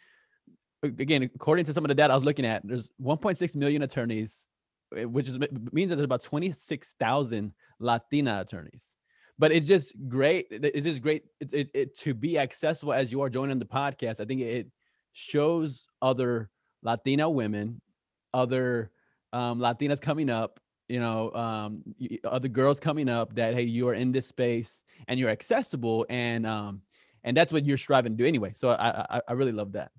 again, 0.82 1.30
according 1.34 1.66
to 1.66 1.72
some 1.72 1.84
of 1.84 1.88
the 1.88 1.94
data 1.94 2.12
I 2.12 2.16
was 2.16 2.24
looking 2.24 2.44
at, 2.46 2.66
there's 2.66 2.90
1.6 3.00 3.54
million 3.54 3.82
attorneys, 3.82 4.48
eh, 4.96 5.04
which 5.04 5.28
is 5.28 5.38
means 5.72 5.90
that 5.90 5.96
there's 5.96 6.04
about 6.04 6.22
26,000 6.22 7.52
Latina 7.78 8.40
attorneys. 8.40 8.96
But 9.38 9.52
it's 9.52 9.66
just 9.66 9.94
great. 10.08 10.46
It's 10.50 10.86
just 10.86 11.02
great 11.02 11.24
it, 11.40 11.52
it, 11.52 11.70
it, 11.74 11.98
to 12.00 12.14
be 12.14 12.38
accessible 12.38 12.92
as 12.92 13.10
you 13.10 13.22
are 13.22 13.30
joining 13.30 13.58
the 13.58 13.64
podcast. 13.64 14.20
I 14.20 14.24
think 14.24 14.40
it 14.40 14.68
shows 15.12 15.88
other 16.00 16.50
Latina 16.82 17.28
women 17.28 17.80
other 18.34 18.90
um, 19.32 19.58
Latinas 19.58 20.00
coming 20.00 20.30
up, 20.30 20.60
you 20.88 21.00
know, 21.00 21.32
um, 21.32 21.82
other 22.24 22.48
girls 22.48 22.80
coming 22.80 23.08
up 23.08 23.34
that 23.34 23.54
hey, 23.54 23.62
you 23.62 23.88
are 23.88 23.94
in 23.94 24.12
this 24.12 24.26
space 24.26 24.84
and 25.08 25.18
you're 25.18 25.30
accessible, 25.30 26.06
and 26.08 26.46
um, 26.46 26.82
and 27.24 27.36
that's 27.36 27.52
what 27.52 27.64
you're 27.64 27.78
striving 27.78 28.12
to 28.12 28.16
do 28.16 28.26
anyway. 28.26 28.52
So 28.54 28.70
I, 28.70 29.16
I, 29.16 29.20
I 29.28 29.32
really 29.32 29.52
love 29.52 29.72
that. 29.72 29.92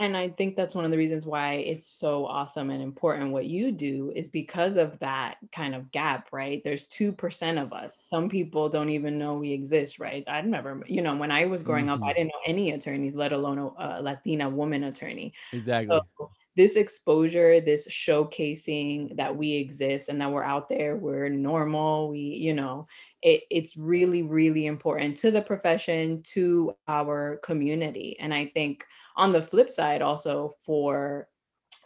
And 0.00 0.16
I 0.16 0.30
think 0.30 0.56
that's 0.56 0.74
one 0.74 0.86
of 0.86 0.90
the 0.90 0.96
reasons 0.96 1.26
why 1.26 1.56
it's 1.56 1.86
so 1.86 2.24
awesome 2.24 2.70
and 2.70 2.82
important 2.82 3.32
what 3.32 3.44
you 3.44 3.70
do 3.70 4.10
is 4.16 4.28
because 4.28 4.78
of 4.78 4.98
that 5.00 5.36
kind 5.54 5.74
of 5.74 5.92
gap, 5.92 6.28
right? 6.32 6.62
There's 6.64 6.86
2% 6.86 7.62
of 7.62 7.74
us. 7.74 8.02
Some 8.08 8.30
people 8.30 8.70
don't 8.70 8.88
even 8.88 9.18
know 9.18 9.34
we 9.34 9.52
exist, 9.52 9.98
right? 9.98 10.24
I'd 10.26 10.46
never, 10.46 10.82
you 10.86 11.02
know, 11.02 11.14
when 11.16 11.30
I 11.30 11.44
was 11.44 11.62
growing 11.62 11.84
mm-hmm. 11.84 12.02
up, 12.02 12.08
I 12.08 12.12
mm-hmm. 12.12 12.14
didn't 12.14 12.28
know 12.28 12.40
any 12.46 12.70
attorneys, 12.70 13.14
let 13.14 13.32
alone 13.32 13.58
a, 13.58 13.98
a 13.98 14.02
Latina 14.02 14.48
woman 14.48 14.84
attorney. 14.84 15.34
Exactly. 15.52 16.00
So 16.18 16.30
this 16.60 16.76
exposure, 16.76 17.58
this 17.58 17.88
showcasing 17.88 19.16
that 19.16 19.34
we 19.34 19.54
exist 19.54 20.10
and 20.10 20.20
that 20.20 20.30
we're 20.30 20.42
out 20.42 20.68
there, 20.68 20.94
we're 20.94 21.30
normal, 21.30 22.10
we, 22.10 22.18
you 22.18 22.52
know, 22.52 22.86
it, 23.22 23.44
it's 23.50 23.78
really, 23.78 24.22
really 24.22 24.66
important 24.66 25.16
to 25.16 25.30
the 25.30 25.40
profession, 25.40 26.22
to 26.22 26.74
our 26.86 27.38
community. 27.42 28.14
And 28.20 28.34
I 28.34 28.44
think 28.44 28.84
on 29.16 29.32
the 29.32 29.40
flip 29.40 29.70
side, 29.70 30.02
also 30.02 30.52
for 30.66 31.28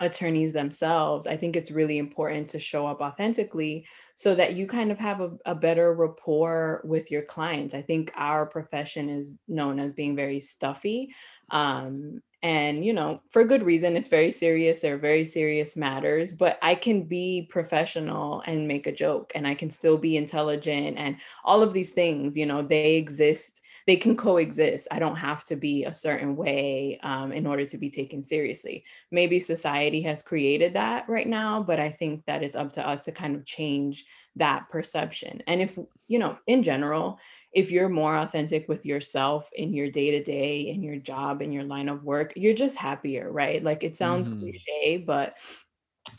attorneys 0.00 0.52
themselves, 0.52 1.28
I 1.28 1.37
think 1.37 1.54
it's 1.54 1.70
really 1.70 1.98
important 1.98 2.48
to 2.48 2.58
show 2.58 2.84
up 2.84 3.00
authentically 3.00 3.87
so 4.16 4.34
that 4.34 4.54
you 4.54 4.66
kind 4.66 4.90
of 4.90 4.98
have 4.98 5.20
a, 5.20 5.30
a, 5.46 5.54
better 5.54 5.94
rapport 5.94 6.80
with 6.82 7.12
your 7.12 7.22
clients. 7.22 7.74
I 7.74 7.82
think 7.82 8.10
our 8.16 8.44
profession 8.44 9.08
is 9.08 9.30
known 9.46 9.78
as 9.78 9.92
being 9.92 10.16
very 10.16 10.40
stuffy. 10.40 11.14
Um, 11.50 12.22
and 12.44 12.85
you 12.85 12.92
know 12.92 13.20
for 13.30 13.42
good 13.42 13.62
reason 13.62 13.96
it's 13.96 14.11
very 14.11 14.30
serious 14.30 14.78
they're 14.78 14.98
very 14.98 15.24
serious 15.24 15.76
matters 15.76 16.30
but 16.30 16.59
i 16.62 16.74
can 16.74 17.02
be 17.02 17.48
professional 17.50 18.42
and 18.46 18.68
make 18.68 18.87
a 18.87 18.92
joke 18.92 19.33
and 19.35 19.46
i 19.46 19.54
can 19.54 19.70
still 19.70 19.96
be 19.96 20.16
intelligent 20.16 20.96
and 20.98 21.16
all 21.44 21.62
of 21.62 21.72
these 21.72 21.90
things 21.90 22.37
you 22.37 22.46
know 22.46 22.62
they 22.62 22.94
exist 22.94 23.62
they 23.87 23.96
can 23.96 24.16
coexist. 24.16 24.88
I 24.90 24.98
don't 24.98 25.16
have 25.16 25.44
to 25.44 25.57
be 25.57 25.85
a 25.85 25.92
certain 25.92 26.37
way 26.37 26.98
um, 27.02 27.33
in 27.33 27.46
order 27.46 27.66
to 27.66 27.76
be 27.76 27.90
taken 27.90 28.22
seriously. 28.22 28.83
Maybe 29.11 29.38
society 29.38 30.00
has 30.02 30.22
created 30.22 30.72
that 30.72 31.07
right 31.07 31.28
now 31.28 31.62
but 31.62 31.78
i 31.78 31.90
think 31.90 32.24
that 32.26 32.42
it's 32.42 32.57
up 32.57 32.72
to 32.72 32.87
us 32.87 33.02
to 33.02 33.12
kind 33.12 33.37
of 33.37 33.44
change 33.44 34.07
that 34.37 34.68
perception. 34.70 35.42
And 35.46 35.61
if 35.61 35.78
you 36.09 36.18
know 36.18 36.38
in 36.46 36.62
general 36.62 37.18
if 37.54 37.70
you're 37.70 37.88
more 37.88 38.16
authentic 38.16 38.68
with 38.68 38.84
yourself 38.84 39.48
in 39.52 39.72
your 39.72 39.90
day 39.90 40.10
to 40.10 40.22
day, 40.22 40.68
in 40.68 40.82
your 40.82 40.96
job, 40.96 41.40
in 41.40 41.52
your 41.52 41.62
line 41.64 41.88
of 41.88 42.02
work, 42.02 42.32
you're 42.36 42.54
just 42.54 42.76
happier, 42.76 43.30
right? 43.30 43.62
Like 43.62 43.84
it 43.84 43.96
sounds 43.96 44.28
mm-hmm. 44.28 44.40
cliche, 44.40 44.96
but 44.98 45.36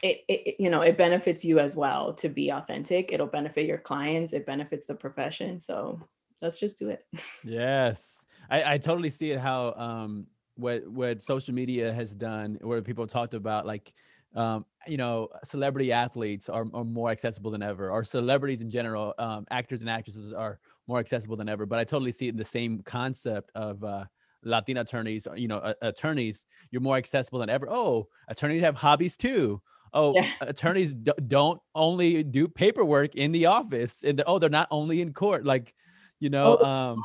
it, 0.01 0.21
it, 0.27 0.55
you 0.59 0.69
know 0.69 0.81
it 0.81 0.97
benefits 0.97 1.45
you 1.45 1.59
as 1.59 1.75
well 1.75 2.13
to 2.15 2.29
be 2.29 2.51
authentic. 2.51 3.11
It'll 3.11 3.27
benefit 3.27 3.65
your 3.65 3.77
clients. 3.77 4.33
It 4.33 4.45
benefits 4.45 4.85
the 4.85 4.95
profession. 4.95 5.59
So 5.59 6.01
let's 6.41 6.59
just 6.59 6.79
do 6.79 6.89
it. 6.89 7.05
Yes. 7.43 8.11
I, 8.49 8.73
I 8.73 8.77
totally 8.77 9.09
see 9.09 9.31
it 9.31 9.39
how 9.39 9.73
um 9.73 10.27
what 10.55 10.87
what 10.87 11.21
social 11.21 11.53
media 11.53 11.91
has 11.93 12.15
done, 12.15 12.57
where 12.61 12.81
people 12.81 13.07
talked 13.07 13.33
about 13.33 13.65
like 13.65 13.93
um, 14.35 14.65
you 14.85 14.97
know, 14.97 15.29
celebrity 15.45 15.93
athletes 15.93 16.49
are, 16.49 16.65
are 16.73 16.83
more 16.83 17.09
accessible 17.09 17.51
than 17.51 17.63
ever, 17.63 17.89
or 17.89 18.03
celebrities 18.03 18.61
in 18.61 18.69
general, 18.69 19.13
um, 19.17 19.45
actors 19.49 19.79
and 19.79 19.89
actresses 19.89 20.33
are 20.33 20.59
more 20.87 20.99
accessible 20.99 21.35
than 21.35 21.49
ever. 21.49 21.65
But 21.65 21.79
I 21.79 21.83
totally 21.83 22.11
see 22.11 22.27
it 22.27 22.31
in 22.31 22.37
the 22.37 22.45
same 22.45 22.81
concept 22.83 23.51
of 23.55 23.83
uh, 23.83 24.05
Latina 24.43 24.81
attorneys, 24.81 25.27
you 25.35 25.47
know, 25.47 25.57
uh, 25.57 25.73
attorneys, 25.81 26.45
you're 26.71 26.81
more 26.81 26.97
accessible 26.97 27.39
than 27.39 27.49
ever. 27.49 27.67
Oh, 27.69 28.07
attorneys 28.27 28.61
have 28.61 28.75
hobbies 28.75 29.17
too. 29.17 29.61
Oh, 29.93 30.13
yeah. 30.13 30.27
attorneys 30.41 30.93
d- 30.93 31.11
don't 31.27 31.59
only 31.73 32.23
do 32.23 32.47
paperwork 32.47 33.15
in 33.15 33.31
the 33.31 33.47
office, 33.47 34.03
and 34.03 34.21
oh, 34.27 34.39
they're 34.39 34.49
not 34.49 34.67
only 34.71 35.01
in 35.01 35.13
court. 35.13 35.45
Like, 35.45 35.73
you 36.19 36.29
know, 36.29 36.57
oh, 36.59 36.65
um, 36.65 37.03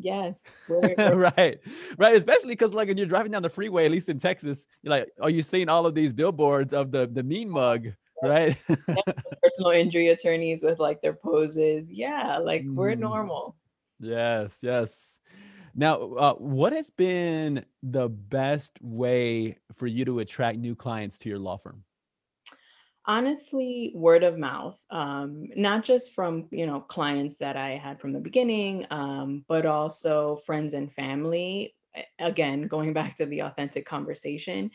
yes, 0.00 0.56
right, 0.68 1.58
right. 1.98 2.14
Especially 2.14 2.50
because 2.50 2.74
like 2.74 2.88
when 2.88 2.96
you're 2.96 3.06
driving 3.06 3.32
down 3.32 3.42
the 3.42 3.48
freeway, 3.48 3.84
at 3.84 3.90
least 3.90 4.08
in 4.08 4.18
Texas, 4.18 4.66
you're 4.82 4.90
like, 4.90 5.10
are 5.20 5.30
you 5.30 5.42
seeing 5.42 5.68
all 5.68 5.86
of 5.86 5.94
these 5.94 6.12
billboards 6.12 6.72
of 6.72 6.90
the 6.90 7.06
the 7.06 7.22
mean 7.22 7.50
mug? 7.50 7.92
Right 8.22 8.56
personal 9.42 9.70
injury 9.72 10.08
attorneys 10.08 10.62
with 10.62 10.78
like 10.78 11.00
their 11.00 11.14
poses 11.14 11.90
yeah 11.90 12.38
like 12.38 12.62
we're 12.66 12.94
mm. 12.94 13.00
normal 13.00 13.56
yes 14.00 14.56
yes 14.62 15.10
now, 15.74 15.94
uh, 15.94 16.34
what 16.34 16.72
has 16.72 16.90
been 16.90 17.64
the 17.82 18.08
best 18.08 18.72
way 18.80 19.58
for 19.74 19.86
you 19.86 20.04
to 20.04 20.18
attract 20.18 20.58
new 20.58 20.74
clients 20.74 21.18
to 21.18 21.28
your 21.28 21.38
law 21.38 21.56
firm? 21.56 21.84
Honestly, 23.06 23.92
word 23.94 24.22
of 24.22 24.38
mouth, 24.38 24.78
um, 24.90 25.46
not 25.56 25.84
just 25.84 26.14
from 26.14 26.48
you 26.50 26.66
know 26.66 26.80
clients 26.80 27.36
that 27.36 27.56
I 27.56 27.70
had 27.70 28.00
from 28.00 28.12
the 28.12 28.20
beginning, 28.20 28.86
um, 28.90 29.44
but 29.48 29.64
also 29.64 30.36
friends 30.44 30.74
and 30.74 30.92
family. 30.92 31.74
Again, 32.18 32.62
going 32.66 32.92
back 33.00 33.16
to 33.16 33.26
the 33.26 33.40
authentic 33.40 33.86
conversation, 33.86 34.70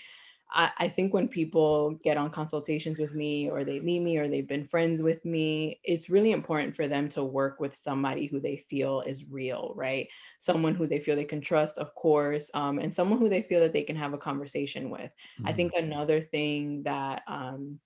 I, 0.51 0.71
I 0.77 0.87
think 0.87 1.13
when 1.13 1.27
people 1.27 1.99
get 2.03 2.17
on 2.17 2.29
consultations 2.29 2.97
with 2.97 3.13
me 3.13 3.49
or 3.49 3.63
they 3.63 3.79
meet 3.79 3.99
me 3.99 4.17
or 4.17 4.27
they've 4.27 4.47
been 4.47 4.67
friends 4.67 5.01
with 5.01 5.23
me, 5.25 5.79
it's 5.83 6.09
really 6.09 6.31
important 6.31 6.75
for 6.75 6.87
them 6.87 7.09
to 7.09 7.23
work 7.23 7.59
with 7.59 7.75
somebody 7.75 8.27
who 8.27 8.39
they 8.39 8.57
feel 8.57 9.01
is 9.01 9.25
real, 9.25 9.73
right? 9.75 10.07
Someone 10.39 10.75
who 10.75 10.87
they 10.87 10.99
feel 10.99 11.15
they 11.15 11.23
can 11.23 11.41
trust, 11.41 11.77
of 11.77 11.93
course, 11.95 12.49
um, 12.53 12.79
and 12.79 12.93
someone 12.93 13.19
who 13.19 13.29
they 13.29 13.41
feel 13.41 13.59
that 13.61 13.73
they 13.73 13.83
can 13.83 13.95
have 13.95 14.13
a 14.13 14.17
conversation 14.17 14.89
with. 14.89 15.11
Mm-hmm. 15.39 15.47
I 15.47 15.53
think 15.53 15.73
another 15.75 16.21
thing 16.21 16.83
that 16.83 17.23
um, 17.27 17.79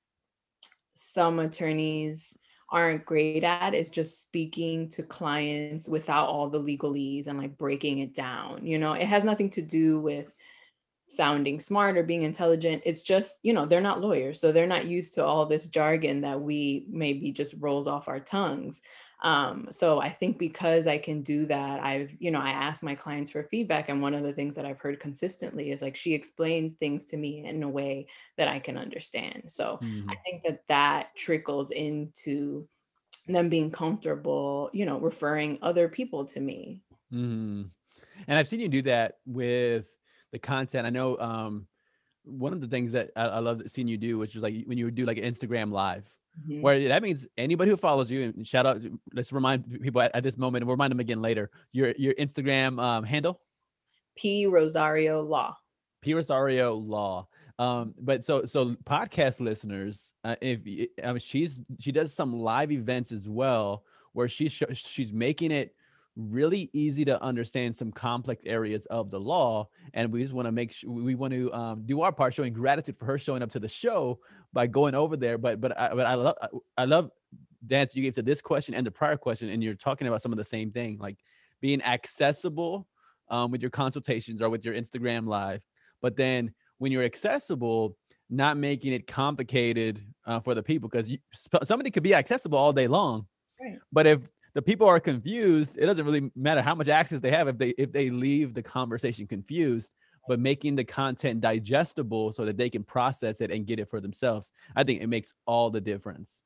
some 0.96 1.40
attorneys 1.40 2.38
aren't 2.72 3.06
great 3.06 3.44
at 3.44 3.74
is 3.74 3.90
just 3.90 4.22
speaking 4.22 4.90
to 4.90 5.02
clients 5.02 5.90
without 5.90 6.28
all 6.28 6.50
the 6.50 6.62
legalese 6.62 7.28
and 7.28 7.40
like 7.40 7.58
breaking 7.58 8.00
it 8.00 8.14
down. 8.14 8.66
You 8.66 8.78
know, 8.78 8.94
it 8.94 9.08
has 9.08 9.24
nothing 9.24 9.50
to 9.52 9.62
do 9.62 10.00
with 10.00 10.34
sounding 11.10 11.60
smart 11.60 11.98
or 11.98 12.04
being 12.04 12.24
intelligent. 12.24 12.84
It's 12.86 13.02
just, 13.02 13.38
you 13.44 13.54
know, 13.54 13.66
they're 13.66 13.82
not 13.82 14.02
lawyers. 14.02 14.40
So 14.40 14.52
they're 14.52 14.68
not 14.68 14.86
used 14.86 15.14
to 15.16 15.26
all 15.26 15.46
this 15.46 15.66
jargon 15.66 16.22
that 16.22 16.40
we 16.40 16.86
maybe 16.90 17.32
just 17.32 17.56
rolls 17.60 17.88
off 17.88 18.08
our 18.08 18.20
tongues. 18.20 18.82
Um, 19.22 19.68
so 19.72 20.00
I 20.00 20.10
think 20.10 20.38
because 20.38 20.88
I 20.88 20.98
can 20.98 21.24
do 21.24 21.46
that, 21.48 21.84
I've, 21.84 22.12
you 22.20 22.32
know, 22.32 22.40
I 22.40 22.52
ask 22.52 22.84
my 22.84 22.96
clients 22.96 23.32
for 23.32 23.44
feedback. 23.44 23.90
And 23.90 24.02
one 24.02 24.14
of 24.14 24.24
the 24.24 24.32
things 24.32 24.56
that 24.56 24.66
I've 24.66 24.80
heard 24.80 25.00
consistently 25.00 25.72
is 25.72 25.82
like, 25.82 25.98
she 25.98 26.14
explains 26.14 26.74
things 26.74 27.06
to 27.06 27.18
me 27.18 27.46
in 27.46 27.62
a 27.64 27.70
way 27.70 28.08
that 28.38 28.48
I 28.48 28.60
can 28.60 28.78
understand. 28.78 29.44
So 29.48 29.80
mm-hmm. 29.82 30.10
I 30.10 30.16
think 30.24 30.44
that 30.44 30.62
that 30.70 31.16
trickles 31.16 31.72
into 31.72 32.68
them 33.28 33.50
being 33.50 33.72
comfortable, 33.72 34.70
you 34.74 34.86
know, 34.86 35.00
referring 35.00 35.60
other 35.62 35.90
people 35.90 36.26
to 36.26 36.40
me. 36.40 36.82
Mm-hmm. 37.14 37.64
And 38.28 38.40
I've 38.40 38.48
seen 38.48 38.60
you 38.60 38.70
do 38.70 38.84
that 38.84 39.18
with 39.26 39.86
the 40.32 40.40
content. 40.40 40.86
I 40.86 40.90
know 40.90 41.18
um, 41.20 41.68
one 42.24 42.54
of 42.54 42.62
the 42.62 42.68
things 42.68 42.92
that 42.94 43.12
I, 43.16 43.24
I 43.24 43.40
love 43.40 43.62
seeing 43.68 43.88
you 43.88 43.98
do, 43.98 44.18
which 44.18 44.36
is 44.36 44.42
like 44.42 44.56
when 44.66 44.78
you 44.78 44.92
do 44.92 45.06
like 45.06 45.18
an 45.18 45.24
Instagram 45.24 45.72
live, 45.72 46.06
mm-hmm. 46.42 46.62
where 46.62 46.88
that 46.88 47.04
means 47.04 47.28
anybody 47.38 47.72
who 47.72 47.78
follows 47.78 48.12
you 48.12 48.24
and 48.24 48.48
shout 48.48 48.66
out. 48.66 48.82
Let's 49.14 49.32
remind 49.32 49.82
people 49.82 50.02
at, 50.02 50.16
at 50.16 50.24
this 50.24 50.38
moment, 50.38 50.64
and 50.64 50.70
remind 50.70 50.92
them 50.92 51.00
again 51.00 51.22
later. 51.22 51.50
Your 51.72 51.94
your 51.98 52.14
Instagram 52.16 52.82
um, 52.82 53.04
handle. 53.04 53.42
P 54.18 54.46
Rosario 54.46 55.22
Law. 55.22 55.58
P 56.02 56.14
Rosario 56.14 56.76
Law. 56.76 57.28
Um, 57.58 57.94
but 58.00 58.24
so 58.24 58.46
so 58.46 58.76
podcast 58.86 59.42
listeners, 59.42 60.14
uh, 60.24 60.36
if 60.42 60.62
I 61.04 61.08
mean 61.08 61.20
she's 61.20 61.60
she 61.80 61.92
does 61.92 62.14
some 62.14 62.34
live 62.34 62.72
events 62.72 63.12
as 63.12 63.28
well, 63.28 63.84
where 64.14 64.28
she's 64.28 64.62
she's 64.74 65.12
making 65.12 65.52
it 65.52 65.76
really 66.16 66.70
easy 66.74 67.06
to 67.06 67.22
understand 67.22 67.76
some 67.76 67.92
complex 67.92 68.44
areas 68.46 68.86
of 68.88 69.10
the 69.12 69.20
law 69.20 69.68
and 69.94 70.12
we 70.12 70.22
just 70.22 70.34
want 70.34 70.46
to 70.46 70.52
make 70.52 70.72
sure 70.72 70.92
we 70.92 71.16
want 71.16 71.34
to 71.34 71.52
um, 71.54 71.84
do 71.86 72.02
our 72.02 72.12
part 72.12 72.34
showing 72.34 72.52
gratitude 72.52 72.98
for 72.98 73.06
her 73.06 73.18
showing 73.18 73.42
up 73.42 73.50
to 73.50 73.60
the 73.60 73.68
show 73.68 74.20
by 74.52 74.68
going 74.68 74.96
over 74.96 75.16
there 75.16 75.38
but 75.38 75.62
but 75.62 75.78
i 75.80 75.90
but 75.94 76.06
i 76.06 76.16
love 76.16 76.36
i 76.78 76.86
love 76.86 77.10
the 77.68 77.76
answer 77.76 77.98
you 77.98 78.04
gave 78.04 78.14
to 78.14 78.22
this 78.22 78.42
question 78.42 78.74
and 78.74 78.86
the 78.86 78.92
prior 78.92 79.18
question 79.18 79.50
and 79.50 79.64
you're 79.64 79.76
talking 79.76 80.08
about 80.08 80.22
some 80.22 80.32
of 80.32 80.38
the 80.38 80.44
same 80.44 80.72
thing 80.72 80.98
like 81.00 81.18
being 81.62 81.82
accessible 81.84 82.88
um, 83.30 83.52
with 83.52 83.62
your 83.62 83.72
consultations 83.72 84.42
or 84.42 84.50
with 84.50 84.66
your 84.66 84.74
instagram 84.74 85.28
live 85.28 85.62
but 86.02 86.16
then 86.16 86.54
when 86.80 86.92
you're 86.92 87.04
accessible 87.04 87.96
not 88.30 88.58
making 88.58 88.94
it 88.94 89.08
complicated 89.08 90.04
uh, 90.26 90.40
for 90.40 90.54
the 90.54 90.62
people 90.62 90.90
because 90.90 91.10
somebody 91.64 91.90
could 91.90 92.04
be 92.04 92.14
accessible 92.14 92.58
all 92.58 92.74
day 92.74 92.88
long 92.88 93.26
right. 93.62 93.78
but 93.92 94.06
if 94.06 94.20
the 94.54 94.62
people 94.62 94.88
are 94.88 95.00
confused 95.00 95.78
it 95.78 95.86
doesn't 95.86 96.06
really 96.06 96.32
matter 96.36 96.62
how 96.62 96.76
much 96.76 96.88
access 96.88 97.20
they 97.20 97.32
have 97.32 97.48
if 97.48 97.58
they 97.58 97.70
if 97.70 97.92
they 97.92 98.10
leave 98.10 98.54
the 98.54 98.64
conversation 98.64 99.28
confused 99.28 99.92
but 100.28 100.40
making 100.40 100.76
the 100.76 100.84
content 100.84 101.42
digestible 101.42 102.32
so 102.32 102.46
that 102.46 102.58
they 102.58 102.70
can 102.70 102.84
process 102.84 103.42
it 103.42 103.52
and 103.52 103.66
get 103.66 103.80
it 103.80 103.90
for 103.90 104.00
themselves 104.00 104.52
i 104.76 104.84
think 104.84 105.02
it 105.02 105.08
makes 105.08 105.34
all 105.46 105.70
the 105.70 105.82
difference. 105.82 106.44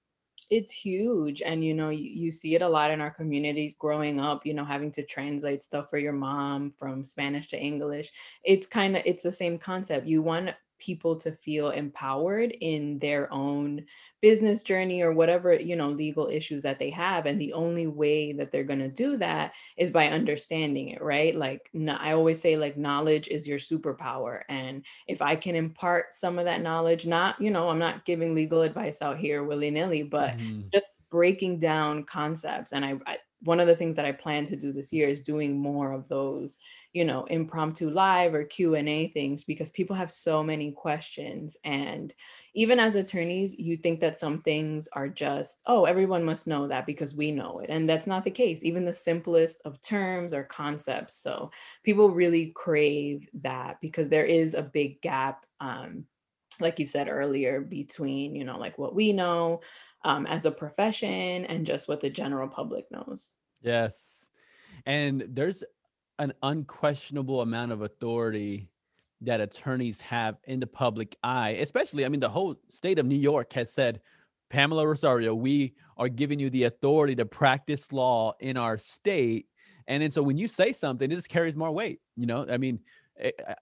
It's 0.49 0.71
huge 0.71 1.41
and 1.41 1.63
you 1.63 1.73
know 1.73 1.89
you, 1.89 2.03
you 2.03 2.31
see 2.31 2.53
it 2.53 2.61
a 2.61 2.67
lot 2.67 2.91
in 2.91 2.99
our 2.99 3.11
community 3.11 3.77
growing 3.79 4.19
up 4.19 4.45
you 4.45 4.53
know 4.53 4.65
having 4.65 4.91
to 4.93 5.05
translate 5.05 5.63
stuff 5.63 5.89
for 5.89 5.97
your 5.97 6.11
mom 6.11 6.73
from 6.77 7.03
spanish 7.03 7.47
to 7.49 7.57
english. 7.57 8.11
It's 8.43 8.67
kind 8.67 8.97
of 8.97 9.03
it's 9.05 9.23
the 9.23 9.31
same 9.31 9.57
concept. 9.57 10.05
You 10.05 10.21
want 10.21 10.49
people 10.83 11.17
to 11.17 11.31
feel 11.31 11.69
empowered 11.69 12.51
in 12.59 12.99
their 12.99 13.31
own 13.31 13.85
business 14.21 14.61
journey 14.61 15.01
or 15.01 15.13
whatever 15.13 15.53
you 15.53 15.75
know 15.75 15.89
legal 15.89 16.27
issues 16.27 16.61
that 16.61 16.77
they 16.77 16.89
have 16.89 17.25
and 17.25 17.39
the 17.39 17.53
only 17.53 17.87
way 17.87 18.33
that 18.33 18.51
they're 18.51 18.65
going 18.65 18.79
to 18.79 18.89
do 18.89 19.15
that 19.15 19.53
is 19.77 19.91
by 19.91 20.07
understanding 20.07 20.89
it 20.89 21.01
right 21.01 21.35
like 21.35 21.69
i 21.89 22.11
always 22.11 22.41
say 22.41 22.57
like 22.57 22.77
knowledge 22.77 23.29
is 23.29 23.47
your 23.47 23.59
superpower 23.59 24.41
and 24.49 24.83
if 25.07 25.21
i 25.21 25.35
can 25.35 25.55
impart 25.55 26.13
some 26.13 26.37
of 26.37 26.45
that 26.45 26.61
knowledge 26.61 27.05
not 27.05 27.39
you 27.39 27.49
know 27.49 27.69
i'm 27.69 27.79
not 27.79 28.03
giving 28.03 28.35
legal 28.35 28.61
advice 28.61 29.01
out 29.01 29.17
here 29.17 29.43
willy-nilly 29.43 30.03
but 30.03 30.37
mm-hmm. 30.37 30.61
just 30.73 30.87
breaking 31.09 31.59
down 31.59 32.03
concepts 32.03 32.73
and 32.73 32.83
I, 32.83 32.95
I 33.05 33.17
one 33.43 33.59
of 33.59 33.67
the 33.67 33.75
things 33.75 33.95
that 33.97 34.05
I 34.05 34.11
plan 34.11 34.45
to 34.45 34.55
do 34.55 34.71
this 34.71 34.93
year 34.93 35.09
is 35.09 35.21
doing 35.21 35.57
more 35.57 35.91
of 35.91 36.07
those, 36.07 36.57
you 36.93 37.03
know, 37.03 37.25
impromptu 37.25 37.89
live 37.89 38.33
or 38.33 38.43
Q&A 38.43 39.07
things 39.09 39.43
because 39.43 39.69
people 39.71 39.95
have 39.95 40.11
so 40.11 40.41
many 40.41 40.71
questions 40.71 41.57
and 41.63 42.13
even 42.53 42.79
as 42.79 42.95
attorneys, 42.95 43.55
you 43.57 43.75
think 43.75 43.99
that 43.99 44.17
some 44.17 44.41
things 44.41 44.87
are 44.93 45.09
just, 45.09 45.63
oh, 45.65 45.85
everyone 45.85 46.23
must 46.23 46.47
know 46.47 46.67
that 46.67 46.85
because 46.85 47.15
we 47.15 47.31
know 47.31 47.59
it. 47.59 47.69
And 47.69 47.89
that's 47.89 48.07
not 48.07 48.23
the 48.23 48.31
case. 48.31 48.59
Even 48.61 48.85
the 48.85 48.93
simplest 48.93 49.61
of 49.65 49.81
terms 49.81 50.33
or 50.33 50.43
concepts. 50.43 51.15
So 51.15 51.49
people 51.83 52.11
really 52.11 52.51
crave 52.55 53.27
that 53.41 53.81
because 53.81 54.07
there 54.07 54.25
is 54.25 54.53
a 54.53 54.61
big 54.61 55.01
gap 55.01 55.45
um, 55.59 56.05
like 56.59 56.79
you 56.79 56.85
said 56.85 57.07
earlier 57.07 57.61
between 57.61 58.35
you 58.35 58.43
know 58.43 58.57
like 58.57 58.77
what 58.77 58.93
we 58.93 59.11
know 59.11 59.59
um, 60.03 60.25
as 60.25 60.45
a 60.45 60.51
profession 60.51 61.45
and 61.45 61.65
just 61.65 61.87
what 61.87 62.01
the 62.01 62.09
general 62.09 62.47
public 62.47 62.85
knows. 62.91 63.33
Yes. 63.61 64.27
And 64.85 65.25
there's 65.29 65.63
an 66.19 66.33
unquestionable 66.43 67.41
amount 67.41 67.71
of 67.71 67.81
authority 67.81 68.69
that 69.21 69.39
attorneys 69.39 70.01
have 70.01 70.37
in 70.45 70.59
the 70.59 70.67
public 70.67 71.15
eye, 71.23 71.51
especially, 71.51 72.05
I 72.05 72.09
mean, 72.09 72.19
the 72.19 72.29
whole 72.29 72.59
state 72.69 72.99
of 72.99 73.05
New 73.05 73.17
York 73.17 73.53
has 73.53 73.71
said, 73.71 74.01
Pamela 74.49 74.85
Rosario, 74.85 75.33
we 75.33 75.73
are 75.97 76.09
giving 76.09 76.39
you 76.39 76.49
the 76.49 76.65
authority 76.65 77.15
to 77.15 77.25
practice 77.25 77.91
law 77.91 78.33
in 78.39 78.57
our 78.57 78.77
state. 78.77 79.47
And 79.87 80.03
then 80.03 80.11
so 80.11 80.21
when 80.21 80.37
you 80.37 80.47
say 80.47 80.73
something, 80.73 81.09
it 81.11 81.15
just 81.15 81.29
carries 81.29 81.55
more 81.55 81.71
weight. 81.71 82.01
You 82.15 82.27
know, 82.27 82.45
I 82.49 82.57
mean, 82.57 82.79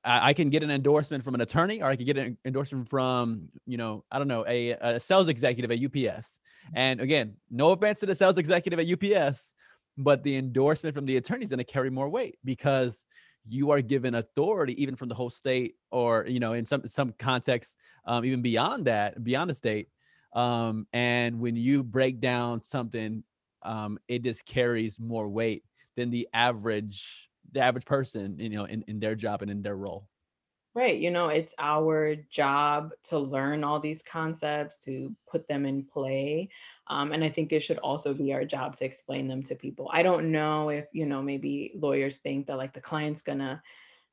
I, 0.04 0.34
can 0.34 0.50
get 0.50 0.64
an 0.64 0.72
endorsement 0.72 1.24
from 1.24 1.36
an 1.36 1.42
attorney, 1.42 1.82
or 1.82 1.90
I 1.90 1.96
could 1.96 2.06
get 2.06 2.18
an 2.18 2.38
endorsement 2.46 2.88
from, 2.88 3.50
you 3.66 3.78
know, 3.78 4.04
I 4.12 4.18
don't 4.18 4.28
know, 4.28 4.46
a, 4.48 4.72
a 4.72 5.00
sales 5.00 5.28
executive 5.28 5.72
at 5.72 5.84
UPS. 5.84 6.40
And 6.74 7.02
again, 7.02 7.36
no 7.50 7.72
offense 7.72 8.00
to 8.00 8.06
the 8.06 8.16
sales 8.16 8.38
executive 8.38 8.80
at 8.80 8.88
UPS, 8.88 9.54
but 9.98 10.24
the 10.24 10.38
endorsement 10.38 10.96
from 10.96 11.06
the 11.06 11.18
attorney 11.18 11.44
is 11.44 11.50
going 11.50 11.58
to 11.58 11.64
carry 11.64 11.90
more 11.90 12.10
weight 12.10 12.38
because 12.46 13.06
you 13.48 13.72
are 13.72 13.82
given 13.82 14.16
authority 14.16 14.82
even 14.82 14.96
from 14.96 15.10
the 15.10 15.16
whole 15.16 15.30
state 15.30 15.76
or 15.92 16.26
you 16.28 16.40
know 16.40 16.54
in 16.54 16.66
some 16.66 16.88
some 16.88 17.14
context 17.18 17.76
um, 18.06 18.24
even 18.24 18.42
beyond 18.42 18.86
that 18.86 19.24
beyond 19.24 19.50
the 19.50 19.54
state 19.54 19.90
um, 20.34 20.86
and 20.94 21.40
when 21.40 21.56
you 21.56 21.84
break 21.84 22.20
down 22.20 22.62
something 22.62 23.24
um, 23.64 23.98
it 24.08 24.22
just 24.22 24.46
carries 24.46 25.00
more 25.00 25.28
weight 25.28 25.64
than 25.98 26.10
the 26.10 26.28
average 26.34 27.31
the 27.52 27.62
average 27.62 27.86
person, 27.86 28.40
you 28.40 28.50
know, 28.50 28.66
in, 28.66 28.84
in 28.88 29.00
their 29.00 29.16
job 29.16 29.42
and 29.42 29.52
in 29.52 29.62
their 29.62 29.76
role. 29.76 30.08
Right. 30.74 30.98
You 30.98 31.12
know, 31.12 31.28
it's 31.28 31.54
our 31.60 32.16
job 32.16 32.92
to 33.06 33.20
learn 33.20 33.66
all 33.66 33.82
these 33.82 34.02
concepts, 34.02 34.78
to 34.86 35.14
put 35.30 35.46
them 35.50 35.66
in 35.66 35.84
play. 35.84 36.50
Um, 36.88 37.12
and 37.12 37.26
I 37.26 37.30
think 37.30 37.52
it 37.52 37.60
should 37.60 37.78
also 37.80 38.14
be 38.14 38.32
our 38.34 38.46
job 38.46 38.78
to 38.78 38.86
explain 38.86 39.28
them 39.28 39.44
to 39.44 39.56
people. 39.56 39.90
I 39.92 40.02
don't 40.02 40.32
know 40.32 40.70
if, 40.70 40.88
you 40.94 41.06
know, 41.06 41.22
maybe 41.22 41.74
lawyers 41.76 42.20
think 42.20 42.48
that 42.48 42.56
like 42.56 42.72
the 42.74 42.80
client's 42.80 43.22
gonna, 43.22 43.62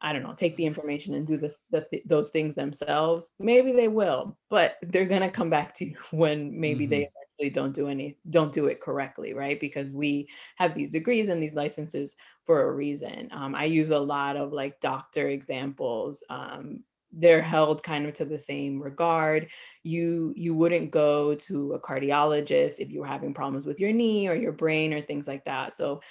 I 0.01 0.13
don't 0.13 0.25
know, 0.25 0.35
take 0.35 0.57
the 0.57 0.67
information 0.67 1.15
and 1.15 1.25
do 1.25 1.37
this, 1.37 1.59
the, 1.71 1.87
those 2.05 2.31
things 2.31 2.57
themselves. 2.57 3.31
Maybe 3.39 3.71
they 3.71 3.87
will, 3.89 4.37
but 4.51 4.79
they're 4.83 5.07
gonna 5.07 5.31
come 5.31 5.51
back 5.51 5.75
to 5.75 5.85
you 5.87 5.97
when 6.11 6.59
maybe 6.59 6.87
hmm 6.87 6.87
they 6.87 7.09
don't 7.51 7.75
do 7.75 7.89
any, 7.89 8.17
don't 8.31 8.53
do 8.53 8.67
it 8.67 8.81
correctly, 8.81 9.33
right? 9.35 9.59
Because 9.61 9.91
we 9.91 10.29
have 10.57 10.75
these 10.75 10.91
degrees 10.91 11.29
and 11.29 11.43
these 11.43 11.55
licenses 11.55 12.17
for 12.45 12.63
a 12.69 12.73
reason. 12.73 13.29
Um, 13.33 13.55
I 13.55 13.65
use 13.65 13.91
a 13.91 13.99
lot 13.99 14.37
of 14.37 14.53
like 14.53 14.81
doctor 14.81 15.29
examples. 15.29 16.23
Um, 16.31 16.85
they're 17.11 17.41
held 17.41 17.83
kind 17.83 18.05
of 18.07 18.13
to 18.15 18.27
the 18.27 18.39
same 18.39 18.83
regard. 18.83 19.49
You 19.83 20.35
you 20.37 20.55
wouldn't 20.55 20.91
go 20.91 21.35
to 21.37 21.73
a 21.73 21.81
cardiologist 21.81 22.81
if 22.81 22.91
you 22.91 23.01
were 23.01 23.07
having 23.07 23.33
problems 23.33 23.65
with 23.65 23.81
your 23.81 23.93
knee 23.93 24.29
or 24.29 24.35
your 24.35 24.53
brain 24.53 24.93
or 24.93 25.01
things 25.01 25.27
like 25.27 25.45
that. 25.47 25.75
So 25.75 26.03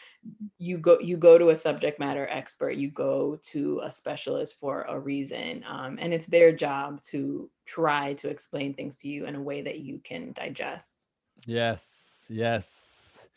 you 0.57 0.77
go 0.77 0.99
you 0.99 1.17
go 1.17 1.37
to 1.37 1.49
a 1.49 1.55
subject 1.55 1.99
matter 1.99 2.27
expert. 2.29 2.71
You 2.75 2.91
go 2.91 3.37
to 3.51 3.79
a 3.83 3.91
specialist 3.91 4.59
for 4.59 4.83
a 4.83 4.99
reason, 4.99 5.63
um, 5.67 5.97
and 6.01 6.13
it's 6.13 6.27
their 6.27 6.51
job 6.51 7.01
to 7.03 7.49
try 7.65 8.13
to 8.15 8.29
explain 8.29 8.73
things 8.73 8.95
to 8.97 9.07
you 9.07 9.25
in 9.25 9.35
a 9.35 9.41
way 9.41 9.61
that 9.61 9.79
you 9.79 9.99
can 9.99 10.33
digest. 10.33 11.06
Yes, 11.45 12.25
yes. 12.29 13.27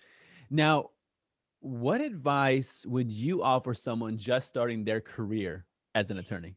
Now, 0.50 0.90
what 1.60 2.00
advice 2.00 2.84
would 2.86 3.10
you 3.10 3.42
offer 3.42 3.74
someone 3.74 4.16
just 4.16 4.48
starting 4.48 4.84
their 4.84 5.00
career 5.00 5.66
as 5.94 6.10
an 6.10 6.18
attorney? 6.18 6.56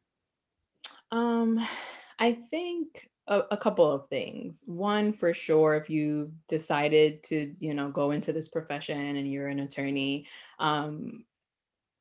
Um, 1.12 1.60
I 2.20 2.34
think 2.34 3.10
a, 3.28 3.42
a 3.52 3.58
couple 3.58 3.92
of 3.92 4.08
things. 4.08 4.64
One, 4.66 5.14
for 5.14 5.34
sure, 5.34 5.76
if 5.76 5.90
you 5.90 6.32
decided 6.48 7.24
to, 7.26 7.54
you 7.60 7.74
know, 7.74 7.90
go 7.90 8.12
into 8.12 8.34
this 8.34 8.48
profession 8.48 9.16
and 9.16 9.30
you're 9.30 9.48
an 9.48 9.60
attorney, 9.60 10.28
um, 10.60 11.26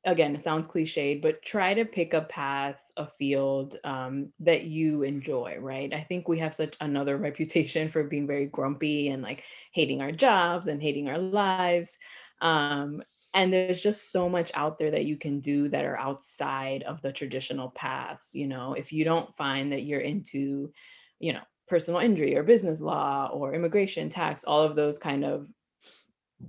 again, 0.05 0.35
it 0.35 0.43
sounds 0.43 0.67
cliched, 0.67 1.21
but 1.21 1.41
try 1.43 1.73
to 1.73 1.85
pick 1.85 2.13
a 2.13 2.21
path, 2.21 2.81
a 2.97 3.07
field 3.07 3.77
um, 3.83 4.33
that 4.39 4.63
you 4.63 5.03
enjoy, 5.03 5.57
right? 5.59 5.93
I 5.93 6.01
think 6.01 6.27
we 6.27 6.39
have 6.39 6.53
such 6.53 6.75
another 6.81 7.17
reputation 7.29 7.89
for 7.89 8.03
being 8.03 8.27
very 8.27 8.47
grumpy 8.47 9.09
and 9.09 9.23
like 9.23 9.43
hating 9.73 10.01
our 10.01 10.11
jobs 10.11 10.67
and 10.67 10.81
hating 10.81 11.09
our 11.09 11.17
lives. 11.17 11.97
Um, 12.41 13.01
and 13.33 13.51
there's 13.51 13.81
just 13.81 14.11
so 14.11 14.29
much 14.29 14.51
out 14.53 14.77
there 14.77 14.91
that 14.91 15.05
you 15.05 15.17
can 15.17 15.39
do 15.39 15.69
that 15.69 15.85
are 15.85 15.97
outside 15.97 16.83
of 16.83 17.01
the 17.01 17.11
traditional 17.11 17.71
paths. 17.71 18.35
You 18.35 18.47
know, 18.47 18.73
if 18.73 18.91
you 18.91 19.05
don't 19.05 19.35
find 19.35 19.71
that 19.71 19.83
you're 19.83 20.01
into, 20.01 20.71
you 21.19 21.33
know, 21.33 21.41
personal 21.67 21.99
injury 21.99 22.35
or 22.35 22.43
business 22.43 22.79
law 22.79 23.29
or 23.33 23.53
immigration, 23.55 24.09
tax, 24.09 24.43
all 24.43 24.61
of 24.61 24.75
those 24.75 24.99
kind 24.99 25.25
of 25.25 25.47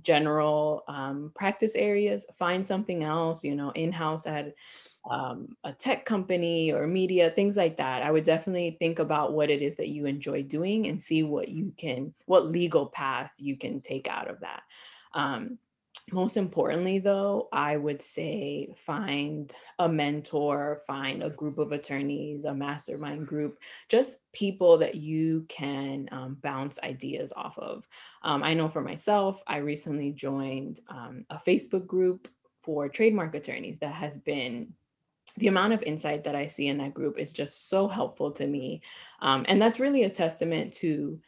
general 0.03 0.83
um, 0.87 1.31
practice 1.35 1.75
areas, 1.75 2.25
find 2.37 2.65
something 2.65 3.03
else, 3.03 3.43
you 3.43 3.55
know, 3.55 3.71
in-house 3.71 4.25
at 4.27 4.53
um, 5.09 5.55
a 5.63 5.71
tech 5.71 6.05
company 6.05 6.71
or 6.71 6.87
media, 6.87 7.29
things 7.29 7.55
like 7.55 7.77
that. 7.77 8.01
I 8.01 8.11
would 8.11 8.23
definitely 8.23 8.75
think 8.79 8.99
about 8.99 9.33
what 9.33 9.49
it 9.49 9.61
is 9.61 9.75
that 9.75 9.89
you 9.89 10.05
enjoy 10.05 10.43
doing 10.43 10.87
and 10.87 10.99
see 11.01 11.23
what 11.23 11.49
you 11.49 11.73
can, 11.77 12.13
what 12.25 12.47
legal 12.47 12.87
path 12.87 13.31
you 13.37 13.57
can 13.57 13.81
take 13.81 14.07
out 14.07 14.29
of 14.29 14.39
that. 14.39 14.63
Um, 15.13 15.59
most 16.11 16.37
importantly, 16.37 16.99
though, 16.99 17.47
I 17.51 17.77
would 17.77 18.01
say 18.01 18.69
find 18.85 19.51
a 19.79 19.89
mentor, 19.89 20.81
find 20.85 21.23
a 21.23 21.31
group 21.31 21.57
of 21.57 21.71
attorneys, 21.71 22.45
a 22.45 22.53
mastermind 22.53 23.25
group, 23.25 23.57
just 23.89 24.19
people 24.31 24.77
that 24.77 24.95
you 24.95 25.45
can 25.49 26.07
um, 26.11 26.37
bounce 26.43 26.77
ideas 26.83 27.33
off 27.35 27.57
of. 27.57 27.87
Um, 28.21 28.43
I 28.43 28.53
know 28.53 28.69
for 28.69 28.81
myself, 28.81 29.41
I 29.47 29.57
recently 29.57 30.11
joined 30.11 30.79
um, 30.89 31.25
a 31.31 31.37
Facebook 31.37 31.87
group 31.87 32.27
for 32.61 32.87
trademark 32.87 33.33
attorneys 33.33 33.79
that 33.79 33.93
has 33.93 34.19
been 34.19 34.73
the 35.37 35.47
amount 35.47 35.73
of 35.73 35.81
insight 35.81 36.23
that 36.23 36.35
I 36.35 36.45
see 36.45 36.67
in 36.67 36.77
that 36.77 36.93
group 36.93 37.17
is 37.17 37.33
just 37.33 37.67
so 37.67 37.87
helpful 37.87 38.31
to 38.33 38.47
me. 38.47 38.81
Um, 39.21 39.43
and 39.47 39.61
that's 39.61 39.79
really 39.79 40.03
a 40.03 40.09
testament 40.09 40.73
to 40.75 41.19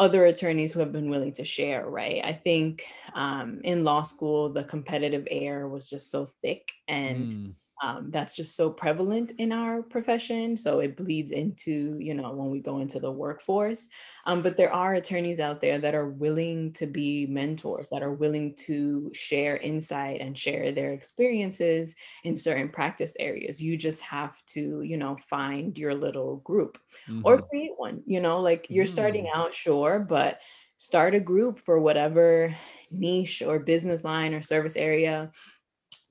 other 0.00 0.24
attorneys 0.24 0.72
who 0.72 0.80
have 0.80 0.92
been 0.92 1.10
willing 1.10 1.34
to 1.34 1.44
share, 1.44 1.88
right? 1.88 2.24
I 2.24 2.32
think 2.32 2.84
um, 3.14 3.60
in 3.62 3.84
law 3.84 4.00
school, 4.00 4.48
the 4.48 4.64
competitive 4.64 5.28
air 5.30 5.68
was 5.68 5.90
just 5.90 6.10
so 6.10 6.30
thick 6.42 6.72
and 6.88 7.26
Mm, 7.26 7.54
um, 7.82 8.10
that's 8.10 8.36
just 8.36 8.56
so 8.56 8.68
prevalent 8.68 9.32
in 9.38 9.52
our 9.52 9.82
profession. 9.82 10.56
So 10.56 10.80
it 10.80 10.96
bleeds 10.96 11.30
into, 11.30 11.96
you 11.98 12.12
know, 12.12 12.30
when 12.32 12.50
we 12.50 12.60
go 12.60 12.80
into 12.80 13.00
the 13.00 13.10
workforce. 13.10 13.88
Um, 14.26 14.42
but 14.42 14.56
there 14.56 14.72
are 14.72 14.94
attorneys 14.94 15.40
out 15.40 15.60
there 15.60 15.78
that 15.78 15.94
are 15.94 16.08
willing 16.08 16.72
to 16.74 16.86
be 16.86 17.26
mentors, 17.26 17.88
that 17.88 18.02
are 18.02 18.12
willing 18.12 18.54
to 18.66 19.10
share 19.14 19.56
insight 19.56 20.20
and 20.20 20.38
share 20.38 20.72
their 20.72 20.92
experiences 20.92 21.94
in 22.24 22.36
certain 22.36 22.68
practice 22.68 23.14
areas. 23.18 23.62
You 23.62 23.78
just 23.78 24.02
have 24.02 24.36
to, 24.48 24.82
you 24.82 24.98
know, 24.98 25.16
find 25.28 25.76
your 25.78 25.94
little 25.94 26.36
group 26.38 26.78
or 27.24 27.38
mhm, 27.38 27.48
create 27.48 27.72
one, 27.76 28.02
you 28.06 28.20
know, 28.20 28.40
like 28.40 28.66
you're 28.68 28.86
starting 28.86 29.24
mm. 29.24 29.34
out, 29.34 29.54
sure, 29.54 29.98
but 30.00 30.40
start 30.76 31.14
a 31.14 31.20
group 31.20 31.58
for 31.58 31.78
whatever 31.78 32.54
niche 32.90 33.42
or 33.46 33.58
business 33.58 34.02
line 34.02 34.34
or 34.34 34.42
service 34.42 34.76
area 34.76 35.30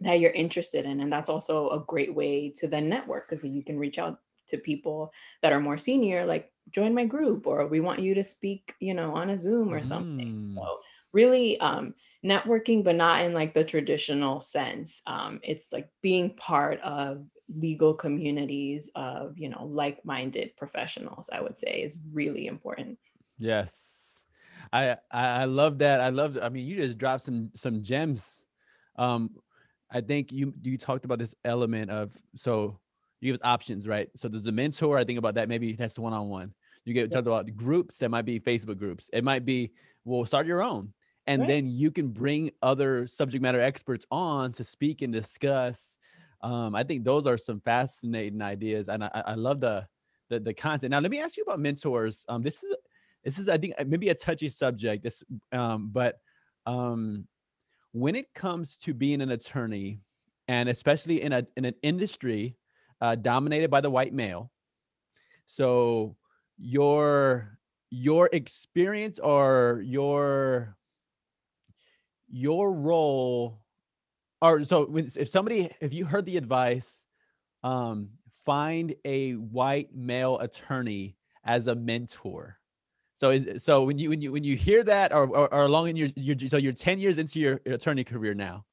that 0.01 0.19
you're 0.19 0.31
interested 0.31 0.85
in. 0.85 1.01
And 1.01 1.11
that's 1.11 1.29
also 1.29 1.69
a 1.69 1.79
great 1.79 2.13
way 2.13 2.53
to 2.57 2.67
then 2.67 2.89
network 2.89 3.29
because 3.29 3.43
you 3.43 3.63
can 3.63 3.77
reach 3.77 3.97
out 3.97 4.19
to 4.47 4.57
people 4.57 5.11
that 5.41 5.53
are 5.53 5.59
more 5.59 5.77
senior, 5.77 6.25
like 6.25 6.51
join 6.71 6.93
my 6.93 7.05
group, 7.05 7.47
or 7.47 7.67
we 7.67 7.79
want 7.79 7.99
you 7.99 8.15
to 8.15 8.23
speak, 8.23 8.73
you 8.79 8.93
know, 8.93 9.13
on 9.13 9.29
a 9.29 9.37
Zoom 9.37 9.73
or 9.73 9.83
something. 9.83 10.53
Mm. 10.53 10.55
So 10.55 10.79
really 11.13 11.59
um 11.59 11.93
networking, 12.23 12.83
but 12.83 12.95
not 12.95 13.23
in 13.23 13.33
like 13.33 13.53
the 13.53 13.63
traditional 13.63 14.39
sense. 14.39 15.01
Um, 15.07 15.39
it's 15.43 15.65
like 15.71 15.89
being 16.01 16.35
part 16.35 16.79
of 16.81 17.25
legal 17.47 17.93
communities 17.93 18.91
of, 18.95 19.37
you 19.37 19.49
know, 19.49 19.65
like-minded 19.65 20.55
professionals, 20.55 21.29
I 21.31 21.41
would 21.41 21.57
say 21.57 21.81
is 21.81 21.97
really 22.13 22.47
important. 22.47 22.99
Yes. 23.37 24.23
I 24.71 24.97
I 25.11 25.27
I 25.27 25.45
love 25.45 25.79
that. 25.79 26.01
I 26.01 26.09
love 26.09 26.37
I 26.41 26.49
mean, 26.49 26.67
you 26.67 26.75
just 26.77 26.97
dropped 26.97 27.23
some 27.23 27.51
some 27.55 27.81
gems. 27.81 28.43
Um, 28.97 29.31
I 29.91 30.01
think 30.01 30.31
you 30.31 30.53
you 30.61 30.77
talked 30.77 31.05
about 31.05 31.19
this 31.19 31.35
element 31.43 31.89
of 31.89 32.15
so 32.35 32.79
you 33.21 33.33
give 33.33 33.41
options, 33.43 33.87
right? 33.87 34.09
So 34.15 34.27
there's 34.27 34.45
a 34.45 34.51
mentor. 34.51 34.97
I 34.97 35.03
think 35.03 35.19
about 35.19 35.35
that. 35.35 35.49
Maybe 35.49 35.73
that's 35.73 35.95
the 35.95 36.01
one 36.01 36.13
on 36.13 36.29
one. 36.29 36.53
You 36.85 36.93
get 36.93 37.09
Yeah, 37.09 37.17
talked 37.17 37.27
about 37.27 37.55
groups 37.55 37.97
that 37.97 38.09
might 38.09 38.25
be 38.25 38.39
Facebook 38.39 38.77
groups. 38.77 39.09
It 39.11 39.23
might 39.23 39.45
be 39.45 39.71
well, 40.05 40.25
start 40.25 40.47
your 40.47 40.63
own, 40.63 40.93
and 41.27 41.41
right. 41.41 41.47
then 41.47 41.69
you 41.69 41.91
can 41.91 42.09
bring 42.09 42.51
other 42.61 43.07
subject 43.07 43.41
matter 43.41 43.59
experts 43.59 44.05
on 44.11 44.51
to 44.53 44.63
speak 44.63 45.01
and 45.01 45.11
discuss. 45.13 45.97
Um, 46.41 46.73
I 46.75 46.83
think 46.83 47.03
those 47.03 47.27
are 47.27 47.37
some 47.37 47.59
fascinating 47.59 48.41
ideas, 48.41 48.87
and 48.87 49.03
I, 49.03 49.11
I 49.13 49.21
I 49.21 49.33
love 49.35 49.59
the, 49.59 49.87
the 50.29 50.39
the 50.39 50.53
content. 50.53 50.91
Now, 50.91 50.99
let 50.99 51.11
me 51.11 51.19
ask 51.19 51.35
you 51.35 51.43
about 51.43 51.59
mentors. 51.59 52.25
Um, 52.29 52.41
this 52.41 52.63
is 52.63 52.75
this 53.23 53.37
is 53.39 53.49
I 53.49 53.57
think 53.57 53.73
uh, 53.77 53.83
maybe 53.85 54.09
a 54.09 54.15
touchy 54.15 54.49
subject. 54.49 55.03
This, 55.03 55.23
um, 55.51 55.89
but 55.91 56.19
um, 56.65 57.27
when 57.91 58.15
it 58.15 58.33
comes 58.33 58.77
to 58.79 58.93
being 58.93 59.21
an 59.21 59.31
attorney, 59.31 60.01
and 60.47 60.69
especially 60.69 61.21
in 61.21 61.33
a 61.33 61.45
in 61.57 61.65
an 61.65 61.75
industry 61.81 62.57
uh, 63.01 63.15
dominated 63.15 63.69
by 63.69 63.81
the 63.81 63.89
white 63.89 64.13
male, 64.13 64.51
so 65.45 66.15
your 66.57 67.57
your 67.89 68.29
experience 68.31 69.19
or 69.19 69.81
your 69.85 70.75
your 72.29 72.73
role 72.73 73.59
or 74.41 74.63
so 74.63 74.85
when, 74.85 75.09
if 75.15 75.27
somebody 75.29 75.71
if 75.81 75.93
you 75.93 76.05
heard 76.05 76.25
the 76.25 76.37
advice 76.37 77.05
um 77.63 78.09
find 78.45 78.93
a 79.05 79.33
white 79.33 79.95
male 79.95 80.37
attorney 80.39 81.15
as 81.43 81.65
a 81.67 81.75
mentor 81.75 82.58
so 83.19 83.31
is 83.31 83.61
so 83.61 83.83
when 83.83 83.99
you 83.99 84.09
when 84.09 84.21
you 84.21 84.31
when 84.31 84.45
you 84.45 84.55
hear 84.55 84.81
that 84.81 85.11
or 85.11 85.27
or, 85.27 85.53
or 85.53 85.63
along 85.63 85.89
in 85.89 85.97
your 85.97 86.07
your 86.15 86.37
so 86.47 86.55
you're 86.55 86.71
10 86.71 86.99
years 86.99 87.17
into 87.17 87.37
your 87.37 87.59
attorney 87.65 88.05
career 88.05 88.33
now. 88.33 88.63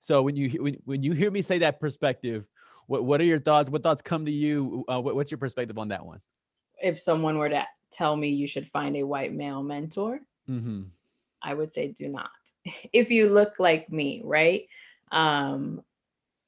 So 0.00 0.22
when 0.22 0.34
you 0.34 0.50
when, 0.60 0.76
when 0.84 1.02
you 1.04 1.12
hear 1.12 1.30
me 1.30 1.40
say 1.40 1.58
that 1.58 1.78
perspective 1.78 2.44
what 2.86 3.04
what 3.04 3.20
are 3.20 3.24
your 3.24 3.38
thoughts? 3.38 3.70
What 3.70 3.84
thoughts 3.84 4.02
come 4.02 4.26
to 4.26 4.32
you? 4.32 4.84
Uh, 4.90 5.00
what, 5.00 5.14
what's 5.14 5.30
your 5.30 5.38
perspective 5.38 5.78
on 5.78 5.88
that 5.88 6.04
one? 6.04 6.20
If 6.82 6.98
someone 6.98 7.38
were 7.38 7.48
to 7.48 7.64
tell 7.92 8.16
me 8.16 8.30
you 8.30 8.48
should 8.48 8.66
find 8.66 8.96
a 8.96 9.04
white 9.04 9.32
male 9.32 9.62
mentor, 9.62 10.20
mm-hmm. 10.50 10.82
I 11.40 11.54
would 11.54 11.72
say 11.72 11.88
do 11.88 12.08
not. 12.08 12.30
if 12.92 13.12
you 13.12 13.30
look 13.30 13.54
like 13.60 13.88
me, 13.88 14.20
right? 14.24 14.66
Um, 15.12 15.82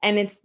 and 0.02 0.18
it's 0.18 0.36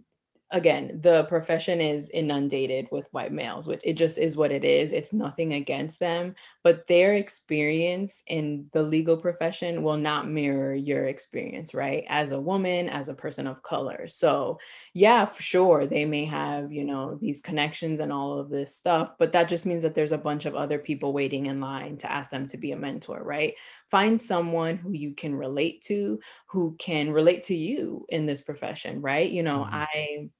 again, 0.52 0.98
the 1.00 1.24
profession 1.24 1.80
is 1.80 2.10
inundated 2.10 2.88
with 2.90 3.06
white 3.12 3.32
males, 3.32 3.68
which 3.68 3.80
it 3.84 3.94
just 3.94 4.18
is 4.18 4.36
what 4.36 4.50
it 4.50 4.64
is. 4.64 4.92
It's 4.92 5.12
nothing 5.12 5.52
against 5.52 6.00
them, 6.00 6.34
but 6.64 6.86
their 6.88 7.14
experience 7.14 8.22
in 8.26 8.68
the 8.72 8.82
legal 8.82 9.16
profession 9.16 9.82
will 9.82 9.96
not 9.96 10.28
mirror 10.28 10.74
your 10.74 11.06
experience, 11.06 11.72
right? 11.74 12.04
As 12.08 12.32
a 12.32 12.40
woman, 12.40 12.88
as 12.88 13.08
a 13.08 13.14
person 13.14 13.46
of 13.46 13.62
color. 13.62 14.08
So, 14.08 14.58
yeah, 14.94 15.24
for 15.24 15.42
sure, 15.42 15.86
they 15.86 16.04
may 16.04 16.24
have, 16.24 16.72
you 16.72 16.84
know, 16.84 17.16
these 17.20 17.40
connections 17.40 18.00
and 18.00 18.12
all 18.12 18.38
of 18.38 18.50
this 18.50 18.74
stuff, 18.74 19.12
but 19.18 19.32
that 19.32 19.48
just 19.48 19.66
means 19.66 19.82
that 19.82 19.94
there's 19.94 20.12
a 20.12 20.18
bunch 20.18 20.46
of 20.46 20.54
other 20.54 20.78
people 20.78 21.12
waiting 21.12 21.46
in 21.46 21.60
line 21.60 21.96
to 21.98 22.10
ask 22.10 22.30
them 22.30 22.46
to 22.46 22.58
be 22.58 22.72
a 22.72 22.76
mentor, 22.76 23.22
right? 23.22 23.54
Find 23.90 24.20
someone 24.20 24.76
who 24.76 24.92
you 24.92 25.14
can 25.14 25.34
relate 25.34 25.82
to, 25.82 26.20
who 26.48 26.76
can 26.78 27.12
relate 27.12 27.42
to 27.42 27.56
you 27.56 28.06
in 28.08 28.26
this 28.26 28.40
profession, 28.40 29.00
right? 29.00 29.30
You 29.30 29.42
know, 29.42 29.64
Mhm. 29.64 29.72
I 29.72 30.30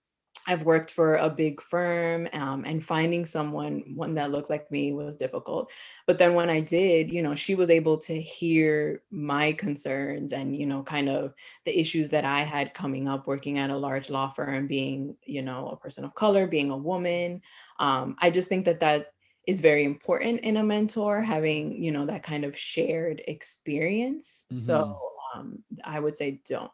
I've 0.46 0.64
worked 0.64 0.90
for 0.90 1.16
a 1.16 1.28
big 1.30 1.60
firm, 1.60 2.28
um, 2.32 2.64
and 2.64 2.84
finding 2.84 3.24
someone 3.26 3.82
one 3.94 4.14
that 4.14 4.30
looked 4.30 4.50
like 4.50 4.70
me 4.70 4.92
was 4.92 5.14
difficult. 5.16 5.70
But 6.06 6.18
then 6.18 6.34
when 6.34 6.48
I 6.50 6.60
did, 6.60 7.10
you 7.12 7.22
know, 7.22 7.34
she 7.34 7.54
was 7.54 7.68
able 7.70 7.98
to 7.98 8.20
hear 8.20 9.02
my 9.10 9.52
concerns 9.52 10.32
and, 10.32 10.56
you 10.56 10.66
know, 10.66 10.82
kind 10.82 11.08
of 11.08 11.34
the 11.64 11.78
issues 11.78 12.08
that 12.10 12.24
I 12.24 12.42
had 12.42 12.74
coming 12.74 13.06
up 13.08 13.26
working 13.26 13.58
at 13.58 13.70
a 13.70 13.76
large 13.76 14.08
law 14.10 14.30
firm, 14.30 14.66
being, 14.66 15.16
you 15.24 15.42
know, 15.42 15.68
a 15.68 15.76
person 15.76 16.04
of 16.04 16.14
color, 16.14 16.46
being 16.46 16.70
a 16.70 16.76
woman. 16.76 17.42
Um, 17.78 18.16
I 18.20 18.30
just 18.30 18.48
think 18.48 18.64
that 18.64 18.80
that 18.80 19.12
is 19.46 19.60
very 19.60 19.84
important 19.84 20.40
in 20.40 20.56
a 20.56 20.62
mentor, 20.64 21.22
having, 21.22 21.82
you 21.82 21.90
know, 21.92 22.06
that 22.06 22.22
kind 22.22 22.44
of 22.44 22.56
shared 22.56 23.22
experience. 23.26 24.44
So 24.50 24.82
Mhm. 24.82 25.00
Um, 25.34 25.62
I 25.84 26.00
would 26.00 26.16
say 26.16 26.40
don't. 26.48 26.70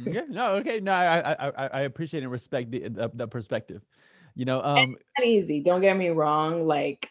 Yeah, 0.00 0.22
no, 0.28 0.54
okay, 0.56 0.80
no, 0.80 0.92
I 0.92 1.32
I 1.32 1.66
I 1.66 1.80
appreciate 1.82 2.22
and 2.22 2.32
respect 2.32 2.70
the 2.70 2.88
the 2.88 3.10
the 3.14 3.28
perspective. 3.28 3.82
You 4.34 4.44
know, 4.44 4.62
um 4.62 4.96
not 5.18 5.26
easy. 5.26 5.60
Don't 5.60 5.80
get 5.80 5.96
me 5.96 6.08
wrong. 6.08 6.66
Like, 6.66 7.08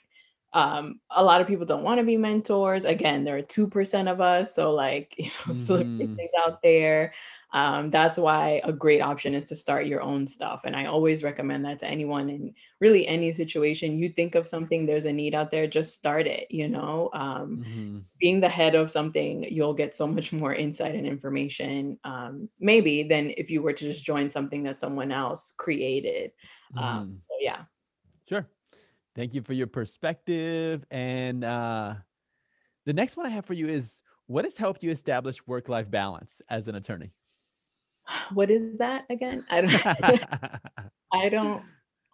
um, 0.54 1.00
a 1.10 1.24
lot 1.24 1.42
of 1.42 1.48
people 1.48 1.66
don't 1.66 1.84
want 1.84 2.00
to 2.00 2.06
be 2.06 2.18
mentors. 2.18 2.84
Again, 2.86 3.24
there 3.24 3.38
are 3.38 3.42
2% 3.42 4.08
of 4.12 4.20
us. 4.22 4.54
So, 4.56 4.74
like, 4.74 5.16
you 5.18 5.30
know, 5.48 5.54
mhm, 5.54 6.18
things 6.18 6.32
out 6.46 6.62
there. 6.62 7.14
Um, 7.54 7.90
that's 7.90 8.18
why 8.18 8.62
a 8.64 8.72
great 8.74 9.02
option 9.02 9.34
is 9.34 9.46
to 9.46 9.56
start 9.56 9.86
your 9.86 10.02
own 10.02 10.28
stuff. 10.28 10.62
And 10.66 10.76
I 10.76 10.86
always 10.86 11.24
recommend 11.24 11.66
that 11.66 11.80
to 11.80 11.88
anyone 11.88 12.30
in 12.30 12.54
really 12.80 13.08
any 13.08 13.32
situation. 13.34 14.00
You 14.00 14.10
think 14.10 14.36
of 14.36 14.48
something, 14.48 14.86
there's 14.86 15.06
a 15.06 15.14
need 15.14 15.36
out 15.36 15.52
there, 15.52 15.68
just 15.68 15.94
start 15.98 16.28
it, 16.28 16.48
you 16.50 16.68
know. 16.70 17.10
Um, 17.14 17.60
mhm, 17.64 18.06
being 18.20 18.40
the 18.40 18.50
head 18.50 18.76
of 18.76 18.92
something, 18.92 19.44
you'll 19.52 19.74
get 19.74 19.96
so 19.96 20.08
much 20.08 20.32
more 20.34 20.54
insight 20.54 20.96
and 20.96 21.08
information, 21.08 22.00
um, 22.04 22.50
maybe 22.60 23.04
than 23.04 23.34
if 23.38 23.50
you 23.50 23.62
were 23.62 23.74
to 23.74 23.86
just 23.86 24.06
join 24.06 24.30
something 24.30 24.64
that 24.64 24.80
someone 24.80 25.12
else 25.12 25.54
created. 25.58 26.32
Um, 26.78 27.02
mhm. 27.04 27.22
so 27.30 27.36
yeah. 27.42 27.66
Thank 29.15 29.34
you 29.34 29.41
for 29.41 29.54
your 29.54 29.67
perspective, 29.67 30.86
and, 30.89 31.43
uh, 31.43 31.95
the 32.86 32.93
next 32.93 33.17
one 33.17 33.26
I 33.26 33.30
have 33.30 33.45
for 33.45 33.54
you 33.54 33.67
is, 33.67 34.02
what 34.28 34.45
has 34.45 34.58
helped 34.58 34.84
you 34.84 34.91
establish 34.91 35.45
work-life 35.45 35.91
balance 35.91 36.41
as 36.50 36.67
an 36.67 36.76
attorney? 36.76 37.12
What 38.34 38.50
is 38.50 38.78
that 38.78 39.06
again? 39.10 39.45
I 39.50 39.62
don't 39.62 39.86
I 41.13 41.30
don't 41.30 41.63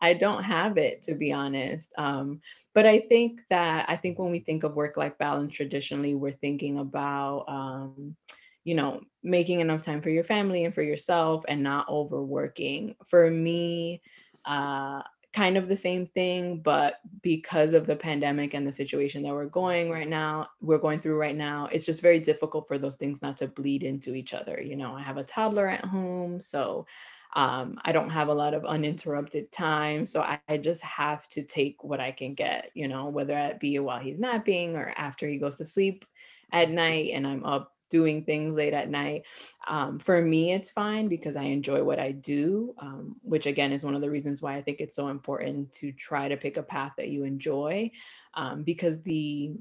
I 0.02 0.14
don't 0.14 0.44
have 0.44 0.78
it 0.78 1.04
to 1.04 1.14
be 1.16 1.32
honest. 1.32 1.94
Um, 1.98 2.42
but 2.74 2.86
I 2.86 3.00
think 3.02 3.42
that 3.50 3.86
I 3.88 3.96
think 3.96 4.18
when 4.18 4.32
we 4.32 4.40
think 4.40 4.64
of 4.64 4.76
work-life 4.76 5.18
balance 5.20 5.54
traditionally, 5.54 6.16
we're 6.16 6.32
thinking 6.32 6.80
about 6.80 7.46
um, 7.48 8.16
you 8.64 8.76
know, 8.76 9.02
making 9.24 9.62
enough 9.62 9.84
time 9.84 10.02
for 10.02 10.10
your 10.10 10.24
family 10.26 10.66
and 10.66 10.74
for 10.74 10.82
yourself 10.82 11.46
and 11.48 11.62
not 11.64 11.88
overworking. 11.88 12.96
For 13.08 13.30
me, 13.30 14.02
uh 14.46 15.02
kind 15.38 15.56
of 15.56 15.68
the 15.68 15.76
same 15.76 16.04
thing, 16.04 16.58
but 16.58 17.00
because 17.22 17.76
of 17.76 17.86
the 17.86 17.96
pandemic 17.96 18.56
and 18.56 18.66
the 18.66 18.74
situation 18.74 19.22
that 19.22 19.32
we're 19.32 19.46
going 19.46 19.92
right 19.92 20.08
now, 20.08 20.50
we're 20.62 20.80
going 20.80 21.00
through 21.00 21.16
right 21.16 21.36
now, 21.36 21.70
it's 21.72 21.86
just 21.86 22.02
very 22.02 22.20
difficult 22.20 22.68
for 22.68 22.80
those 22.80 22.96
things 22.96 23.22
not 23.22 23.38
to 23.38 23.48
bleed 23.48 23.84
into 23.84 24.16
each 24.16 24.34
other. 24.34 24.60
You 24.60 24.76
know, 24.76 24.96
I 24.96 25.04
have 25.04 25.18
a 25.18 25.24
toddler 25.24 25.68
at 25.68 25.86
home, 25.86 26.42
so 26.42 26.88
um, 27.36 27.80
I 27.86 27.92
don't 27.92 28.10
have 28.10 28.30
a 28.30 28.34
lot 28.34 28.56
of 28.56 28.66
uninterrupted 28.66 29.52
time. 29.52 30.08
So 30.08 30.22
I, 30.22 30.40
I 30.50 30.58
just 30.58 30.82
have 30.82 31.28
to 31.28 31.44
take 31.44 31.84
what 31.84 32.00
I 32.00 32.12
can 32.12 32.34
get, 32.34 32.72
you 32.74 32.88
know, 32.88 33.10
whether 33.10 33.38
it 33.38 33.60
be 33.60 33.78
while 33.78 34.00
he's 34.00 34.18
napping 34.18 34.76
or 34.76 34.92
after 34.98 35.28
he 35.28 35.38
goes 35.38 35.54
to 35.58 35.66
sleep 35.66 36.04
at 36.52 36.72
night 36.72 37.12
and 37.14 37.28
I'm 37.28 37.46
up 37.46 37.77
doing 37.90 38.24
things 38.24 38.56
late 38.56 38.74
at 38.74 38.90
night. 38.90 39.24
Um, 39.68 40.00
for 40.00 40.22
me, 40.22 40.54
it's 40.54 40.72
fine 40.72 41.08
because 41.08 41.36
I 41.36 41.44
enjoy 41.44 41.84
what 41.84 42.00
I 42.00 42.12
do, 42.12 42.74
um, 42.80 43.16
which 43.22 43.46
again 43.46 43.72
is 43.72 43.84
one 43.84 43.96
of 43.96 44.02
the 44.02 44.10
reasons 44.10 44.42
why 44.42 44.56
I 44.56 44.62
think 44.62 44.80
it's 44.80 44.96
so 44.96 45.08
important 45.10 45.72
to 45.74 45.92
try 45.92 46.28
to 46.28 46.38
pick 46.38 46.58
a 46.58 46.64
path 46.64 46.94
that 46.98 47.10
you 47.10 47.24
enjoy. 47.24 47.92
Um, 48.34 48.64
because 48.64 49.02
the 49.04 49.54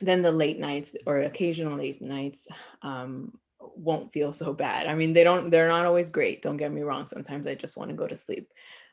then 0.00 0.22
the 0.22 0.32
late 0.32 0.58
nights 0.58 0.94
or 1.06 1.20
occasional 1.20 1.78
late 1.78 2.02
nights 2.02 2.48
um, 2.82 3.38
won't 3.60 4.12
feel 4.12 4.32
so 4.32 4.52
bad. 4.52 4.86
I 4.86 4.94
mean, 4.94 5.12
they 5.12 5.24
don't 5.24 5.50
they're 5.50 5.68
not 5.68 5.86
always 5.86 6.10
great, 6.10 6.42
don't 6.42 6.56
get 6.56 6.72
me 6.72 6.82
wrong. 6.82 7.06
Sometimes 7.06 7.46
I 7.46 7.54
just 7.54 7.76
want 7.76 7.90
to 7.90 7.96
go 7.96 8.06
to 8.06 8.16
sleep. 8.16 8.50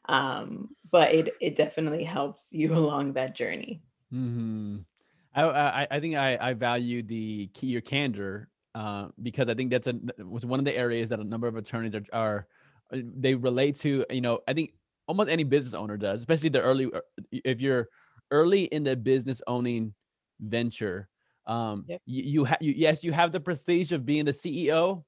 Um, 0.07 0.75
but 0.89 1.13
it 1.13 1.33
it 1.41 1.55
definitely 1.55 2.03
helps 2.03 2.53
you 2.53 2.73
along 2.75 3.13
that 3.13 3.35
journey. 3.35 3.81
Mhm. 4.13 4.85
I 5.33 5.43
I 5.43 5.87
I 5.91 5.99
think 5.99 6.15
I 6.15 6.37
I 6.39 6.53
value 6.53 7.03
the 7.03 7.47
key 7.53 7.67
your 7.67 7.81
candor, 7.81 8.49
uh, 8.75 9.09
because 9.21 9.47
I 9.49 9.53
think 9.53 9.71
that's 9.71 9.87
a 9.87 9.93
was 10.25 10.45
one 10.45 10.59
of 10.59 10.65
the 10.65 10.75
areas 10.75 11.09
that 11.09 11.19
a 11.19 11.23
number 11.23 11.47
of 11.47 11.55
attorneys 11.55 11.95
are 11.95 12.03
are 12.13 12.47
uh, 12.93 12.97
they 13.03 13.35
relate 13.35 13.75
to, 13.77 14.05
you 14.09 14.21
know, 14.21 14.39
I 14.47 14.53
think 14.53 14.73
almost 15.07 15.29
any 15.29 15.43
business 15.43 15.73
owner 15.73 15.97
does, 15.97 16.19
especially 16.21 16.49
the 16.49 16.61
early 16.61 16.91
uh, 16.91 17.01
if 17.31 17.61
you're 17.61 17.89
early 18.31 18.63
in 18.65 18.83
the 18.83 18.95
business 18.95 19.41
owning 19.47 19.93
venture, 20.39 21.09
um, 21.45 21.85
Yep. 21.87 22.01
you 22.05 22.23
you, 22.23 22.45
ha- 22.45 22.57
you 22.61 22.73
yes, 22.75 23.03
you 23.03 23.11
have 23.11 23.31
the 23.31 23.39
prestige 23.39 23.91
of 23.91 24.05
being 24.05 24.25
the 24.25 24.33
CEO, 24.33 25.05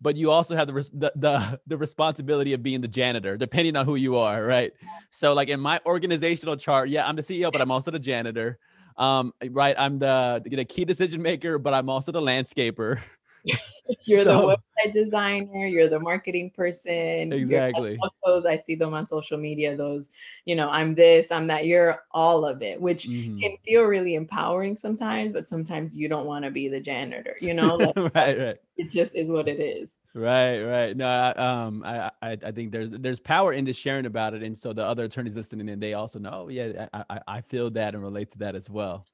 but 0.00 0.16
you 0.16 0.30
also 0.30 0.56
have 0.56 0.66
the 0.66 0.72
the, 0.94 1.12
the 1.16 1.60
the 1.66 1.76
responsibility 1.78 2.52
of 2.52 2.62
being 2.62 2.80
the 2.80 2.88
janitor, 2.88 3.36
depending 3.36 3.76
on 3.76 3.86
who 3.86 3.94
you 3.94 4.16
are, 4.16 4.44
right? 4.44 4.72
So, 5.12 5.34
like 5.34 5.48
in 5.48 5.60
my 5.60 5.80
organizational 5.86 6.56
chart, 6.56 6.88
yeah, 6.88 7.06
I'm 7.06 7.16
the 7.16 7.22
CEO, 7.22 7.50
but 7.52 7.60
I'm 7.60 7.70
also 7.70 7.90
the 7.92 7.98
janitor. 8.00 8.58
Um, 9.02 9.32
right, 9.50 9.74
I'm 9.76 9.98
the 9.98 10.40
the 10.44 10.64
key 10.64 10.84
decision 10.84 11.20
maker, 11.20 11.58
but 11.58 11.74
I'm 11.74 11.90
also 11.90 12.12
the 12.12 12.20
landscaper. 12.20 13.00
You're 14.04 14.24
the 14.24 14.30
website 14.30 14.92
designer, 14.92 15.66
you're 15.66 15.88
the 15.88 15.98
marketing 15.98 16.52
person, 16.54 17.32
exactly. 17.32 17.98
those, 18.24 18.46
I 18.46 18.56
see 18.56 18.76
them 18.76 18.94
on 18.94 19.08
social 19.08 19.38
media, 19.38 19.76
those, 19.76 20.10
you 20.44 20.54
know, 20.54 20.68
I'm 20.70 20.94
this, 20.94 21.32
I'm 21.32 21.48
that, 21.48 21.66
you're 21.66 22.02
all 22.12 22.44
of 22.46 22.62
it, 22.62 22.80
which 22.80 23.08
hmm 23.08 23.40
can 23.42 23.56
feel 23.66 23.82
really 23.82 24.14
empowering 24.14 24.76
sometimes, 24.76 25.32
but 25.32 25.48
sometimes 25.48 25.96
you 25.96 26.08
don't 26.08 26.26
want 26.26 26.44
to 26.44 26.52
be 26.52 26.68
the 26.68 26.80
janitor, 26.80 27.36
you 27.40 27.54
know, 27.54 27.74
like 27.76 27.96
right, 28.14 28.38
right. 28.38 28.56
it 28.76 28.88
just 28.90 29.16
is 29.16 29.28
what 29.28 29.48
it 29.48 29.58
is. 29.58 29.90
Right, 30.14 30.60
right. 30.62 30.94
No, 30.94 31.08
I, 31.08 31.30
um, 31.32 31.82
I, 31.84 32.10
I, 32.20 32.32
I 32.44 32.52
think 32.52 32.70
there's 32.70 32.90
there's 32.90 33.18
power 33.18 33.54
in 33.54 33.64
just 33.64 33.80
sharing 33.80 34.04
about 34.04 34.34
it, 34.34 34.42
and 34.42 34.56
so 34.58 34.74
the 34.74 34.84
other 34.84 35.04
attorneys 35.04 35.34
listening 35.34 35.70
in, 35.70 35.80
they 35.80 35.94
also 35.94 36.18
know, 36.18 36.30
"Oh, 36.32 36.48
yeah, 36.48 36.86
I, 36.92 37.04
I, 37.08 37.20
I 37.26 37.40
feel 37.40 37.70
that 37.70 37.94
and 37.94 38.02
relate 38.02 38.30
to 38.32 38.38
that 38.40 38.54
as 38.54 38.68
well. 38.68 39.06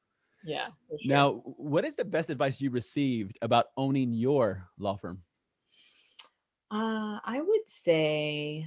Yeah, 0.42 0.70
sure. 0.88 0.98
Now, 1.04 1.32
what 1.44 1.84
is 1.84 1.96
the 1.96 2.04
best 2.04 2.30
advice 2.30 2.60
you 2.60 2.70
received 2.70 3.38
about 3.42 3.66
owning 3.76 4.12
your 4.12 4.68
law 4.78 4.96
firm? 4.96 5.22
Uh, 6.70 7.18
I 7.24 7.40
would 7.40 7.68
say, 7.68 8.66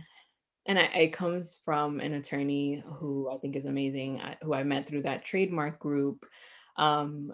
and 0.65 0.79
I, 0.79 0.83
it 0.85 1.13
comes 1.13 1.59
from 1.65 1.99
an 1.99 2.13
attorney 2.13 2.83
who 2.85 3.29
I 3.31 3.37
think 3.39 3.55
is 3.55 3.65
amazing, 3.65 4.21
who 4.41 4.53
I 4.53 4.63
met 4.63 4.87
through 4.87 5.03
that 5.03 5.25
trademark 5.25 5.79
group. 5.79 6.25
Um, 6.77 7.33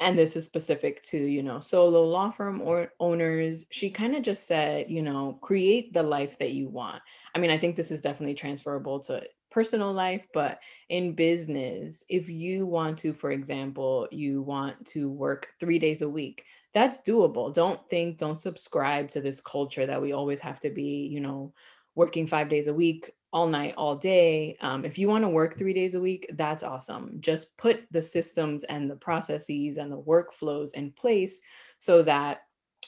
and 0.00 0.18
this 0.18 0.36
is 0.36 0.44
specific 0.44 1.02
to 1.02 1.18
you 1.18 1.42
know 1.42 1.60
solo 1.60 2.04
law 2.04 2.30
firm 2.30 2.60
or 2.60 2.92
owners 3.00 3.64
she 3.70 3.88
mm-hmm. 3.88 4.02
kind 4.02 4.16
of 4.16 4.22
just 4.22 4.46
said 4.46 4.90
you 4.90 5.02
know 5.02 5.38
create 5.40 5.92
the 5.92 6.02
life 6.02 6.38
that 6.38 6.52
you 6.52 6.68
want. 6.68 7.02
I 7.34 7.38
mean 7.38 7.50
i 7.50 7.58
think 7.58 7.76
this 7.76 7.90
is 7.90 8.00
definitely 8.00 8.34
transferable 8.34 9.00
to 9.00 9.22
personal 9.50 9.92
life 9.92 10.26
but 10.34 10.58
in 10.90 11.14
business 11.14 12.04
if 12.10 12.28
you 12.28 12.66
want 12.66 12.98
to 12.98 13.14
for 13.14 13.30
example 13.30 14.06
you 14.10 14.42
want 14.42 14.84
to 14.84 15.08
work 15.08 15.48
3 15.60 15.78
days 15.78 16.02
a 16.02 16.08
week 16.08 16.44
that's 16.76 17.00
doable. 17.00 17.54
Don't 17.54 17.80
think 17.88 18.18
don't 18.18 18.38
subscribe 18.38 19.08
to 19.10 19.22
this 19.22 19.40
culture 19.40 19.86
that 19.86 20.02
we 20.02 20.12
always 20.12 20.40
have 20.40 20.60
to 20.60 20.68
be 20.68 21.08
you 21.10 21.20
know 21.20 21.54
working 21.94 22.26
5 22.26 22.50
days 22.50 22.66
a 22.66 22.74
week 22.74 23.12
all 23.36 23.46
night, 23.48 23.74
all 23.76 23.96
day. 23.96 24.56
Um, 24.60 24.84
if 24.84 24.98
you 24.98 25.08
want 25.08 25.24
to 25.24 25.28
work 25.28 25.58
three 25.58 25.74
days 25.74 25.94
a 25.94 26.00
week, 26.00 26.30
that's 26.34 26.62
awesome. 26.62 27.20
Just 27.20 27.56
put 27.58 27.86
the 27.90 28.02
systems 28.02 28.64
and 28.64 28.90
the 28.90 28.96
processes 28.96 29.76
and 29.76 29.92
the 29.92 30.00
workflows 30.00 30.74
in 30.74 30.92
place 30.92 31.40
so 31.78 32.02
that 32.04 32.42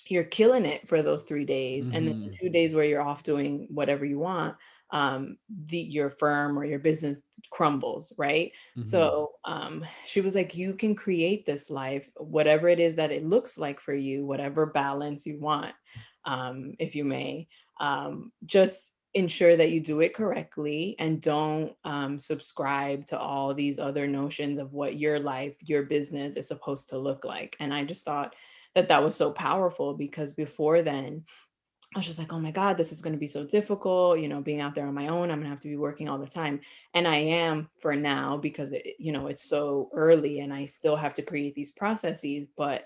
you're 0.07 0.25
killing 0.25 0.65
it 0.65 0.89
for 0.89 1.03
those 1.03 1.25
three 1.25 1.45
days. 1.45 1.89
And 1.93 2.07
then 2.09 2.15
the 2.25 2.31
Mhm, 2.31 2.39
two 2.41 2.49
days 2.51 2.75
where 2.75 2.85
you're 2.85 3.03
off 3.03 3.23
doing 3.23 3.67
whatever 3.71 4.05
you 4.05 4.19
want, 4.19 4.57
um, 4.91 5.39
the 5.67 5.79
your 5.79 6.11
firm 6.11 6.59
or 6.59 6.65
your 6.65 6.79
business 6.79 7.21
crumbles, 7.51 8.13
right? 8.17 8.53
mhm, 8.75 9.09
So 9.11 9.33
um, 9.45 9.85
she 10.07 10.21
was 10.21 10.35
like, 10.35 10.55
you 10.55 10.75
can 10.75 10.95
create 10.95 11.45
this 11.45 11.69
life, 11.69 12.09
whatever 12.17 12.69
it 12.69 12.81
is 12.81 12.95
that 12.95 13.11
it 13.11 13.25
looks 13.27 13.59
like 13.59 13.81
for 13.81 13.95
you, 13.95 14.25
whatever 14.25 14.67
balance 14.67 15.27
you 15.27 15.39
want, 15.39 15.75
um, 16.25 16.75
if 16.79 16.95
you 16.95 17.05
may. 17.05 17.49
Um, 17.81 18.33
just 18.47 18.95
ensure 19.15 19.57
that 19.57 19.71
you 19.71 19.81
do 19.81 20.01
it 20.01 20.15
correctly 20.15 20.95
and 20.99 21.21
don't 21.21 21.75
um, 21.85 22.19
subscribe 22.19 23.07
to 23.07 23.19
all 23.19 23.55
these 23.55 23.79
other 23.79 24.07
notions 24.07 24.59
of 24.59 24.73
what 24.73 24.99
your 24.99 25.19
life, 25.19 25.55
your 25.61 25.85
business 25.85 26.37
is 26.37 26.47
supposed 26.47 26.91
to 26.91 26.99
look 26.99 27.25
like. 27.25 27.57
And 27.59 27.73
I 27.73 27.85
just 27.85 28.05
thought 28.05 28.35
that 28.75 28.89
that 28.89 29.03
was 29.03 29.17
so 29.17 29.31
powerful 29.31 29.95
because 29.95 30.35
before 30.35 30.83
then, 30.83 31.25
I 31.95 31.99
was 32.01 32.07
just 32.07 32.19
like, 32.19 32.35
oh 32.35 32.39
my 32.39 32.51
God, 32.51 32.77
this 32.77 32.93
is 32.93 33.01
going 33.01 33.15
to 33.15 33.19
be 33.19 33.27
so 33.27 33.45
difficult. 33.45 34.21
You 34.21 34.29
know, 34.29 34.43
being 34.43 34.61
out 34.61 34.75
there 34.75 34.87
on 34.87 34.93
my 34.93 35.09
own, 35.09 35.31
I'm 35.31 35.39
going 35.39 35.45
to 35.45 35.49
have 35.49 35.61
to 35.61 35.69
be 35.69 35.79
working 35.79 36.09
all 36.09 36.19
the 36.19 36.27
time. 36.27 36.61
And 36.93 37.09
I 37.09 37.17
am 37.17 37.71
for 37.81 37.97
now 37.97 38.37
because, 38.37 38.73
it, 38.73 38.85
you 38.99 39.11
know, 39.11 39.29
it's 39.29 39.49
so 39.49 39.89
early 39.95 40.41
and 40.41 40.53
I 40.53 40.67
still 40.67 40.97
have 40.97 41.15
to 41.15 41.23
create 41.23 41.55
these 41.55 41.71
processes. 41.71 42.47
But 42.59 42.85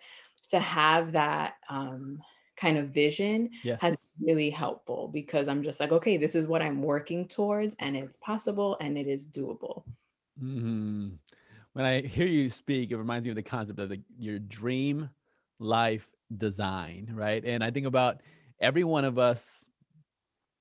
to 0.50 0.60
have 0.60 1.12
that 1.12 1.54
um, 1.68 2.20
kind 2.56 2.78
of 2.78 2.88
vision 2.88 3.50
yes. 3.62 3.80
has 3.80 3.96
really 4.20 4.50
helpful 4.50 5.08
because 5.08 5.48
I'm 5.48 5.62
just 5.62 5.80
like, 5.80 5.92
okay, 5.92 6.16
this 6.16 6.34
is 6.34 6.46
what 6.46 6.62
I'm 6.62 6.82
working 6.82 7.26
towards 7.26 7.74
and 7.78 7.96
it's 7.96 8.16
possible 8.18 8.76
and 8.80 8.96
it 8.96 9.06
is 9.06 9.26
doable. 9.26 9.84
Mm-hmm. 10.42 11.08
When 11.72 11.84
I 11.84 12.02
hear 12.02 12.26
you 12.26 12.50
speak, 12.50 12.90
it 12.90 12.96
reminds 12.96 13.24
me 13.24 13.30
of 13.30 13.36
the 13.36 13.42
concept 13.42 13.78
of 13.78 13.88
the, 13.88 14.00
your 14.18 14.38
dream 14.38 15.08
life 15.58 16.06
design, 16.36 17.10
right? 17.14 17.42
And 17.44 17.64
I 17.64 17.70
think 17.70 17.86
about 17.86 18.20
every 18.60 18.84
one 18.84 19.04
of 19.04 19.18
us, 19.18 19.66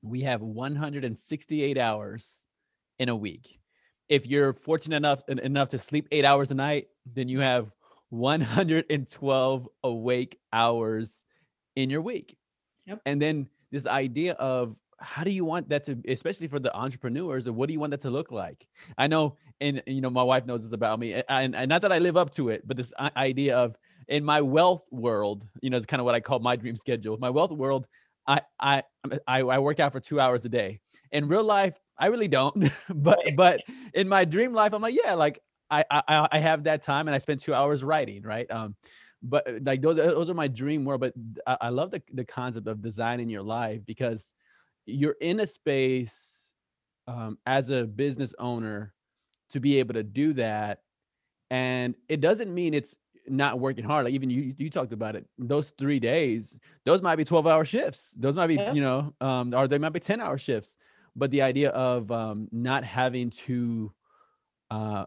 we 0.02 0.22
have 0.22 0.42
168 0.42 1.78
hours 1.78 2.46
in 2.98 3.10
a 3.10 3.16
week. 3.16 3.60
If 4.10 4.28
you're 4.28 4.54
fortunate 4.54 4.98
enough 4.98 5.22
enough 5.28 5.70
to 5.70 5.78
sleep 5.78 6.08
eight 6.12 6.26
hours 6.26 6.52
a 6.52 6.56
night, 6.56 6.88
then 7.06 7.30
you 7.30 7.40
have 7.40 7.72
112 8.10 9.70
awake 9.84 10.40
hours 10.52 11.24
in 11.76 11.90
your 11.90 12.02
week. 12.02 12.38
Yep. 12.86 13.02
And 13.06 13.22
then 13.22 13.48
this 13.72 13.86
idea 13.86 14.34
of 14.34 14.76
how 15.00 15.24
do 15.24 15.32
you 15.32 15.44
want 15.44 15.70
that 15.70 15.84
to 15.86 15.98
especially 16.08 16.48
for 16.48 16.60
the 16.60 16.76
entrepreneurs 16.76 17.48
or 17.48 17.54
what 17.54 17.68
do 17.68 17.74
you 17.74 17.80
want 17.80 17.92
that 17.92 18.02
to 18.02 18.10
look 18.12 18.32
like? 18.32 18.68
I 18.98 19.08
know 19.08 19.38
and 19.62 19.82
you 19.86 20.02
know 20.02 20.10
my 20.10 20.24
wife 20.24 20.46
knows 20.46 20.64
this 20.64 20.74
about 20.74 21.00
me 21.00 21.22
and, 21.30 21.56
and 21.56 21.70
not 21.70 21.84
that 21.84 21.92
i 21.92 22.00
live 22.00 22.18
up 22.18 22.32
to 22.32 22.50
it 22.50 22.68
but 22.68 22.76
this 22.76 22.92
idea 23.16 23.56
of 23.56 23.76
in 24.10 24.26
my 24.26 24.42
wealth 24.42 24.84
world 24.92 25.48
you 25.62 25.70
know 25.70 25.78
it's 25.78 25.86
kind 25.86 26.02
of 26.02 26.06
what 26.06 26.16
i 26.16 26.20
call 26.20 26.40
my 26.40 26.56
dream 26.56 26.76
schedule. 26.76 27.18
My 27.18 27.30
wealth 27.30 27.52
world 27.52 27.88
i 28.28 28.42
i 28.60 28.84
i, 29.28 29.42
I 29.42 29.60
work 29.60 29.80
out 29.80 29.94
for 29.94 30.00
two 30.00 30.20
hours 30.20 30.44
a 30.46 30.50
day. 30.50 30.82
In 31.12 31.28
real 31.28 31.44
life 31.44 31.80
i 31.98 32.08
really 32.08 32.28
don't 32.28 32.70
but 32.90 33.20
but 33.38 33.62
in 33.94 34.10
my 34.10 34.26
dream 34.26 34.54
life 34.54 34.74
i'm 34.74 34.82
like 34.82 34.98
yeah 35.02 35.14
like 35.14 35.40
I, 35.70 35.86
I 35.90 36.28
i 36.32 36.38
have 36.40 36.66
that 36.66 36.82
time 36.82 37.08
and 37.08 37.16
i 37.16 37.20
spend 37.20 37.40
two 37.40 37.54
hours 37.54 37.84
writing 37.84 38.24
right? 38.24 38.50
Um 38.52 38.76
but 39.22 39.48
uh, 39.48 39.60
like 39.64 39.82
those 39.82 39.98
those 39.98 40.30
are 40.30 40.36
my 40.36 40.48
dream 40.48 40.86
world. 40.86 41.02
But 41.02 41.14
I, 41.46 41.58
I 41.62 41.70
love 41.70 41.92
the 41.92 42.02
the 42.14 42.26
concept 42.26 42.68
of 42.68 42.82
designing 42.82 43.30
your 43.30 43.44
life 43.44 43.86
because 43.86 44.34
you're 44.86 45.18
in 45.22 45.40
a 45.40 45.48
space 45.48 46.52
um, 47.08 47.38
as 47.46 47.70
a 47.70 47.86
business 47.86 48.34
owner 48.40 48.94
to 49.52 49.60
be 49.60 49.80
able 49.80 49.94
to 49.96 50.04
do 50.04 50.34
that, 50.34 50.82
and 51.50 51.96
it 52.10 52.22
doesn't 52.22 52.54
mean 52.54 52.74
it's 52.74 52.96
not 53.28 53.60
working 53.60 53.86
hard. 53.86 54.06
Like 54.06 54.14
even 54.14 54.30
you 54.30 54.56
you 54.58 54.70
talked 54.70 54.94
about 54.94 55.16
it. 55.16 55.26
Those 55.38 55.72
three 55.78 56.00
days, 56.00 56.58
those 56.86 57.02
might 57.02 57.18
be 57.18 57.26
twelve 57.26 57.48
hour 57.48 57.66
shifts. 57.66 58.16
Those 58.18 58.36
might 58.36 58.48
be 58.48 58.56
yeah. 58.56 58.74
you 58.74 58.82
know, 58.82 59.14
um, 59.22 59.54
or 59.54 59.68
they 59.68 59.78
might 59.78 59.94
be 59.94 60.00
ten 60.00 60.22
hour 60.22 60.38
shifts. 60.38 60.78
But 61.16 61.30
the 61.32 61.42
idea 61.42 61.70
of 61.72 62.10
um, 62.12 62.48
not 62.52 62.86
having 62.86 63.32
to 63.32 63.92
uh, 64.70 65.06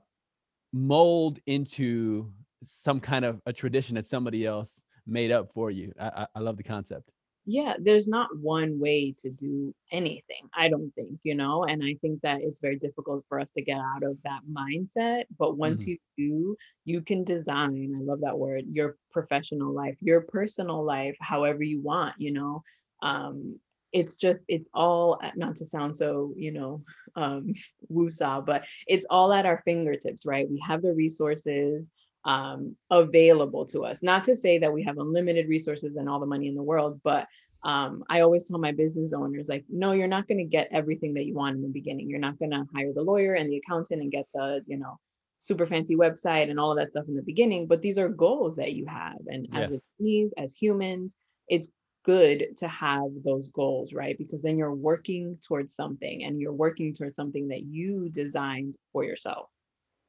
mold 0.73 1.41
into 1.47 2.31
some 2.65 3.01
kind 3.01 3.25
of 3.25 3.41
a 3.47 3.53
tradition 3.53 3.95
that 3.97 4.07
somebody 4.07 4.47
else 4.47 4.85
made 5.07 5.31
up 5.31 5.53
for 5.53 5.71
you. 5.71 5.93
I, 6.01 6.27
I, 6.35 6.41
love 6.41 6.57
the 6.57 6.63
concept. 6.63 7.11
Yeah, 7.47 7.75
there's 7.79 8.09
not 8.09 8.31
one 8.39 8.81
way 8.81 9.15
to 9.19 9.31
do 9.31 9.75
anything, 9.93 10.49
I 10.57 10.69
don't 10.71 10.91
think, 10.95 11.21
you 11.25 11.35
know, 11.35 11.65
and 11.65 11.85
I 11.85 11.95
think 12.01 12.23
that 12.23 12.41
it's 12.41 12.61
very 12.61 12.79
difficult 12.79 13.23
for 13.29 13.39
us 13.39 13.51
to 13.51 13.63
get 13.63 13.77
out 13.77 14.03
of 14.03 14.17
that 14.25 14.41
mindset. 14.51 15.25
But 15.39 15.59
once 15.59 15.83
mm-hmm. 15.83 15.91
you 15.91 15.99
do, 16.17 16.57
you 16.87 17.03
can 17.03 17.23
design, 17.23 17.95
I 17.95 18.03
love 18.03 18.21
that 18.23 18.39
word, 18.39 18.65
your 18.71 18.97
professional 19.13 19.75
life, 19.75 19.97
your 20.01 20.23
personal 20.23 20.83
life, 20.85 21.17
however 21.21 21.63
you 21.63 21.83
want, 21.83 22.15
you 22.19 22.33
know. 22.33 22.63
Um, 23.03 23.59
it's 23.95 24.17
just 24.17 24.43
it's 24.49 24.69
all 24.75 25.21
not 25.37 25.55
to 25.57 25.65
sound 25.65 25.97
so 25.97 26.35
you 26.37 26.51
know 26.51 26.83
um 27.17 27.55
woosah 27.91 28.45
but 28.45 28.65
it's 28.87 29.07
all 29.09 29.33
at 29.33 29.47
our 29.47 29.63
fingertips 29.65 30.27
right 30.27 30.51
we 30.51 30.61
have 30.67 30.83
the 30.83 30.93
resources 30.93 31.93
um, 32.25 32.77
available 32.91 33.67
to 33.67 33.85
us. 33.85 34.03
Not 34.03 34.25
to 34.25 34.37
say 34.37 34.59
that 34.59 34.73
we 34.73 34.83
have 34.85 34.99
unlimited 34.99 35.49
resources 35.49 35.97
and 35.97 36.09
all 36.09 36.21
the 36.21 36.27
money 36.27 36.49
in 36.49 36.55
the 36.55 36.63
world, 36.63 37.01
but 37.05 37.27
um, 37.65 38.05
I 38.11 38.21
always 38.21 38.45
tell 38.45 38.59
my 38.59 38.73
business 38.73 39.13
owners, 39.13 39.49
like, 39.49 39.65
no, 39.69 39.93
you're 39.93 40.07
not 40.07 40.29
going 40.29 40.39
to 40.39 40.45
get 40.45 40.69
everything 40.71 41.15
that 41.15 41.25
you 41.25 41.35
want 41.35 41.57
in 41.57 41.63
the 41.63 41.69
beginning. 41.69 42.09
You're 42.09 42.19
not 42.19 42.39
going 42.39 42.51
to 42.51 42.67
hire 42.75 42.93
the 42.93 43.03
lawyer 43.03 43.35
and 43.35 43.49
the 43.49 43.57
accountant 43.57 44.03
and 44.03 44.13
get 44.13 44.27
the, 44.35 44.63
you 44.67 44.77
know, 44.77 44.99
super 45.39 45.67
fancy 45.67 45.97
website 45.97 46.51
and 46.51 46.61
all 46.61 46.71
of 46.71 46.79
that 46.79 46.91
stuff 46.91 47.09
in 47.09 47.17
the 47.17 47.23
beginning. 47.23 47.67
But 47.67 47.81
these 47.81 47.99
are 47.99 48.09
goals 48.09 48.57
that 48.57 48.73
you 48.73 48.87
have. 48.87 49.19
And 49.27 49.49
yes. 49.51 49.73
as 49.73 49.81
attorneys, 49.99 50.33
as 50.37 50.55
humans, 50.55 51.17
it's 51.49 51.71
good 52.05 52.57
to 52.59 52.69
have 52.69 53.11
those 53.25 53.49
goals, 53.49 53.95
right? 53.95 54.17
Because 54.19 54.43
then 54.43 54.59
you're 54.59 54.75
working 54.75 55.39
towards 55.47 55.75
something 55.75 56.25
and 56.25 56.41
you're 56.41 56.53
working 56.53 56.95
towards 56.95 57.15
something 57.15 57.49
that 57.49 57.63
you 57.63 58.11
designed 58.11 58.77
for 58.93 59.05
yourself. 59.05 59.49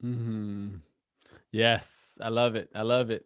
Mm-hmm. 0.03 0.75
Yes, 1.55 2.17
I 2.19 2.27
love 2.27 2.55
it. 2.55 2.69
I 2.75 2.81
love 2.81 3.09
it. 3.11 3.25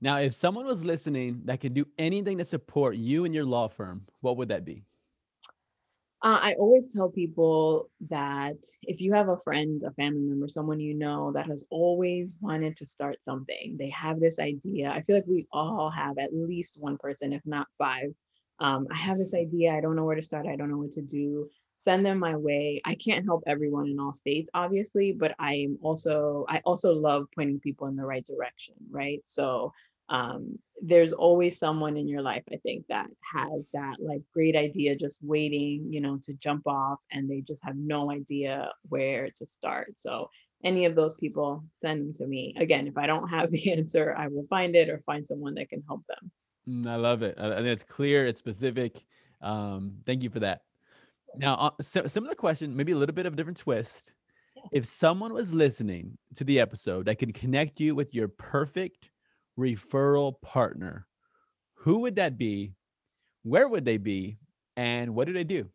Now, 0.00 0.18
if 0.18 0.34
someone 0.34 0.66
was 0.66 0.84
listening 0.84 1.40
that 1.46 1.60
could 1.60 1.74
do 1.74 1.84
anything 1.98 2.38
to 2.38 2.44
support 2.44 2.94
you 2.94 3.24
and 3.24 3.34
your 3.34 3.44
law 3.44 3.66
firm, 3.66 4.06
what 4.20 4.36
would 4.36 4.50
that 4.50 4.64
be? 4.64 4.84
Uh, 6.22 6.38
I 6.40 6.54
always 6.60 6.92
tell 6.92 7.10
people 7.10 7.90
that 8.08 8.54
if 8.82 9.00
you 9.00 9.12
have 9.14 9.28
a 9.28 9.40
friend, 9.40 9.82
a 9.84 9.90
family 9.94 10.20
member, 10.20 10.46
someone 10.46 10.78
you 10.78 10.94
know 10.94 11.32
that 11.32 11.46
has 11.46 11.66
always 11.68 12.36
wanted 12.40 12.76
to 12.76 12.86
start 12.86 13.24
something, 13.24 13.74
they 13.76 13.90
have 13.90 14.20
this 14.20 14.38
idea. 14.38 14.90
I 14.90 15.00
feel 15.00 15.16
like 15.16 15.26
we 15.26 15.48
all 15.50 15.90
have 15.90 16.18
at 16.18 16.32
least 16.32 16.80
one 16.80 16.96
person, 16.98 17.32
if 17.32 17.42
not 17.44 17.66
five. 17.78 18.14
Um, 18.60 18.86
I 18.92 18.94
have 18.94 19.18
this 19.18 19.34
idea. 19.34 19.72
I 19.72 19.80
don't 19.80 19.96
know 19.96 20.04
where 20.04 20.14
to 20.14 20.22
start. 20.22 20.46
I 20.46 20.54
don't 20.54 20.70
know 20.70 20.78
what 20.78 20.92
to 20.92 21.02
do 21.02 21.50
send 21.86 22.04
them 22.04 22.18
my 22.18 22.34
way. 22.36 22.80
I 22.84 22.96
can't 22.96 23.24
help 23.24 23.44
everyone 23.46 23.86
in 23.88 24.00
all 24.00 24.12
states, 24.12 24.50
obviously, 24.54 25.12
but 25.12 25.34
I 25.38 25.54
am 25.54 25.78
also 25.82 26.44
I 26.48 26.60
also 26.64 26.92
love 26.92 27.26
pointing 27.34 27.60
people 27.60 27.86
in 27.86 27.96
the 27.96 28.04
right 28.04 28.26
direction, 28.26 28.74
right? 28.90 29.22
So 29.24 29.72
um, 30.08 30.58
there's 30.82 31.12
always 31.12 31.58
someone 31.58 31.96
in 31.96 32.08
your 32.08 32.22
life, 32.22 32.42
I 32.52 32.56
think, 32.56 32.86
that 32.88 33.06
has 33.34 33.66
that 33.72 33.96
like 34.00 34.22
great 34.32 34.56
idea 34.56 34.96
just 34.96 35.22
waiting, 35.22 35.86
you 35.90 36.00
know, 36.00 36.16
to 36.24 36.34
jump 36.34 36.66
off 36.66 36.98
and 37.12 37.30
they 37.30 37.40
just 37.40 37.64
have 37.64 37.76
no 37.76 38.10
idea 38.10 38.70
where 38.88 39.30
to 39.36 39.46
start. 39.46 39.94
So 39.96 40.28
any 40.64 40.86
of 40.86 40.96
those 40.96 41.14
people, 41.14 41.64
send 41.80 42.00
them 42.00 42.12
to 42.14 42.26
me. 42.26 42.54
Again, 42.58 42.88
if 42.88 42.98
I 42.98 43.06
don't 43.06 43.28
have 43.28 43.50
the 43.52 43.72
answer, 43.72 44.14
I 44.16 44.26
will 44.26 44.46
find 44.50 44.74
it 44.74 44.88
or 44.88 45.02
find 45.06 45.26
someone 45.26 45.54
that 45.54 45.68
can 45.68 45.82
help 45.86 46.02
them. 46.08 46.30
Mm, 46.68 46.90
I 46.90 46.96
love 46.96 47.22
it. 47.22 47.36
And 47.38 47.66
it's 47.66 47.84
clear, 47.84 48.26
it's 48.26 48.40
specific. 48.40 49.04
Um, 49.40 49.98
thank 50.04 50.24
you 50.24 50.30
for 50.30 50.40
that. 50.40 50.62
Now, 51.38 51.54
uh, 51.78 51.82
similar 51.82 52.34
question, 52.34 52.74
maybe 52.76 52.92
a 52.92 52.96
little 52.96 53.14
bit 53.14 53.26
of 53.26 53.32
a 53.32 53.36
different 53.36 53.58
twist. 53.58 54.14
Yeah. 54.54 54.62
If 54.72 54.86
someone 54.86 55.32
was 55.32 55.52
listening 55.54 56.16
to 56.36 56.44
the 56.44 56.60
episode 56.60 57.06
that 57.06 57.18
can 57.18 57.32
connect 57.32 57.80
you 57.80 57.94
with 57.94 58.14
your 58.14 58.28
perfect 58.28 59.10
referral 59.58 60.40
partner, 60.40 61.06
who 61.74 62.00
would 62.00 62.16
that 62.16 62.38
be? 62.38 62.74
Where 63.42 63.68
would 63.68 63.84
they 63.84 63.98
be? 63.98 64.38
And 64.76 65.14
what 65.14 65.26
do 65.26 65.32
they 65.32 65.44
do? 65.44 65.68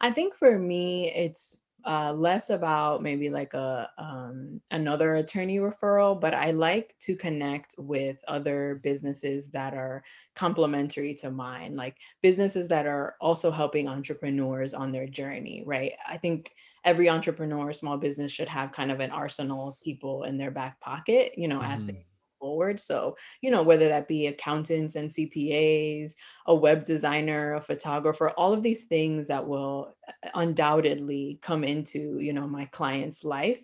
I 0.00 0.12
think 0.12 0.36
for 0.36 0.58
me, 0.58 1.10
it's 1.10 1.56
uh, 1.86 2.12
less 2.12 2.50
about 2.50 3.02
maybe 3.02 3.28
like 3.28 3.52
a 3.54 3.90
um, 3.98 4.60
another 4.70 5.16
attorney 5.16 5.58
referral, 5.58 6.18
but 6.18 6.32
I 6.32 6.50
like 6.50 6.94
to 7.00 7.14
connect 7.14 7.74
with 7.76 8.22
other 8.26 8.80
businesses 8.82 9.50
that 9.50 9.74
are 9.74 10.02
complementary 10.34 11.14
to 11.16 11.30
mine, 11.30 11.76
like 11.76 11.96
businesses 12.22 12.68
that 12.68 12.86
are 12.86 13.16
also 13.20 13.50
helping 13.50 13.88
entrepreneurs 13.88 14.72
on 14.72 14.92
their 14.92 15.06
journey, 15.06 15.62
right? 15.66 15.92
I 16.08 16.16
think 16.16 16.52
every 16.84 17.08
entrepreneur, 17.08 17.72
small 17.72 17.98
business 17.98 18.32
should 18.32 18.48
have 18.48 18.72
kind 18.72 18.90
of 18.90 19.00
an 19.00 19.10
arsenal 19.10 19.68
of 19.68 19.80
people 19.80 20.24
in 20.24 20.38
their 20.38 20.50
back 20.50 20.80
pocket, 20.80 21.32
you 21.36 21.48
know, 21.48 21.58
mm-hmm. 21.58 21.72
as 21.72 21.84
they 21.84 21.92
mm-hmm 21.92 22.13
forward. 22.38 22.80
So, 22.80 23.16
you 23.40 23.50
know, 23.50 23.62
whether 23.62 23.88
that 23.88 24.08
be 24.08 24.26
accountants 24.26 24.96
and 24.96 25.10
CPAs, 25.10 26.12
a 26.46 26.54
web 26.54 26.84
designer, 26.84 27.54
a 27.54 27.60
photographer, 27.60 28.30
all 28.30 28.52
of 28.52 28.62
these 28.62 28.84
things 28.84 29.28
that 29.28 29.46
will 29.46 29.94
uh, 30.08 30.30
undoubtedly 30.34 31.38
come 31.42 31.64
into, 31.64 32.18
you 32.18 32.32
know, 32.32 32.46
my 32.46 32.66
client's 32.66 33.24
life 33.24 33.60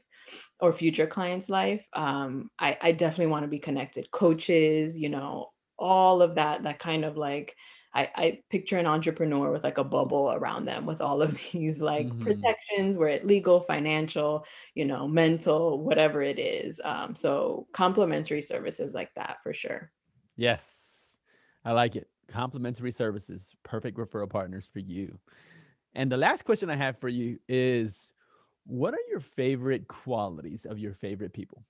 or 0.61 0.73
future 0.73 1.07
client's 1.07 1.49
life. 1.49 1.85
Um, 1.93 2.51
I, 2.59 2.77
I 2.81 2.93
definitely 2.93 3.33
want 3.33 3.45
to 3.45 3.49
be 3.49 3.59
connected. 3.59 4.11
Coaches, 4.11 4.99
you 4.99 5.09
know, 5.09 5.51
all 5.79 6.23
of 6.23 6.35
that, 6.35 6.63
that 6.65 6.79
kind 6.79 7.05
of 7.05 7.17
like 7.17 7.57
I, 7.93 8.11
I 8.15 8.41
picture 8.51 8.79
an 8.79 8.87
entrepreneur 8.87 9.51
with 9.51 9.65
like 9.65 9.79
a 9.79 9.85
bubble 9.85 10.33
around 10.33 10.65
them 10.65 10.87
with 10.87 11.01
all 11.01 11.23
of 11.23 11.39
these 11.53 11.81
like 11.81 12.07
mm-hmm. 12.07 12.23
protections 12.23 12.97
where 12.97 13.09
it 13.09 13.27
legal, 13.27 13.61
financial, 13.61 14.45
you 14.75 14.85
know, 14.85 15.09
mental, 15.09 15.83
whatever 15.83 16.23
it 16.23 16.39
is. 16.39 16.81
Um, 16.85 17.15
so 17.15 17.67
complementary 17.73 18.43
services 18.43 18.95
like 18.95 19.13
that 19.15 19.39
for 19.43 19.53
sure. 19.53 19.91
Yes, 20.37 21.17
I 21.65 21.73
like 21.73 21.97
it. 21.97 22.09
Complementary 22.29 22.93
services, 22.93 23.55
perfect 23.65 23.99
referral 23.99 24.31
partners 24.31 24.69
for 24.73 24.79
you. 24.79 25.19
And 25.95 26.11
the 26.11 26.17
last 26.17 26.45
question 26.45 26.71
I 26.71 26.77
have 26.77 26.99
for 26.99 27.09
you 27.09 27.41
is 27.49 28.13
what 28.65 28.95
are 28.95 29.09
your 29.09 29.21
favorite 29.21 29.89
qualities 29.89 30.65
of 30.65 30.79
your 30.79 30.95
favorite 30.95 31.33
people? 31.33 31.65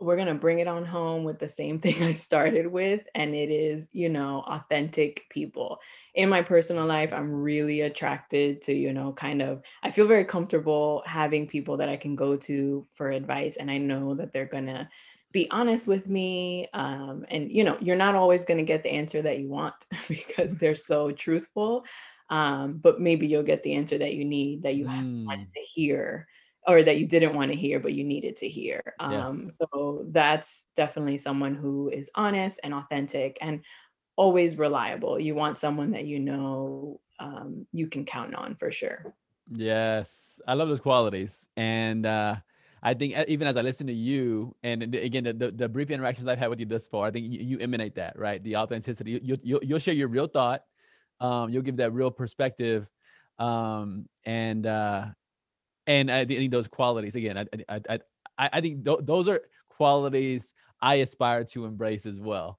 We're 0.00 0.16
going 0.16 0.28
to 0.28 0.34
bring 0.34 0.58
it 0.58 0.68
on 0.68 0.84
home 0.84 1.24
with 1.24 1.38
the 1.38 1.48
same 1.48 1.78
thing 1.80 2.02
I 2.02 2.12
started 2.12 2.66
with. 2.66 3.02
And 3.14 3.34
it 3.34 3.50
is, 3.50 3.88
you 3.92 4.08
know, 4.08 4.44
authentic 4.46 5.24
people. 5.30 5.80
In 6.14 6.28
my 6.28 6.42
personal 6.42 6.86
life, 6.86 7.12
I'm 7.12 7.32
really 7.32 7.82
attracted 7.82 8.62
to, 8.62 8.74
you 8.74 8.92
know, 8.92 9.12
kind 9.12 9.42
of, 9.42 9.62
I 9.82 9.90
feel 9.90 10.06
very 10.06 10.24
comfortable 10.24 11.02
having 11.06 11.46
people 11.46 11.76
that 11.78 11.88
I 11.88 11.96
can 11.96 12.16
go 12.16 12.36
to 12.36 12.86
for 12.94 13.10
advice. 13.10 13.56
And 13.56 13.70
I 13.70 13.78
know 13.78 14.14
that 14.14 14.32
they're 14.32 14.46
going 14.46 14.66
to 14.66 14.88
be 15.32 15.50
honest 15.50 15.86
with 15.86 16.08
me. 16.08 16.68
Um, 16.72 17.26
and, 17.30 17.50
you 17.50 17.64
know, 17.64 17.76
you're 17.80 17.96
not 17.96 18.14
always 18.14 18.44
going 18.44 18.58
to 18.58 18.64
get 18.64 18.82
the 18.82 18.92
answer 18.92 19.22
that 19.22 19.38
you 19.38 19.48
want 19.48 19.74
because 20.08 20.54
they're 20.54 20.74
so 20.74 21.10
truthful. 21.10 21.84
Um, 22.28 22.78
but 22.78 23.00
maybe 23.00 23.26
you'll 23.26 23.42
get 23.42 23.62
the 23.62 23.74
answer 23.74 23.98
that 23.98 24.14
you 24.14 24.24
need 24.24 24.64
that 24.64 24.74
you 24.74 24.86
mm. 24.86 25.24
wanted 25.26 25.52
to 25.54 25.60
hear 25.60 26.26
or 26.66 26.82
that 26.82 26.98
you 26.98 27.06
didn't 27.06 27.34
want 27.34 27.50
to 27.50 27.56
hear 27.56 27.80
but 27.80 27.92
you 27.92 28.04
needed 28.04 28.36
to 28.36 28.48
hear 28.48 28.82
um, 29.00 29.44
yes. 29.46 29.58
so 29.58 30.04
that's 30.10 30.64
definitely 30.74 31.18
someone 31.18 31.54
who 31.54 31.88
is 31.90 32.10
honest 32.14 32.60
and 32.62 32.74
authentic 32.74 33.38
and 33.40 33.62
always 34.16 34.56
reliable 34.56 35.18
you 35.18 35.34
want 35.34 35.58
someone 35.58 35.90
that 35.92 36.06
you 36.06 36.18
know 36.18 37.00
um, 37.18 37.66
you 37.72 37.86
can 37.86 38.04
count 38.04 38.34
on 38.34 38.54
for 38.56 38.70
sure 38.70 39.14
yes 39.50 40.40
i 40.46 40.54
love 40.54 40.68
those 40.68 40.80
qualities 40.80 41.48
and 41.56 42.06
uh, 42.06 42.34
I 42.82 42.94
think 42.94 43.16
even 43.26 43.48
as 43.48 43.56
I 43.56 43.62
listen 43.62 43.88
to 43.88 43.92
you, 43.92 44.54
and 44.62 44.94
again, 44.94 45.24
the, 45.24 45.32
the, 45.32 45.50
the, 45.50 45.68
brief 45.68 45.90
interactions 45.90 46.28
I've 46.28 46.38
had 46.38 46.50
with 46.50 46.60
you 46.60 46.66
thus 46.66 46.86
far, 46.86 47.08
I 47.08 47.10
think 47.10 47.26
you, 47.26 47.40
you 47.40 47.58
emanate 47.58 47.96
that, 47.96 48.16
right? 48.16 48.40
The 48.44 48.56
authenticity. 48.58 49.20
You, 49.24 49.36
you, 49.42 49.60
you'll 49.60 49.78
share 49.80 49.94
your 49.94 50.06
real 50.06 50.28
thought. 50.28 50.62
Um, 51.20 51.50
you'll 51.50 51.62
give 51.62 51.78
that 51.78 51.92
real 51.92 52.12
perspective. 52.12 52.86
Um, 53.40 54.08
and 54.24 54.66
uh, 54.66 55.06
and 55.86 56.10
I 56.10 56.24
think 56.24 56.50
those 56.50 56.68
qualities 56.68 57.14
again, 57.14 57.38
I 57.38 57.46
I 57.68 57.98
I, 58.38 58.50
I 58.54 58.60
think 58.60 58.84
th- 58.84 59.00
those 59.02 59.28
are 59.28 59.42
qualities 59.68 60.52
I 60.80 60.96
aspire 60.96 61.44
to 61.44 61.64
embrace 61.64 62.06
as 62.06 62.20
well. 62.20 62.58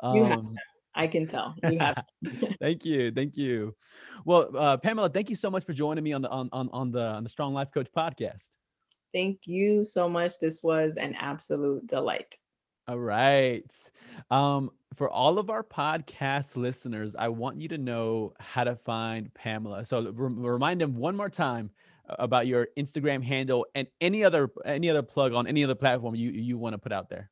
Um, 0.00 0.16
you 0.16 0.24
have 0.24 0.38
um, 0.38 0.56
I 0.94 1.06
can 1.06 1.26
tell. 1.26 1.54
You 1.70 1.78
have. 1.78 2.04
thank 2.60 2.84
you, 2.84 3.10
thank 3.10 3.36
you. 3.36 3.74
Well, 4.24 4.50
uh, 4.56 4.76
Pamela, 4.78 5.10
thank 5.10 5.28
you 5.28 5.36
so 5.36 5.50
much 5.50 5.64
for 5.64 5.72
joining 5.72 6.02
me 6.02 6.12
on 6.12 6.22
the 6.22 6.30
on 6.30 6.48
on 6.52 6.70
on 6.72 6.90
the 6.90 7.04
on 7.04 7.22
the 7.22 7.28
Strong 7.28 7.54
Life 7.54 7.70
Coach 7.70 7.88
podcast. 7.94 8.48
Thank 9.12 9.46
you 9.46 9.84
so 9.84 10.08
much. 10.08 10.38
This 10.40 10.62
was 10.62 10.96
an 10.96 11.14
absolute 11.18 11.86
delight. 11.86 12.34
All 12.88 12.98
right. 12.98 13.64
Um, 14.30 14.70
for 14.94 15.10
all 15.10 15.38
of 15.38 15.50
our 15.50 15.62
podcast 15.62 16.56
listeners, 16.56 17.16
I 17.16 17.28
want 17.28 17.60
you 17.60 17.68
to 17.68 17.78
know 17.78 18.32
how 18.38 18.64
to 18.64 18.76
find 18.76 19.32
Pamela. 19.34 19.84
So 19.84 20.10
remind 20.12 20.80
them 20.80 20.96
one 20.96 21.16
more 21.16 21.28
time 21.28 21.70
about 22.08 22.46
your 22.46 22.68
Instagram 22.76 23.22
handle 23.22 23.66
and 23.74 23.86
any 24.00 24.24
other 24.24 24.50
any 24.64 24.90
other 24.90 25.02
plug 25.02 25.34
on 25.34 25.46
any 25.46 25.64
other 25.64 25.74
platform 25.74 26.14
you 26.14 26.30
you 26.30 26.58
want 26.58 26.74
to 26.74 26.78
put 26.78 26.92
out 26.92 27.08
there. 27.08 27.30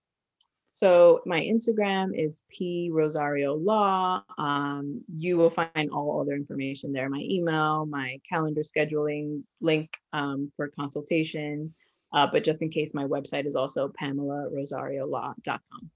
So 0.75 1.21
my 1.25 1.41
Instagram 1.41 2.11
is 2.15 2.43
P 2.51 2.91
Rosario 2.93 3.55
Law. 3.55 4.23
Um, 4.39 5.03
you 5.17 5.37
will 5.37 5.51
find 5.51 5.91
all 5.93 6.21
other 6.21 6.33
information 6.33 6.93
there. 6.93 7.09
My 7.09 7.23
email, 7.23 7.87
my 7.87 8.19
calendar 8.29 8.63
scheduling 8.63 9.45
link 9.61 9.97
um, 10.13 10.51
for 10.57 10.69
consultations. 10.69 11.77
Uh, 12.13 12.27
but 12.31 12.43
just 12.43 12.61
in 12.61 12.71
case, 12.71 12.93
my 12.93 13.05
website 13.05 13.47
is 13.47 13.55
also 13.55 13.93
PamelaRosarioLaw.com. 14.01 15.91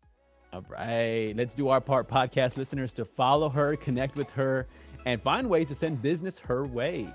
All 0.53 0.65
right, 0.69 1.35
let's 1.37 1.55
do 1.55 1.69
our 1.69 1.81
part, 1.81 2.09
podcast 2.09 2.57
listeners, 2.57 2.93
to 2.95 3.05
follow 3.05 3.49
her, 3.49 3.77
connect 3.77 4.17
with 4.17 4.31
her, 4.31 4.67
and 5.05 5.21
find 5.21 5.49
ways 5.49 5.69
to 5.69 5.75
send 5.75 6.01
business 6.03 6.39
her 6.39 6.65
way. 6.65 7.13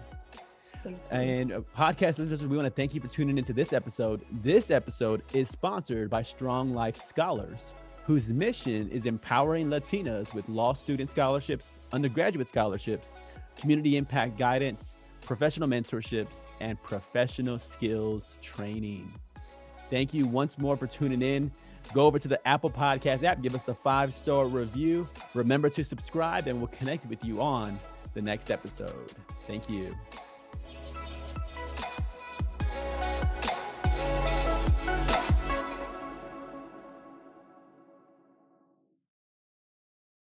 And 1.12 1.52
uh, 1.52 1.62
podcast 1.78 2.18
listeners, 2.18 2.46
we 2.46 2.58
want 2.58 2.68
to 2.68 2.74
thank 2.74 2.94
you 2.94 3.02
for 3.02 3.08
tuning 3.08 3.38
into 3.38 3.54
this 3.54 3.74
episode. 3.74 4.26
This 4.32 4.72
episode 4.72 5.24
is 5.34 5.50
sponsored 5.50 6.10
by 6.10 6.22
Strong 6.22 6.74
Life 6.74 7.02
Scholars, 7.02 7.74
whose 8.06 8.32
mission 8.32 8.90
is 8.90 9.06
empowering 9.06 9.68
Latinas 9.70 10.34
with 10.34 10.48
law 10.50 10.74
student 10.74 11.10
scholarships, 11.10 11.80
undergraduate 11.92 12.50
scholarships, 12.50 13.20
community 13.58 13.98
impact 13.98 14.38
guidance, 14.38 15.00
professional 15.22 15.70
mentorships, 15.70 16.52
and 16.60 16.82
professional 16.84 17.60
skills 17.60 18.38
training. 18.42 19.12
Thank 19.90 20.14
you 20.14 20.26
once 20.26 20.58
more 20.58 20.76
for 20.76 20.88
tuning 20.88 21.22
in. 21.22 21.52
Go 21.94 22.06
over 22.06 22.18
to 22.18 22.28
the 22.28 22.46
Apple 22.48 22.70
Podcast 22.70 23.24
app, 23.24 23.42
give 23.42 23.56
us 23.56 23.64
the 23.64 23.76
five 23.76 24.14
star 24.14 24.48
review. 24.48 25.08
Remember 25.34 25.70
to 25.70 25.84
subscribe, 25.84 26.48
and 26.48 26.58
we'll 26.58 26.68
connect 26.68 27.06
with 27.08 27.24
you 27.24 27.42
on 27.42 27.80
the 28.14 28.22
next 28.22 28.52
episode. 28.52 29.12
Thank 29.48 29.70
you. 29.70 29.96